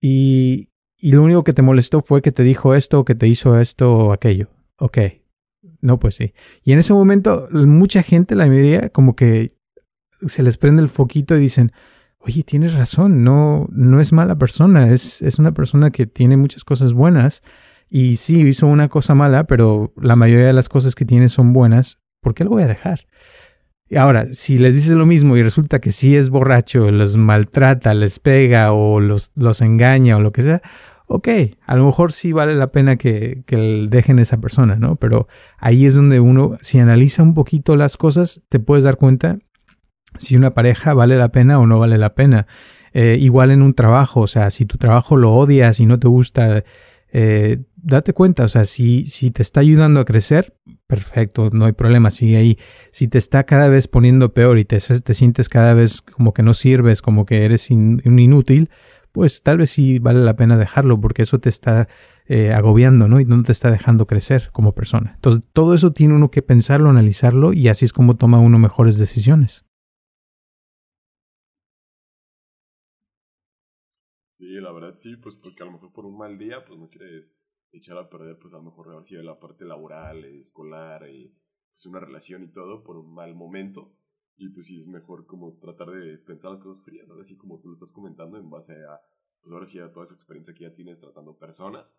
Y, 0.00 0.70
y 1.04 1.12
lo 1.12 1.22
único 1.22 1.44
que 1.44 1.52
te 1.52 1.60
molestó 1.60 2.00
fue 2.00 2.22
que 2.22 2.32
te 2.32 2.44
dijo 2.44 2.74
esto, 2.74 3.04
que 3.04 3.14
te 3.14 3.28
hizo 3.28 3.60
esto 3.60 3.94
o 3.94 4.12
aquello. 4.14 4.48
Ok. 4.78 4.96
No, 5.82 5.98
pues 6.00 6.14
sí. 6.14 6.32
Y 6.62 6.72
en 6.72 6.78
ese 6.78 6.94
momento, 6.94 7.46
mucha 7.50 8.02
gente, 8.02 8.34
la 8.34 8.46
mayoría, 8.46 8.88
como 8.88 9.14
que 9.14 9.54
se 10.26 10.42
les 10.42 10.56
prende 10.56 10.80
el 10.80 10.88
foquito 10.88 11.36
y 11.36 11.40
dicen, 11.40 11.72
oye, 12.20 12.42
tienes 12.42 12.72
razón, 12.72 13.22
no, 13.22 13.66
no 13.70 14.00
es 14.00 14.14
mala 14.14 14.36
persona, 14.36 14.94
es, 14.94 15.20
es 15.20 15.38
una 15.38 15.52
persona 15.52 15.90
que 15.90 16.06
tiene 16.06 16.38
muchas 16.38 16.64
cosas 16.64 16.94
buenas 16.94 17.42
y 17.90 18.16
sí, 18.16 18.40
hizo 18.40 18.66
una 18.66 18.88
cosa 18.88 19.14
mala, 19.14 19.44
pero 19.44 19.92
la 19.98 20.16
mayoría 20.16 20.46
de 20.46 20.54
las 20.54 20.70
cosas 20.70 20.94
que 20.94 21.04
tiene 21.04 21.28
son 21.28 21.52
buenas, 21.52 21.98
¿por 22.22 22.32
qué 22.32 22.44
lo 22.44 22.50
voy 22.50 22.62
a 22.62 22.66
dejar? 22.66 23.00
Y 23.86 23.96
ahora, 23.96 24.32
si 24.32 24.56
les 24.56 24.74
dices 24.74 24.96
lo 24.96 25.04
mismo 25.04 25.36
y 25.36 25.42
resulta 25.42 25.80
que 25.80 25.92
sí 25.92 26.16
es 26.16 26.30
borracho, 26.30 26.90
los 26.90 27.18
maltrata, 27.18 27.92
les 27.92 28.18
pega 28.20 28.72
o 28.72 29.00
los, 29.00 29.32
los 29.34 29.60
engaña 29.60 30.16
o 30.16 30.20
lo 30.20 30.32
que 30.32 30.42
sea, 30.42 30.62
ok, 31.06 31.28
a 31.66 31.76
lo 31.76 31.86
mejor 31.86 32.12
sí 32.12 32.32
vale 32.32 32.54
la 32.54 32.66
pena 32.66 32.96
que, 32.96 33.42
que 33.46 33.56
dejen 33.88 34.18
a 34.18 34.22
esa 34.22 34.38
persona, 34.38 34.76
¿no? 34.76 34.96
Pero 34.96 35.28
ahí 35.58 35.86
es 35.86 35.94
donde 35.94 36.20
uno, 36.20 36.58
si 36.60 36.78
analiza 36.78 37.22
un 37.22 37.34
poquito 37.34 37.76
las 37.76 37.96
cosas, 37.96 38.42
te 38.48 38.60
puedes 38.60 38.84
dar 38.84 38.96
cuenta 38.96 39.38
si 40.18 40.36
una 40.36 40.50
pareja 40.52 40.94
vale 40.94 41.16
la 41.16 41.30
pena 41.30 41.58
o 41.58 41.66
no 41.66 41.78
vale 41.78 41.98
la 41.98 42.14
pena. 42.14 42.46
Eh, 42.92 43.18
igual 43.20 43.50
en 43.50 43.62
un 43.62 43.74
trabajo, 43.74 44.20
o 44.20 44.26
sea, 44.26 44.50
si 44.50 44.66
tu 44.66 44.78
trabajo 44.78 45.16
lo 45.16 45.34
odias 45.34 45.80
y 45.80 45.86
no 45.86 45.98
te 45.98 46.06
gusta, 46.06 46.62
eh, 47.12 47.58
date 47.74 48.12
cuenta, 48.12 48.44
o 48.44 48.48
sea, 48.48 48.64
si, 48.64 49.04
si 49.06 49.32
te 49.32 49.42
está 49.42 49.60
ayudando 49.60 49.98
a 49.98 50.04
crecer, 50.04 50.56
perfecto, 50.86 51.50
no 51.52 51.64
hay 51.64 51.72
problema, 51.72 52.12
sigue 52.12 52.36
ahí. 52.36 52.58
Si 52.92 53.08
te 53.08 53.18
está 53.18 53.44
cada 53.44 53.68
vez 53.68 53.88
poniendo 53.88 54.32
peor 54.32 54.58
y 54.58 54.64
te, 54.64 54.78
te 54.78 55.14
sientes 55.14 55.48
cada 55.48 55.74
vez 55.74 56.02
como 56.02 56.32
que 56.32 56.44
no 56.44 56.54
sirves, 56.54 57.02
como 57.02 57.26
que 57.26 57.44
eres 57.44 57.68
un 57.70 58.18
inútil, 58.18 58.70
pues 59.14 59.44
tal 59.44 59.58
vez 59.58 59.70
sí 59.70 60.00
vale 60.00 60.24
la 60.24 60.34
pena 60.34 60.56
dejarlo 60.56 61.00
porque 61.00 61.22
eso 61.22 61.38
te 61.38 61.48
está 61.48 61.86
eh, 62.26 62.52
agobiando, 62.52 63.06
¿no? 63.06 63.20
Y 63.20 63.24
no 63.24 63.40
te 63.44 63.52
está 63.52 63.70
dejando 63.70 64.08
crecer 64.08 64.50
como 64.50 64.74
persona. 64.74 65.12
Entonces, 65.14 65.48
todo 65.52 65.72
eso 65.72 65.92
tiene 65.92 66.14
uno 66.14 66.32
que 66.32 66.42
pensarlo, 66.42 66.90
analizarlo 66.90 67.52
y 67.52 67.68
así 67.68 67.84
es 67.84 67.92
como 67.92 68.16
toma 68.16 68.40
uno 68.40 68.58
mejores 68.58 68.98
decisiones. 68.98 69.64
Sí, 74.32 74.46
la 74.60 74.72
verdad 74.72 74.94
sí, 74.96 75.16
pues 75.16 75.36
porque 75.36 75.62
a 75.62 75.66
lo 75.66 75.72
mejor 75.72 75.92
por 75.92 76.06
un 76.06 76.18
mal 76.18 76.36
día, 76.36 76.64
pues 76.66 76.76
no 76.80 76.88
quieres 76.88 77.36
echar 77.70 77.96
a 77.98 78.10
perder, 78.10 78.36
pues 78.40 78.52
a 78.52 78.56
lo 78.56 78.64
mejor 78.64 79.04
si 79.04 79.14
la 79.14 79.38
parte 79.38 79.64
laboral, 79.64 80.24
escolar, 80.24 81.08
y 81.08 81.32
pues 81.72 81.86
una 81.86 82.00
relación 82.00 82.42
y 82.42 82.48
todo 82.48 82.82
por 82.82 82.96
un 82.96 83.14
mal 83.14 83.36
momento. 83.36 83.94
Y 84.36 84.48
pues 84.48 84.66
sí 84.66 84.80
es 84.80 84.86
mejor 84.86 85.26
como 85.26 85.58
tratar 85.58 85.90
de 85.90 86.18
pensar 86.18 86.52
las 86.52 86.60
cosas 86.60 86.84
frías, 86.84 87.08
ahora 87.08 87.24
sí 87.24 87.36
como 87.36 87.60
tú 87.60 87.68
lo 87.68 87.74
estás 87.74 87.92
comentando, 87.92 88.36
en 88.36 88.50
base 88.50 88.74
a, 88.84 89.00
pues 89.40 89.52
ahora 89.52 89.66
sí 89.66 89.78
a 89.78 89.92
toda 89.92 90.04
esa 90.04 90.14
experiencia 90.14 90.54
que 90.54 90.64
ya 90.64 90.72
tienes 90.72 91.00
tratando 91.00 91.36
personas. 91.38 91.98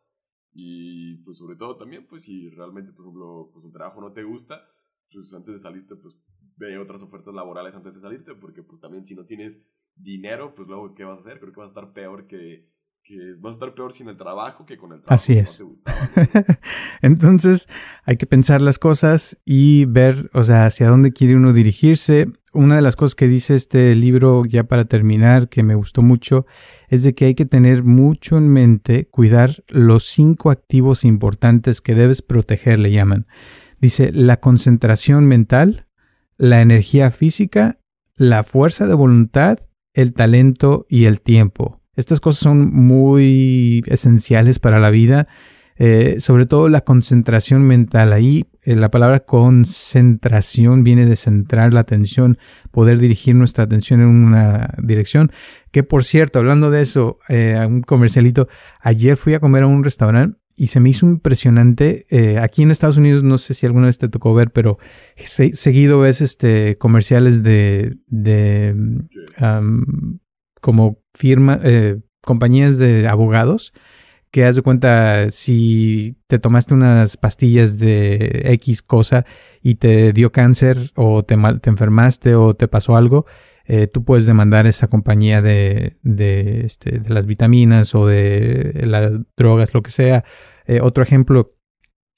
Y 0.53 1.17
pues 1.23 1.37
sobre 1.37 1.55
todo 1.57 1.77
también, 1.77 2.07
pues 2.07 2.23
si 2.23 2.49
realmente, 2.49 2.91
por 2.91 3.05
ejemplo, 3.05 3.49
pues 3.53 3.65
un 3.65 3.71
trabajo 3.71 4.01
no 4.01 4.13
te 4.13 4.23
gusta, 4.23 4.65
pues 5.11 5.33
antes 5.33 5.53
de 5.53 5.59
salirte, 5.59 5.95
pues 5.95 6.17
ve 6.57 6.77
otras 6.77 7.01
ofertas 7.01 7.33
laborales 7.33 7.73
antes 7.75 7.95
de 7.95 8.01
salirte, 8.01 8.35
porque 8.35 8.63
pues 8.63 8.79
también 8.79 9.05
si 9.05 9.15
no 9.15 9.25
tienes 9.25 9.61
dinero, 9.95 10.55
pues 10.55 10.67
luego, 10.67 10.93
¿qué 10.93 11.03
vas 11.03 11.17
a 11.17 11.21
hacer? 11.21 11.39
Creo 11.39 11.53
que 11.53 11.59
vas 11.59 11.71
a 11.71 11.79
estar 11.79 11.93
peor 11.93 12.27
que, 12.27 12.69
que 13.05 13.35
vas 13.39 13.51
a 13.51 13.55
estar 13.57 13.75
peor 13.75 13.93
sin 13.93 14.09
el 14.09 14.17
trabajo 14.17 14.65
que 14.65 14.77
con 14.77 14.91
el 14.91 15.01
trabajo. 15.01 15.13
Así 15.13 15.33
es. 15.33 15.61
Entonces, 17.03 17.69
hay 18.03 18.17
que 18.17 18.25
pensar 18.25 18.61
las 18.61 18.79
cosas 18.79 19.39
y 19.45 19.85
ver, 19.85 20.31
o 20.33 20.43
sea, 20.43 20.65
hacia 20.65 20.89
dónde 20.89 21.13
quiere 21.13 21.35
uno 21.35 21.53
dirigirse. 21.53 22.25
Una 22.51 22.77
de 22.77 22.81
las 22.81 22.95
cosas 22.95 23.13
que 23.13 23.27
dice 23.27 23.53
este 23.53 23.93
libro, 23.93 24.43
ya 24.45 24.63
para 24.63 24.85
terminar, 24.85 25.49
que 25.49 25.61
me 25.61 25.75
gustó 25.75 26.01
mucho, 26.01 26.47
es 26.87 27.03
de 27.03 27.13
que 27.13 27.25
hay 27.25 27.35
que 27.35 27.45
tener 27.45 27.83
mucho 27.83 28.37
en 28.37 28.49
mente, 28.49 29.07
cuidar 29.07 29.51
los 29.67 30.05
cinco 30.05 30.49
activos 30.49 31.05
importantes 31.05 31.81
que 31.81 31.93
debes 31.93 32.23
proteger, 32.23 32.79
le 32.79 32.91
llaman. 32.91 33.25
Dice, 33.79 34.11
la 34.11 34.39
concentración 34.39 35.27
mental, 35.27 35.87
la 36.37 36.61
energía 36.61 37.11
física, 37.11 37.79
la 38.15 38.43
fuerza 38.43 38.87
de 38.87 38.95
voluntad 38.95 39.59
el 39.95 40.13
talento 40.13 40.85
y 40.89 41.05
el 41.05 41.21
tiempo. 41.21 41.81
Estas 41.95 42.19
cosas 42.19 42.41
son 42.41 42.73
muy 42.73 43.83
esenciales 43.87 44.59
para 44.59 44.79
la 44.79 44.89
vida, 44.89 45.27
eh, 45.77 46.17
sobre 46.19 46.45
todo 46.45 46.69
la 46.69 46.81
concentración 46.81 47.63
mental. 47.63 48.13
Ahí 48.13 48.45
eh, 48.63 48.75
la 48.75 48.91
palabra 48.91 49.21
concentración 49.21 50.83
viene 50.83 51.05
de 51.05 51.15
centrar 51.15 51.73
la 51.73 51.81
atención, 51.81 52.37
poder 52.71 52.97
dirigir 52.99 53.35
nuestra 53.35 53.65
atención 53.65 54.01
en 54.01 54.07
una 54.07 54.73
dirección. 54.81 55.31
Que 55.71 55.83
por 55.83 56.03
cierto, 56.03 56.39
hablando 56.39 56.71
de 56.71 56.81
eso, 56.81 57.19
eh, 57.27 57.57
un 57.67 57.81
comercialito, 57.81 58.47
ayer 58.81 59.17
fui 59.17 59.33
a 59.33 59.39
comer 59.39 59.63
a 59.63 59.67
un 59.67 59.83
restaurante 59.83 60.39
y 60.57 60.67
se 60.67 60.79
me 60.79 60.89
hizo 60.89 61.05
impresionante. 61.05 62.05
aquí 62.41 62.63
en 62.63 62.71
Estados 62.71 62.95
Unidos, 62.95 63.23
no 63.23 63.37
sé 63.37 63.53
si 63.53 63.65
alguna 63.65 63.87
vez 63.87 63.97
te 63.97 64.07
tocó 64.07 64.33
ver, 64.33 64.51
pero 64.51 64.77
seguido 65.17 65.99
ves 65.99 66.21
este, 66.21 66.77
comerciales 66.77 67.43
de, 67.43 67.97
de 68.07 68.73
como 70.65 70.97
firma, 71.13 71.59
eh, 71.63 71.99
compañías 72.23 72.77
de 72.77 73.07
abogados 73.07 73.71
que 74.31 74.45
haz 74.45 74.55
de 74.55 74.63
cuenta 74.63 75.29
si 75.29 76.17
te 76.25 76.39
tomaste 76.39 76.73
unas 76.73 77.17
pastillas 77.17 77.77
de 77.77 78.41
X 78.53 78.81
cosa 78.81 79.27
y 79.61 79.75
te 79.75 80.11
dio 80.11 80.31
cáncer 80.31 80.91
o 80.95 81.23
te, 81.23 81.37
te 81.61 81.69
enfermaste 81.69 82.33
o 82.33 82.55
te 82.55 82.67
pasó 82.67 82.95
algo, 82.95 83.27
eh, 83.65 83.85
tú 83.85 84.03
puedes 84.03 84.25
demandar 84.25 84.65
esa 84.65 84.87
compañía 84.87 85.43
de, 85.43 85.97
de, 86.01 86.65
este, 86.65 86.97
de, 86.97 87.13
las 87.13 87.27
vitaminas 87.27 87.93
o 87.93 88.07
de 88.07 88.85
las 88.87 89.11
drogas, 89.37 89.75
lo 89.75 89.83
que 89.83 89.91
sea. 89.91 90.25
Eh, 90.65 90.81
otro 90.81 91.03
ejemplo, 91.03 91.54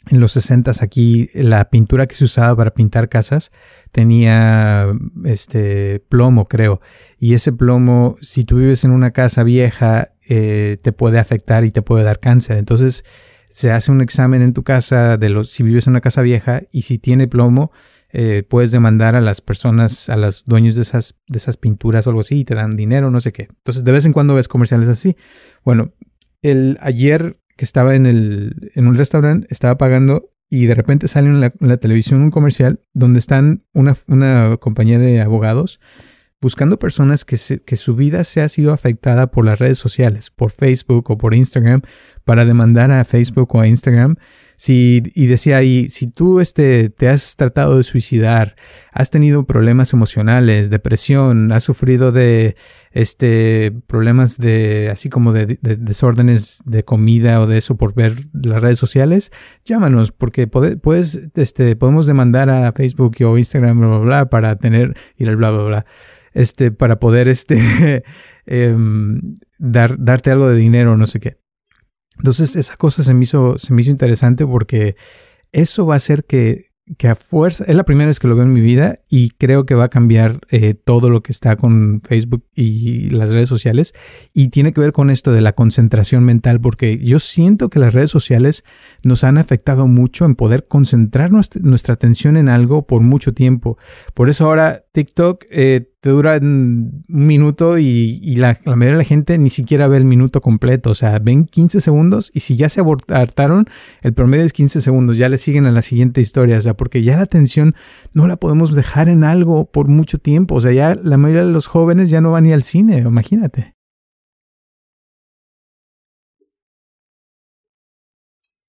en 0.10 0.20
los 0.20 0.32
60 0.34 0.72
aquí 0.82 1.30
la 1.34 1.70
pintura 1.70 2.08
que 2.08 2.16
se 2.16 2.24
usaba 2.24 2.56
para 2.56 2.74
pintar 2.74 3.10
casas 3.10 3.52
tenía 3.92 4.88
este 5.26 6.00
plomo, 6.10 6.46
creo. 6.46 6.82
Y 7.18 7.34
ese 7.34 7.52
plomo, 7.52 8.18
si 8.22 8.44
tú 8.44 8.58
vives 8.58 8.84
en 8.84 8.92
una 8.92 9.12
casa 9.12 9.44
vieja, 9.44 10.14
eh, 10.28 10.78
te 10.82 10.92
puede 10.92 11.20
afectar 11.20 11.66
y 11.66 11.72
te 11.72 11.82
puede 11.82 12.04
dar 12.04 12.20
cáncer. 12.20 12.58
Entonces 12.58 13.06
se 13.50 13.72
hace 13.72 13.92
un 13.92 14.02
examen 14.02 14.42
en 14.42 14.54
tu 14.54 14.64
casa 14.64 15.18
de 15.18 15.30
los 15.30 15.50
si 15.50 15.64
vives 15.64 15.88
en 15.88 15.92
una 15.92 16.02
casa 16.02 16.22
vieja 16.22 16.64
y 16.72 16.84
si 16.84 17.00
tiene 17.00 17.28
plomo, 17.28 17.72
eh, 18.12 18.44
puedes 18.48 18.72
demandar 18.72 19.16
a 19.16 19.22
las 19.22 19.42
personas, 19.42 20.10
a 20.10 20.18
los 20.18 20.46
dueños 20.46 20.76
de 20.76 20.82
esas, 20.84 21.16
de 21.28 21.38
esas 21.38 21.58
pinturas 21.58 22.08
o 22.08 22.12
algo 22.12 22.22
así 22.22 22.40
y 22.40 22.46
te 22.46 22.56
dan 22.56 22.78
dinero, 22.78 23.10
no 23.12 23.20
sé 23.20 23.32
qué. 23.32 23.48
Entonces 23.50 23.84
de 23.84 23.92
vez 23.92 24.06
en 24.06 24.14
cuando 24.14 24.36
ves 24.36 24.48
comerciales 24.48 24.88
así. 24.90 25.16
Bueno, 25.64 25.94
el 26.42 26.78
ayer 26.82 27.40
que 27.58 27.66
estaba 27.66 27.96
en, 27.96 28.06
el, 28.06 28.72
en 28.76 28.88
un 28.88 28.96
restaurante, 28.96 29.48
estaba 29.50 29.78
pagando 29.78 30.30
y 30.50 30.66
de 30.68 30.76
repente 30.76 31.08
sale 31.10 31.28
en 31.28 31.42
la, 31.42 31.78
televisión 31.78 32.22
un 32.22 32.32
comercial 32.32 32.80
donde 32.94 33.20
están 33.20 33.66
una, 33.74 33.96
una 34.08 34.56
compañía 34.58 34.98
de 34.98 35.20
abogados 35.22 35.82
buscando 36.40 36.80
personas 36.80 37.26
que, 37.26 37.38
que 37.66 37.76
su 37.76 37.96
vida 37.96 38.24
se 38.24 38.42
ha 38.42 38.48
sido 38.48 38.72
afectada 38.72 39.32
por 39.32 39.44
las 39.44 39.60
redes 39.60 39.80
sociales, 39.80 40.30
por 40.30 40.52
Facebook 40.52 41.10
o 41.10 41.18
por 41.18 41.34
Instagram, 41.34 41.82
para 42.24 42.46
demandar 42.46 42.92
a 42.92 43.04
Facebook 43.04 43.56
o 43.56 43.60
a 43.60 43.68
Instagram 43.68 44.16
si, 44.60 45.04
y 45.14 45.28
decía 45.28 45.58
ahí, 45.58 45.88
si 45.88 46.08
tú 46.08 46.40
este, 46.40 46.90
te 46.90 47.08
has 47.10 47.36
tratado 47.36 47.78
de 47.78 47.84
suicidar, 47.84 48.56
has 48.92 49.12
tenido 49.12 49.46
problemas 49.46 49.94
emocionales, 49.94 50.72
depresión, 50.72 51.52
has 51.52 51.64
sufrido 51.64 52.12
de 52.12 52.56
este, 52.92 53.72
problemas 53.86 54.40
de, 54.40 54.90
así 54.92 55.10
como 55.10 55.32
de, 55.32 55.60
desórdenes 55.62 56.64
de 56.66 56.84
comida 56.84 57.40
o 57.40 57.46
de 57.46 57.60
eso 57.60 57.78
por 57.78 57.94
ver 57.94 58.14
las 58.34 58.60
redes 58.60 58.80
sociales, 58.80 59.32
llámanos 59.64 60.12
porque 60.12 60.48
puedes, 60.48 61.22
este, 61.36 61.76
podemos 61.76 62.08
demandar 62.08 62.50
a 62.50 62.72
Facebook 62.72 63.16
o 63.26 63.38
Instagram, 63.38 63.78
bla, 63.78 63.88
bla, 63.90 64.00
bla, 64.00 64.30
para 64.32 64.56
tener, 64.56 64.96
ir 65.18 65.30
al 65.30 65.38
bla, 65.38 65.52
bla, 65.52 65.64
bla, 65.64 65.86
este, 66.34 66.72
para 66.72 67.00
poder, 67.00 67.28
este, 67.28 68.04
em, 68.48 69.36
dar, 69.60 70.04
darte 70.04 70.32
algo 70.32 70.50
de 70.50 70.56
dinero, 70.58 70.98
no 70.98 71.06
sé 71.06 71.20
qué. 71.20 71.47
Entonces 72.18 72.56
esa 72.56 72.78
cosa 72.78 73.04
se 73.04 73.14
me 73.14 73.24
hizo, 73.24 73.58
se 73.58 73.74
me 73.74 73.82
hizo 73.82 73.92
interesante 73.92 74.46
porque 74.46 74.96
eso 75.52 75.86
va 75.86 75.96
a 75.96 75.98
hacer 75.98 76.26
que 76.26 76.68
que 76.98 77.10
a 77.10 77.16
fuerza, 77.16 77.66
es 77.68 77.76
la 77.76 77.84
primera 77.84 78.08
vez 78.08 78.20
que 78.20 78.28
lo 78.30 78.36
veo 78.36 78.46
en 78.46 78.54
mi 78.54 78.62
vida 78.62 79.00
y 79.10 79.32
creo 79.32 79.66
que 79.66 79.76
va 79.76 79.86
a 79.86 79.90
cambiar 79.90 80.40
eh, 80.50 80.74
todo 80.74 81.10
lo 81.10 81.22
que 81.22 81.34
está 81.34 81.58
con 81.58 82.02
Facebook 82.02 82.46
y 82.56 83.10
las 83.10 83.32
redes 83.32 83.50
sociales 83.50 83.94
y 84.34 84.50
tiene 84.50 84.72
que 84.72 84.80
ver 84.80 84.94
con 84.94 85.10
esto 85.10 85.34
de 85.34 85.42
la 85.42 85.54
concentración 85.54 86.24
mental 86.24 86.62
porque 86.62 86.98
yo 86.98 87.20
siento 87.20 87.70
que 87.70 87.80
las 87.80 87.94
redes 87.94 88.10
sociales 88.10 88.64
nos 89.04 89.26
han 89.26 89.38
afectado 89.38 89.88
mucho 89.88 90.24
en 90.24 90.36
poder 90.36 90.66
concentrar 90.68 91.32
nuestra, 91.32 91.94
atención 91.94 92.38
en 92.38 92.48
algo 92.48 92.86
por 92.86 93.02
mucho 93.02 93.34
tiempo. 93.34 93.78
Por 94.14 94.30
eso 94.30 94.46
ahora 94.46 94.86
TikTok 94.94 95.44
eh, 95.50 95.92
te 96.08 96.12
dura 96.12 96.38
un 96.42 97.04
minuto 97.10 97.78
y, 97.78 98.38
la, 98.38 98.58
mayoría 98.66 98.92
de 98.92 98.98
la 99.00 99.04
gente 99.04 99.38
ni 99.38 99.50
siquiera 99.50 99.90
ve 99.90 99.98
el 99.98 100.06
minuto 100.06 100.40
completo. 100.40 100.92
O 100.92 100.96
sea, 100.96 101.20
ven 101.20 101.44
15 101.44 101.82
segundos 101.82 102.32
y 102.34 102.40
si 102.40 102.56
ya 102.56 102.70
se 102.70 102.80
abortaron, 102.80 103.66
el 104.04 104.14
promedio 104.14 104.46
es 104.46 104.54
15 104.54 104.80
segundos. 104.80 105.18
Ya 105.18 105.28
le 105.28 105.38
siguen 105.38 105.66
a 105.66 105.72
la 105.74 105.82
siguiente 105.82 106.22
historia. 106.22 106.60
O 106.60 106.62
sea, 106.62 106.78
porque 106.78 107.04
ya 107.04 107.18
la 107.18 107.24
atención 107.24 107.76
no 108.14 108.26
la 108.26 108.38
podemos 108.38 108.74
dejar 108.74 109.10
en 109.10 109.26
algo 109.26 109.70
por 109.70 109.90
mucho 109.90 110.18
tiempo. 110.18 110.56
O 110.56 110.62
sea, 110.62 110.72
ya 110.72 110.96
la 110.96 111.18
mayoría 111.18 111.44
de 111.46 111.52
los 111.52 111.68
jóvenes 111.68 112.10
ya 112.10 112.22
no 112.22 112.32
van 112.32 112.46
ni 112.46 112.54
al 112.54 112.64
cine. 112.64 113.00
Imagínate. 113.00 113.76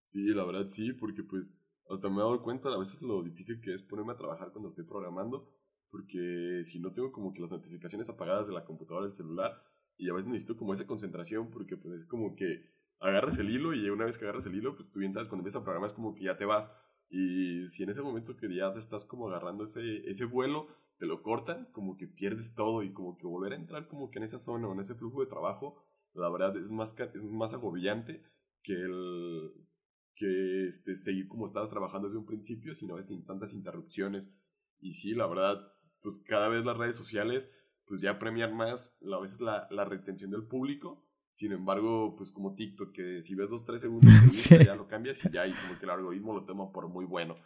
Sí, 0.07 0.25
la 0.35 0.45
verdad 0.45 0.67
sí, 0.71 0.93
porque 0.93 1.23
pues 1.23 1.55
hasta 1.89 2.09
me 2.09 2.17
he 2.17 2.19
dado 2.19 2.43
cuenta 2.43 2.71
a 2.71 2.79
veces 2.79 3.01
lo 3.01 3.23
difícil 3.23 3.61
que 3.61 3.75
es 3.75 3.83
ponerme 3.85 4.15
a 4.15 4.17
trabajar 4.17 4.51
cuando 4.51 4.69
estoy 4.69 4.83
programando 4.83 5.47
porque 5.91 6.63
si 6.65 6.81
no 6.81 6.93
tengo 6.93 7.13
como 7.13 7.33
que 7.33 7.41
las 7.41 7.51
notificaciones 7.51 8.09
apagadas 8.09 8.47
de 8.47 8.53
la 8.53 8.65
computadora 8.65 9.07
del 9.07 9.15
celular 9.15 9.63
y 9.97 10.09
a 10.11 10.15
veces 10.15 10.31
necesito 10.31 10.57
como 10.57 10.73
esa 10.73 10.87
concentración 10.87 11.51
porque 11.51 11.77
pues 11.77 12.01
es 12.01 12.07
como 12.07 12.35
que 12.37 12.65
agarras 13.01 13.39
el 13.39 13.51
hilo 13.51 13.75
y 13.75 13.89
una 13.91 14.05
vez 14.05 14.19
que 14.19 14.25
agarras 14.25 14.47
el 14.47 14.55
hilo 14.55 14.77
pues 14.77 14.91
tú 14.91 15.01
bien 15.01 15.13
sabes 15.13 15.29
cuando 15.29 15.43
empiezas 15.43 15.63
a 15.63 15.65
programar 15.65 15.89
es 15.89 15.95
como 15.95 16.15
que 16.15 16.25
ya 16.25 16.37
te 16.37 16.45
vas 16.45 16.71
y 17.11 17.69
si 17.69 17.85
en 17.85 17.91
ese 17.91 18.03
momento 18.03 18.37
que 18.37 18.55
ya 18.55 18.69
estás 18.77 19.05
como 19.05 19.29
agarrando 19.29 19.65
ese, 19.65 20.09
ese 20.09 20.25
vuelo 20.25 20.69
te 20.99 21.07
lo 21.07 21.23
cortan 21.23 21.69
como 21.73 21.97
que 21.97 22.07
pierdes 22.07 22.55
todo 22.55 22.83
y 22.83 22.93
como 22.93 23.17
que 23.17 23.27
volver 23.27 23.53
a 23.53 23.57
entrar 23.57 23.89
como 23.89 24.11
que 24.11 24.19
en 24.19 24.25
esa 24.25 24.39
zona 24.39 24.69
o 24.69 24.73
en 24.73 24.81
ese 24.81 24.95
flujo 24.95 25.21
de 25.21 25.27
trabajo 25.27 25.83
la 26.15 26.29
verdad 26.29 26.57
es 26.57 26.71
más, 26.71 26.97
es 27.15 27.23
más 27.25 27.55
agobiante 27.55 28.23
que 28.63 28.75
el 28.75 29.53
que 30.19 30.67
este, 30.67 30.97
seguir 30.97 31.29
como 31.29 31.47
estabas 31.47 31.71
trabajando 31.71 32.09
desde 32.09 32.19
un 32.19 32.27
principio, 32.27 32.75
sino 32.75 33.01
sin 33.03 33.25
tantas 33.25 33.53
interrupciones. 33.53 34.35
Y 34.81 34.95
sí, 34.95 35.15
la 35.15 35.29
verdad, 35.29 35.73
pues 36.03 36.19
cada 36.19 36.49
vez 36.49 36.65
las 36.65 36.77
redes 36.77 36.97
sociales 36.97 37.51
pues 37.89 38.01
ya 38.03 38.19
premian 38.19 38.55
más 38.55 38.97
a 39.03 39.19
veces 39.19 39.41
la, 39.41 39.67
la 39.71 39.85
retención 39.85 40.31
del 40.31 40.45
público. 40.45 41.05
Sin 41.33 41.53
embargo, 41.53 42.15
pues 42.17 42.31
como 42.31 42.55
TikTok, 42.55 42.93
que 42.93 43.23
si 43.23 43.35
ves 43.35 43.51
dos, 43.51 43.65
tres 43.65 43.81
segundos, 43.81 44.11
ya 44.51 44.75
lo 44.75 44.87
cambias 44.87 45.25
y 45.25 45.31
ya, 45.31 45.47
y 45.47 45.53
como 45.53 45.79
que 45.79 45.85
el 45.85 45.91
algoritmo 45.91 46.35
lo 46.35 46.45
toma 46.45 46.71
por 46.71 46.89
muy 46.89 47.07
bueno 47.07 47.37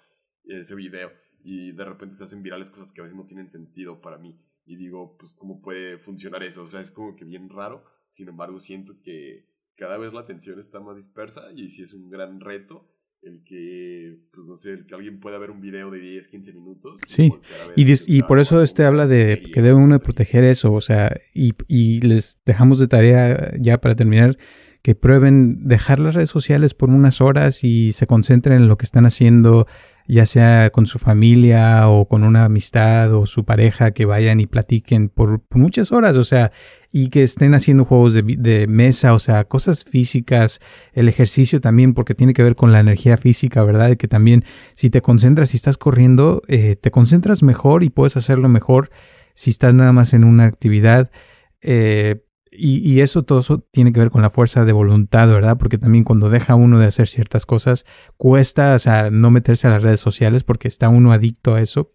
ese 0.44 0.74
video. 0.74 1.12
Y 1.44 1.72
de 1.72 1.84
repente 1.84 2.14
se 2.14 2.24
hacen 2.24 2.42
virales 2.42 2.70
cosas 2.70 2.92
que 2.92 3.00
a 3.00 3.04
veces 3.04 3.16
no 3.16 3.26
tienen 3.26 3.50
sentido 3.50 4.00
para 4.00 4.18
mí. 4.18 4.40
Y 4.64 4.76
digo, 4.76 5.16
pues 5.18 5.32
cómo 5.32 5.60
puede 5.60 5.98
funcionar 5.98 6.42
eso. 6.42 6.62
O 6.62 6.68
sea, 6.68 6.80
es 6.80 6.90
como 6.90 7.16
que 7.16 7.24
bien 7.24 7.48
raro. 7.48 7.84
Sin 8.10 8.28
embargo, 8.28 8.60
siento 8.60 9.00
que 9.02 9.48
cada 9.76 9.98
vez 9.98 10.12
la 10.12 10.20
atención 10.20 10.58
está 10.58 10.80
más 10.80 10.96
dispersa 10.96 11.52
y 11.54 11.70
sí 11.70 11.82
es 11.82 11.92
un 11.92 12.08
gran 12.08 12.40
reto 12.40 12.88
el 13.22 13.42
que, 13.44 14.18
pues 14.32 14.48
no 14.48 14.56
sé, 14.56 14.72
el 14.72 14.86
que 14.86 14.94
alguien 14.94 15.20
pueda 15.20 15.38
ver 15.38 15.50
un 15.50 15.60
video 15.60 15.90
de 15.90 16.00
10, 16.00 16.28
15 16.28 16.52
minutos. 16.52 17.00
Sí, 17.06 17.32
y, 17.76 18.16
y, 18.16 18.22
por 18.22 18.40
eso 18.40 18.62
este 18.62 18.84
habla 18.84 19.06
de 19.06 19.40
que 19.52 19.62
debe 19.62 19.74
uno 19.74 19.98
proteger 20.00 20.44
eso, 20.44 20.72
o 20.72 20.80
sea, 20.80 21.14
y, 21.34 21.52
y 21.68 22.00
les 22.00 22.40
dejamos 22.44 22.78
de 22.78 22.88
tarea 22.88 23.52
ya 23.60 23.80
para 23.80 23.94
terminar 23.94 24.36
que 24.82 24.96
prueben 24.96 25.68
dejar 25.68 26.00
las 26.00 26.16
redes 26.16 26.30
sociales 26.30 26.74
por 26.74 26.90
unas 26.90 27.20
horas 27.20 27.62
y 27.62 27.92
se 27.92 28.08
concentren 28.08 28.56
en 28.56 28.68
lo 28.68 28.76
que 28.76 28.84
están 28.84 29.06
haciendo, 29.06 29.68
ya 30.08 30.26
sea 30.26 30.70
con 30.70 30.86
su 30.86 30.98
familia 30.98 31.88
o 31.88 32.08
con 32.08 32.24
una 32.24 32.44
amistad 32.44 33.14
o 33.14 33.24
su 33.26 33.44
pareja, 33.44 33.92
que 33.92 34.06
vayan 34.06 34.40
y 34.40 34.46
platiquen 34.46 35.08
por, 35.08 35.40
muchas 35.54 35.92
horas, 35.92 36.16
o 36.16 36.24
sea, 36.24 36.50
y 36.90 37.10
que 37.10 37.22
estén 37.22 37.54
haciendo 37.54 37.84
juegos 37.84 38.12
de, 38.14 38.66
mesa, 38.68 39.14
o 39.14 39.20
sea, 39.20 39.44
cosas 39.44 39.84
físicas, 39.84 40.58
el 40.92 41.08
ejercicio 41.08 41.60
también, 41.60 41.94
porque 41.94 42.16
tiene 42.16 42.34
que 42.34 42.42
ver 42.42 42.56
con 42.56 42.72
la 42.72 42.80
energía 42.80 43.16
física, 43.16 43.62
¿verdad? 43.62 43.96
que 43.96 44.08
también 44.08 44.44
si 44.74 44.90
te 44.90 45.00
concentras, 45.00 45.54
y 45.54 45.58
estás 45.58 45.78
corriendo, 45.78 46.42
eh, 46.48 46.74
te 46.74 46.90
concentras 46.90 47.44
mejor 47.44 47.84
y 47.84 47.90
puedes 47.90 48.16
hacerlo 48.16 48.48
mejor 48.48 48.90
si 49.34 49.50
estás 49.50 49.74
nada 49.74 49.92
más 49.92 50.12
en 50.12 50.24
una 50.24 50.44
actividad. 50.44 51.12
Eh, 51.60 52.21
y, 52.54 53.00
eso 53.00 53.22
todo 53.22 53.40
eso 53.40 53.60
tiene 53.70 53.92
que 53.92 54.00
ver 54.00 54.10
con 54.10 54.20
la 54.20 54.28
fuerza 54.28 54.64
de 54.64 54.72
voluntad, 54.72 55.28
¿verdad? 55.28 55.56
Porque 55.58 55.78
también 55.78 56.04
cuando 56.04 56.28
deja 56.28 56.54
uno 56.54 56.78
de 56.78 56.86
hacer 56.86 57.08
ciertas 57.08 57.46
cosas, 57.46 57.86
cuesta, 58.18 58.74
o 58.74 58.78
sea, 58.78 59.10
no 59.10 59.30
meterse 59.30 59.66
a 59.66 59.70
las 59.70 59.82
redes 59.82 60.00
sociales 60.00 60.44
porque 60.44 60.68
está 60.68 60.90
uno 60.90 61.12
adicto 61.12 61.54
a 61.54 61.62
eso. 61.62 61.88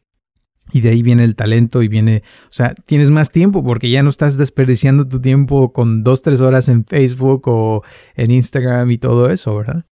Y 0.73 0.81
de 0.81 0.89
ahí 0.89 1.03
viene 1.03 1.23
el 1.23 1.35
talento 1.35 1.81
y 1.83 1.87
viene, 1.87 2.23
o 2.45 2.51
sea, 2.51 2.73
tienes 2.73 3.11
más 3.11 3.31
tiempo 3.31 3.63
porque 3.63 3.89
ya 3.89 4.03
no 4.03 4.09
estás 4.09 4.37
desperdiciando 4.37 5.07
tu 5.07 5.21
tiempo 5.21 5.71
con 5.71 6.03
dos, 6.03 6.23
tres 6.23 6.41
horas 6.41 6.67
en 6.69 6.83
Facebook 6.83 7.43
o 7.47 7.83
en 8.15 8.31
Instagram 8.31 8.91
y 8.91 8.97
todo 8.97 9.29
eso, 9.29 9.55
¿verdad? 9.55 9.85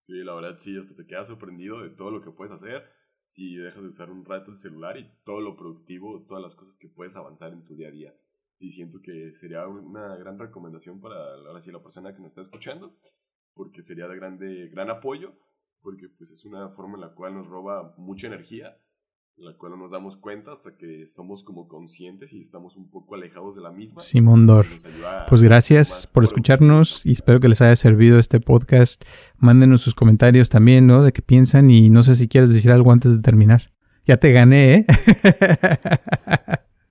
Sí, 0.00 0.12
la 0.24 0.34
verdad 0.34 0.56
sí, 0.58 0.76
hasta 0.76 0.94
te 0.94 1.06
quedas 1.06 1.28
sorprendido 1.28 1.82
de 1.82 1.90
todo 1.90 2.10
lo 2.10 2.20
que 2.20 2.30
puedes 2.30 2.52
hacer 2.52 2.84
si 3.26 3.56
dejas 3.56 3.82
de 3.82 3.88
usar 3.88 4.10
un 4.10 4.24
rato 4.24 4.50
el 4.50 4.58
celular 4.58 4.96
y 4.96 5.10
todo 5.24 5.40
lo 5.40 5.56
productivo, 5.56 6.24
todas 6.26 6.42
las 6.42 6.54
cosas 6.54 6.78
que 6.78 6.88
puedes 6.88 7.16
avanzar 7.16 7.52
en 7.52 7.64
tu 7.64 7.74
día 7.74 7.88
a 7.88 7.90
día. 7.90 8.14
Y 8.58 8.70
siento 8.70 9.02
que 9.02 9.34
sería 9.34 9.66
una 9.66 10.16
gran 10.16 10.38
recomendación 10.38 11.00
para 11.00 11.16
ahora 11.34 11.60
sí, 11.60 11.70
la 11.70 11.82
persona 11.82 12.14
que 12.14 12.20
nos 12.20 12.30
está 12.30 12.40
escuchando, 12.40 12.96
porque 13.52 13.82
sería 13.82 14.08
de 14.08 14.16
grande, 14.16 14.68
gran 14.68 14.88
apoyo, 14.88 15.34
porque 15.82 16.08
pues 16.08 16.30
es 16.30 16.44
una 16.44 16.70
forma 16.70 16.94
en 16.94 17.02
la 17.02 17.14
cual 17.14 17.34
nos 17.34 17.46
roba 17.46 17.94
mucha 17.98 18.28
energía 18.28 18.80
la 19.38 19.52
cual 19.52 19.72
no 19.72 19.76
nos 19.76 19.90
damos 19.90 20.16
cuenta 20.16 20.52
hasta 20.52 20.76
que 20.76 21.06
somos 21.08 21.44
como 21.44 21.68
conscientes 21.68 22.32
y 22.32 22.40
estamos 22.40 22.74
un 22.76 22.90
poco 22.90 23.14
alejados 23.14 23.54
de 23.54 23.60
la 23.60 23.70
misma. 23.70 24.00
Simón 24.00 24.46
Dor. 24.46 24.64
Pues 25.28 25.42
gracias 25.42 26.06
por 26.06 26.24
escucharnos 26.24 27.04
y 27.04 27.12
espero 27.12 27.38
que 27.38 27.48
les 27.48 27.60
haya 27.60 27.76
servido 27.76 28.18
este 28.18 28.40
podcast. 28.40 29.04
Mándenos 29.36 29.82
sus 29.82 29.94
comentarios 29.94 30.48
también, 30.48 30.86
¿no? 30.86 31.02
De 31.02 31.12
qué 31.12 31.20
piensan 31.20 31.70
y 31.70 31.90
no 31.90 32.02
sé 32.02 32.16
si 32.16 32.28
quieres 32.28 32.52
decir 32.52 32.72
algo 32.72 32.92
antes 32.92 33.14
de 33.14 33.22
terminar. 33.22 33.74
Ya 34.06 34.16
te 34.16 34.32
gané, 34.32 34.74
¿eh? 34.74 34.86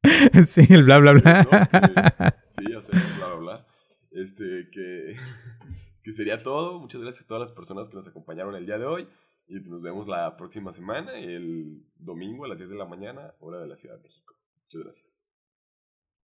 sí, 0.46 0.62
el 0.70 0.84
bla, 0.84 1.00
bla, 1.00 1.14
bla. 1.14 2.38
sí, 2.50 2.64
ya 2.70 2.82
sé, 2.82 2.92
bla, 2.92 3.28
bla, 3.28 3.36
bla. 3.38 3.68
Este, 4.12 4.70
que, 4.72 5.16
que 6.04 6.14
sería 6.14 6.44
todo. 6.44 6.80
Muchas 6.80 7.02
gracias 7.02 7.26
a 7.26 7.28
todas 7.28 7.42
las 7.42 7.52
personas 7.52 7.90
que 7.90 7.96
nos 7.96 8.08
acompañaron 8.08 8.56
el 8.56 8.68
día 8.68 8.78
de 8.78 8.86
hoy. 8.86 9.08
Y 9.48 9.60
nos 9.60 9.82
vemos 9.82 10.08
la 10.08 10.36
próxima 10.38 10.74
semana, 10.74 11.14
el 11.14 11.84
domingo 11.98 12.46
a 12.46 12.48
las 12.48 12.58
10 12.58 12.70
de 12.70 12.76
la 12.76 12.86
mañana, 12.86 13.34
hora 13.40 13.60
de 13.60 13.68
la 13.68 13.78
Ciudad 13.78 13.98
de 13.98 14.04
México. 14.04 14.36
Muchas 14.64 14.82
gracias. 14.82 15.15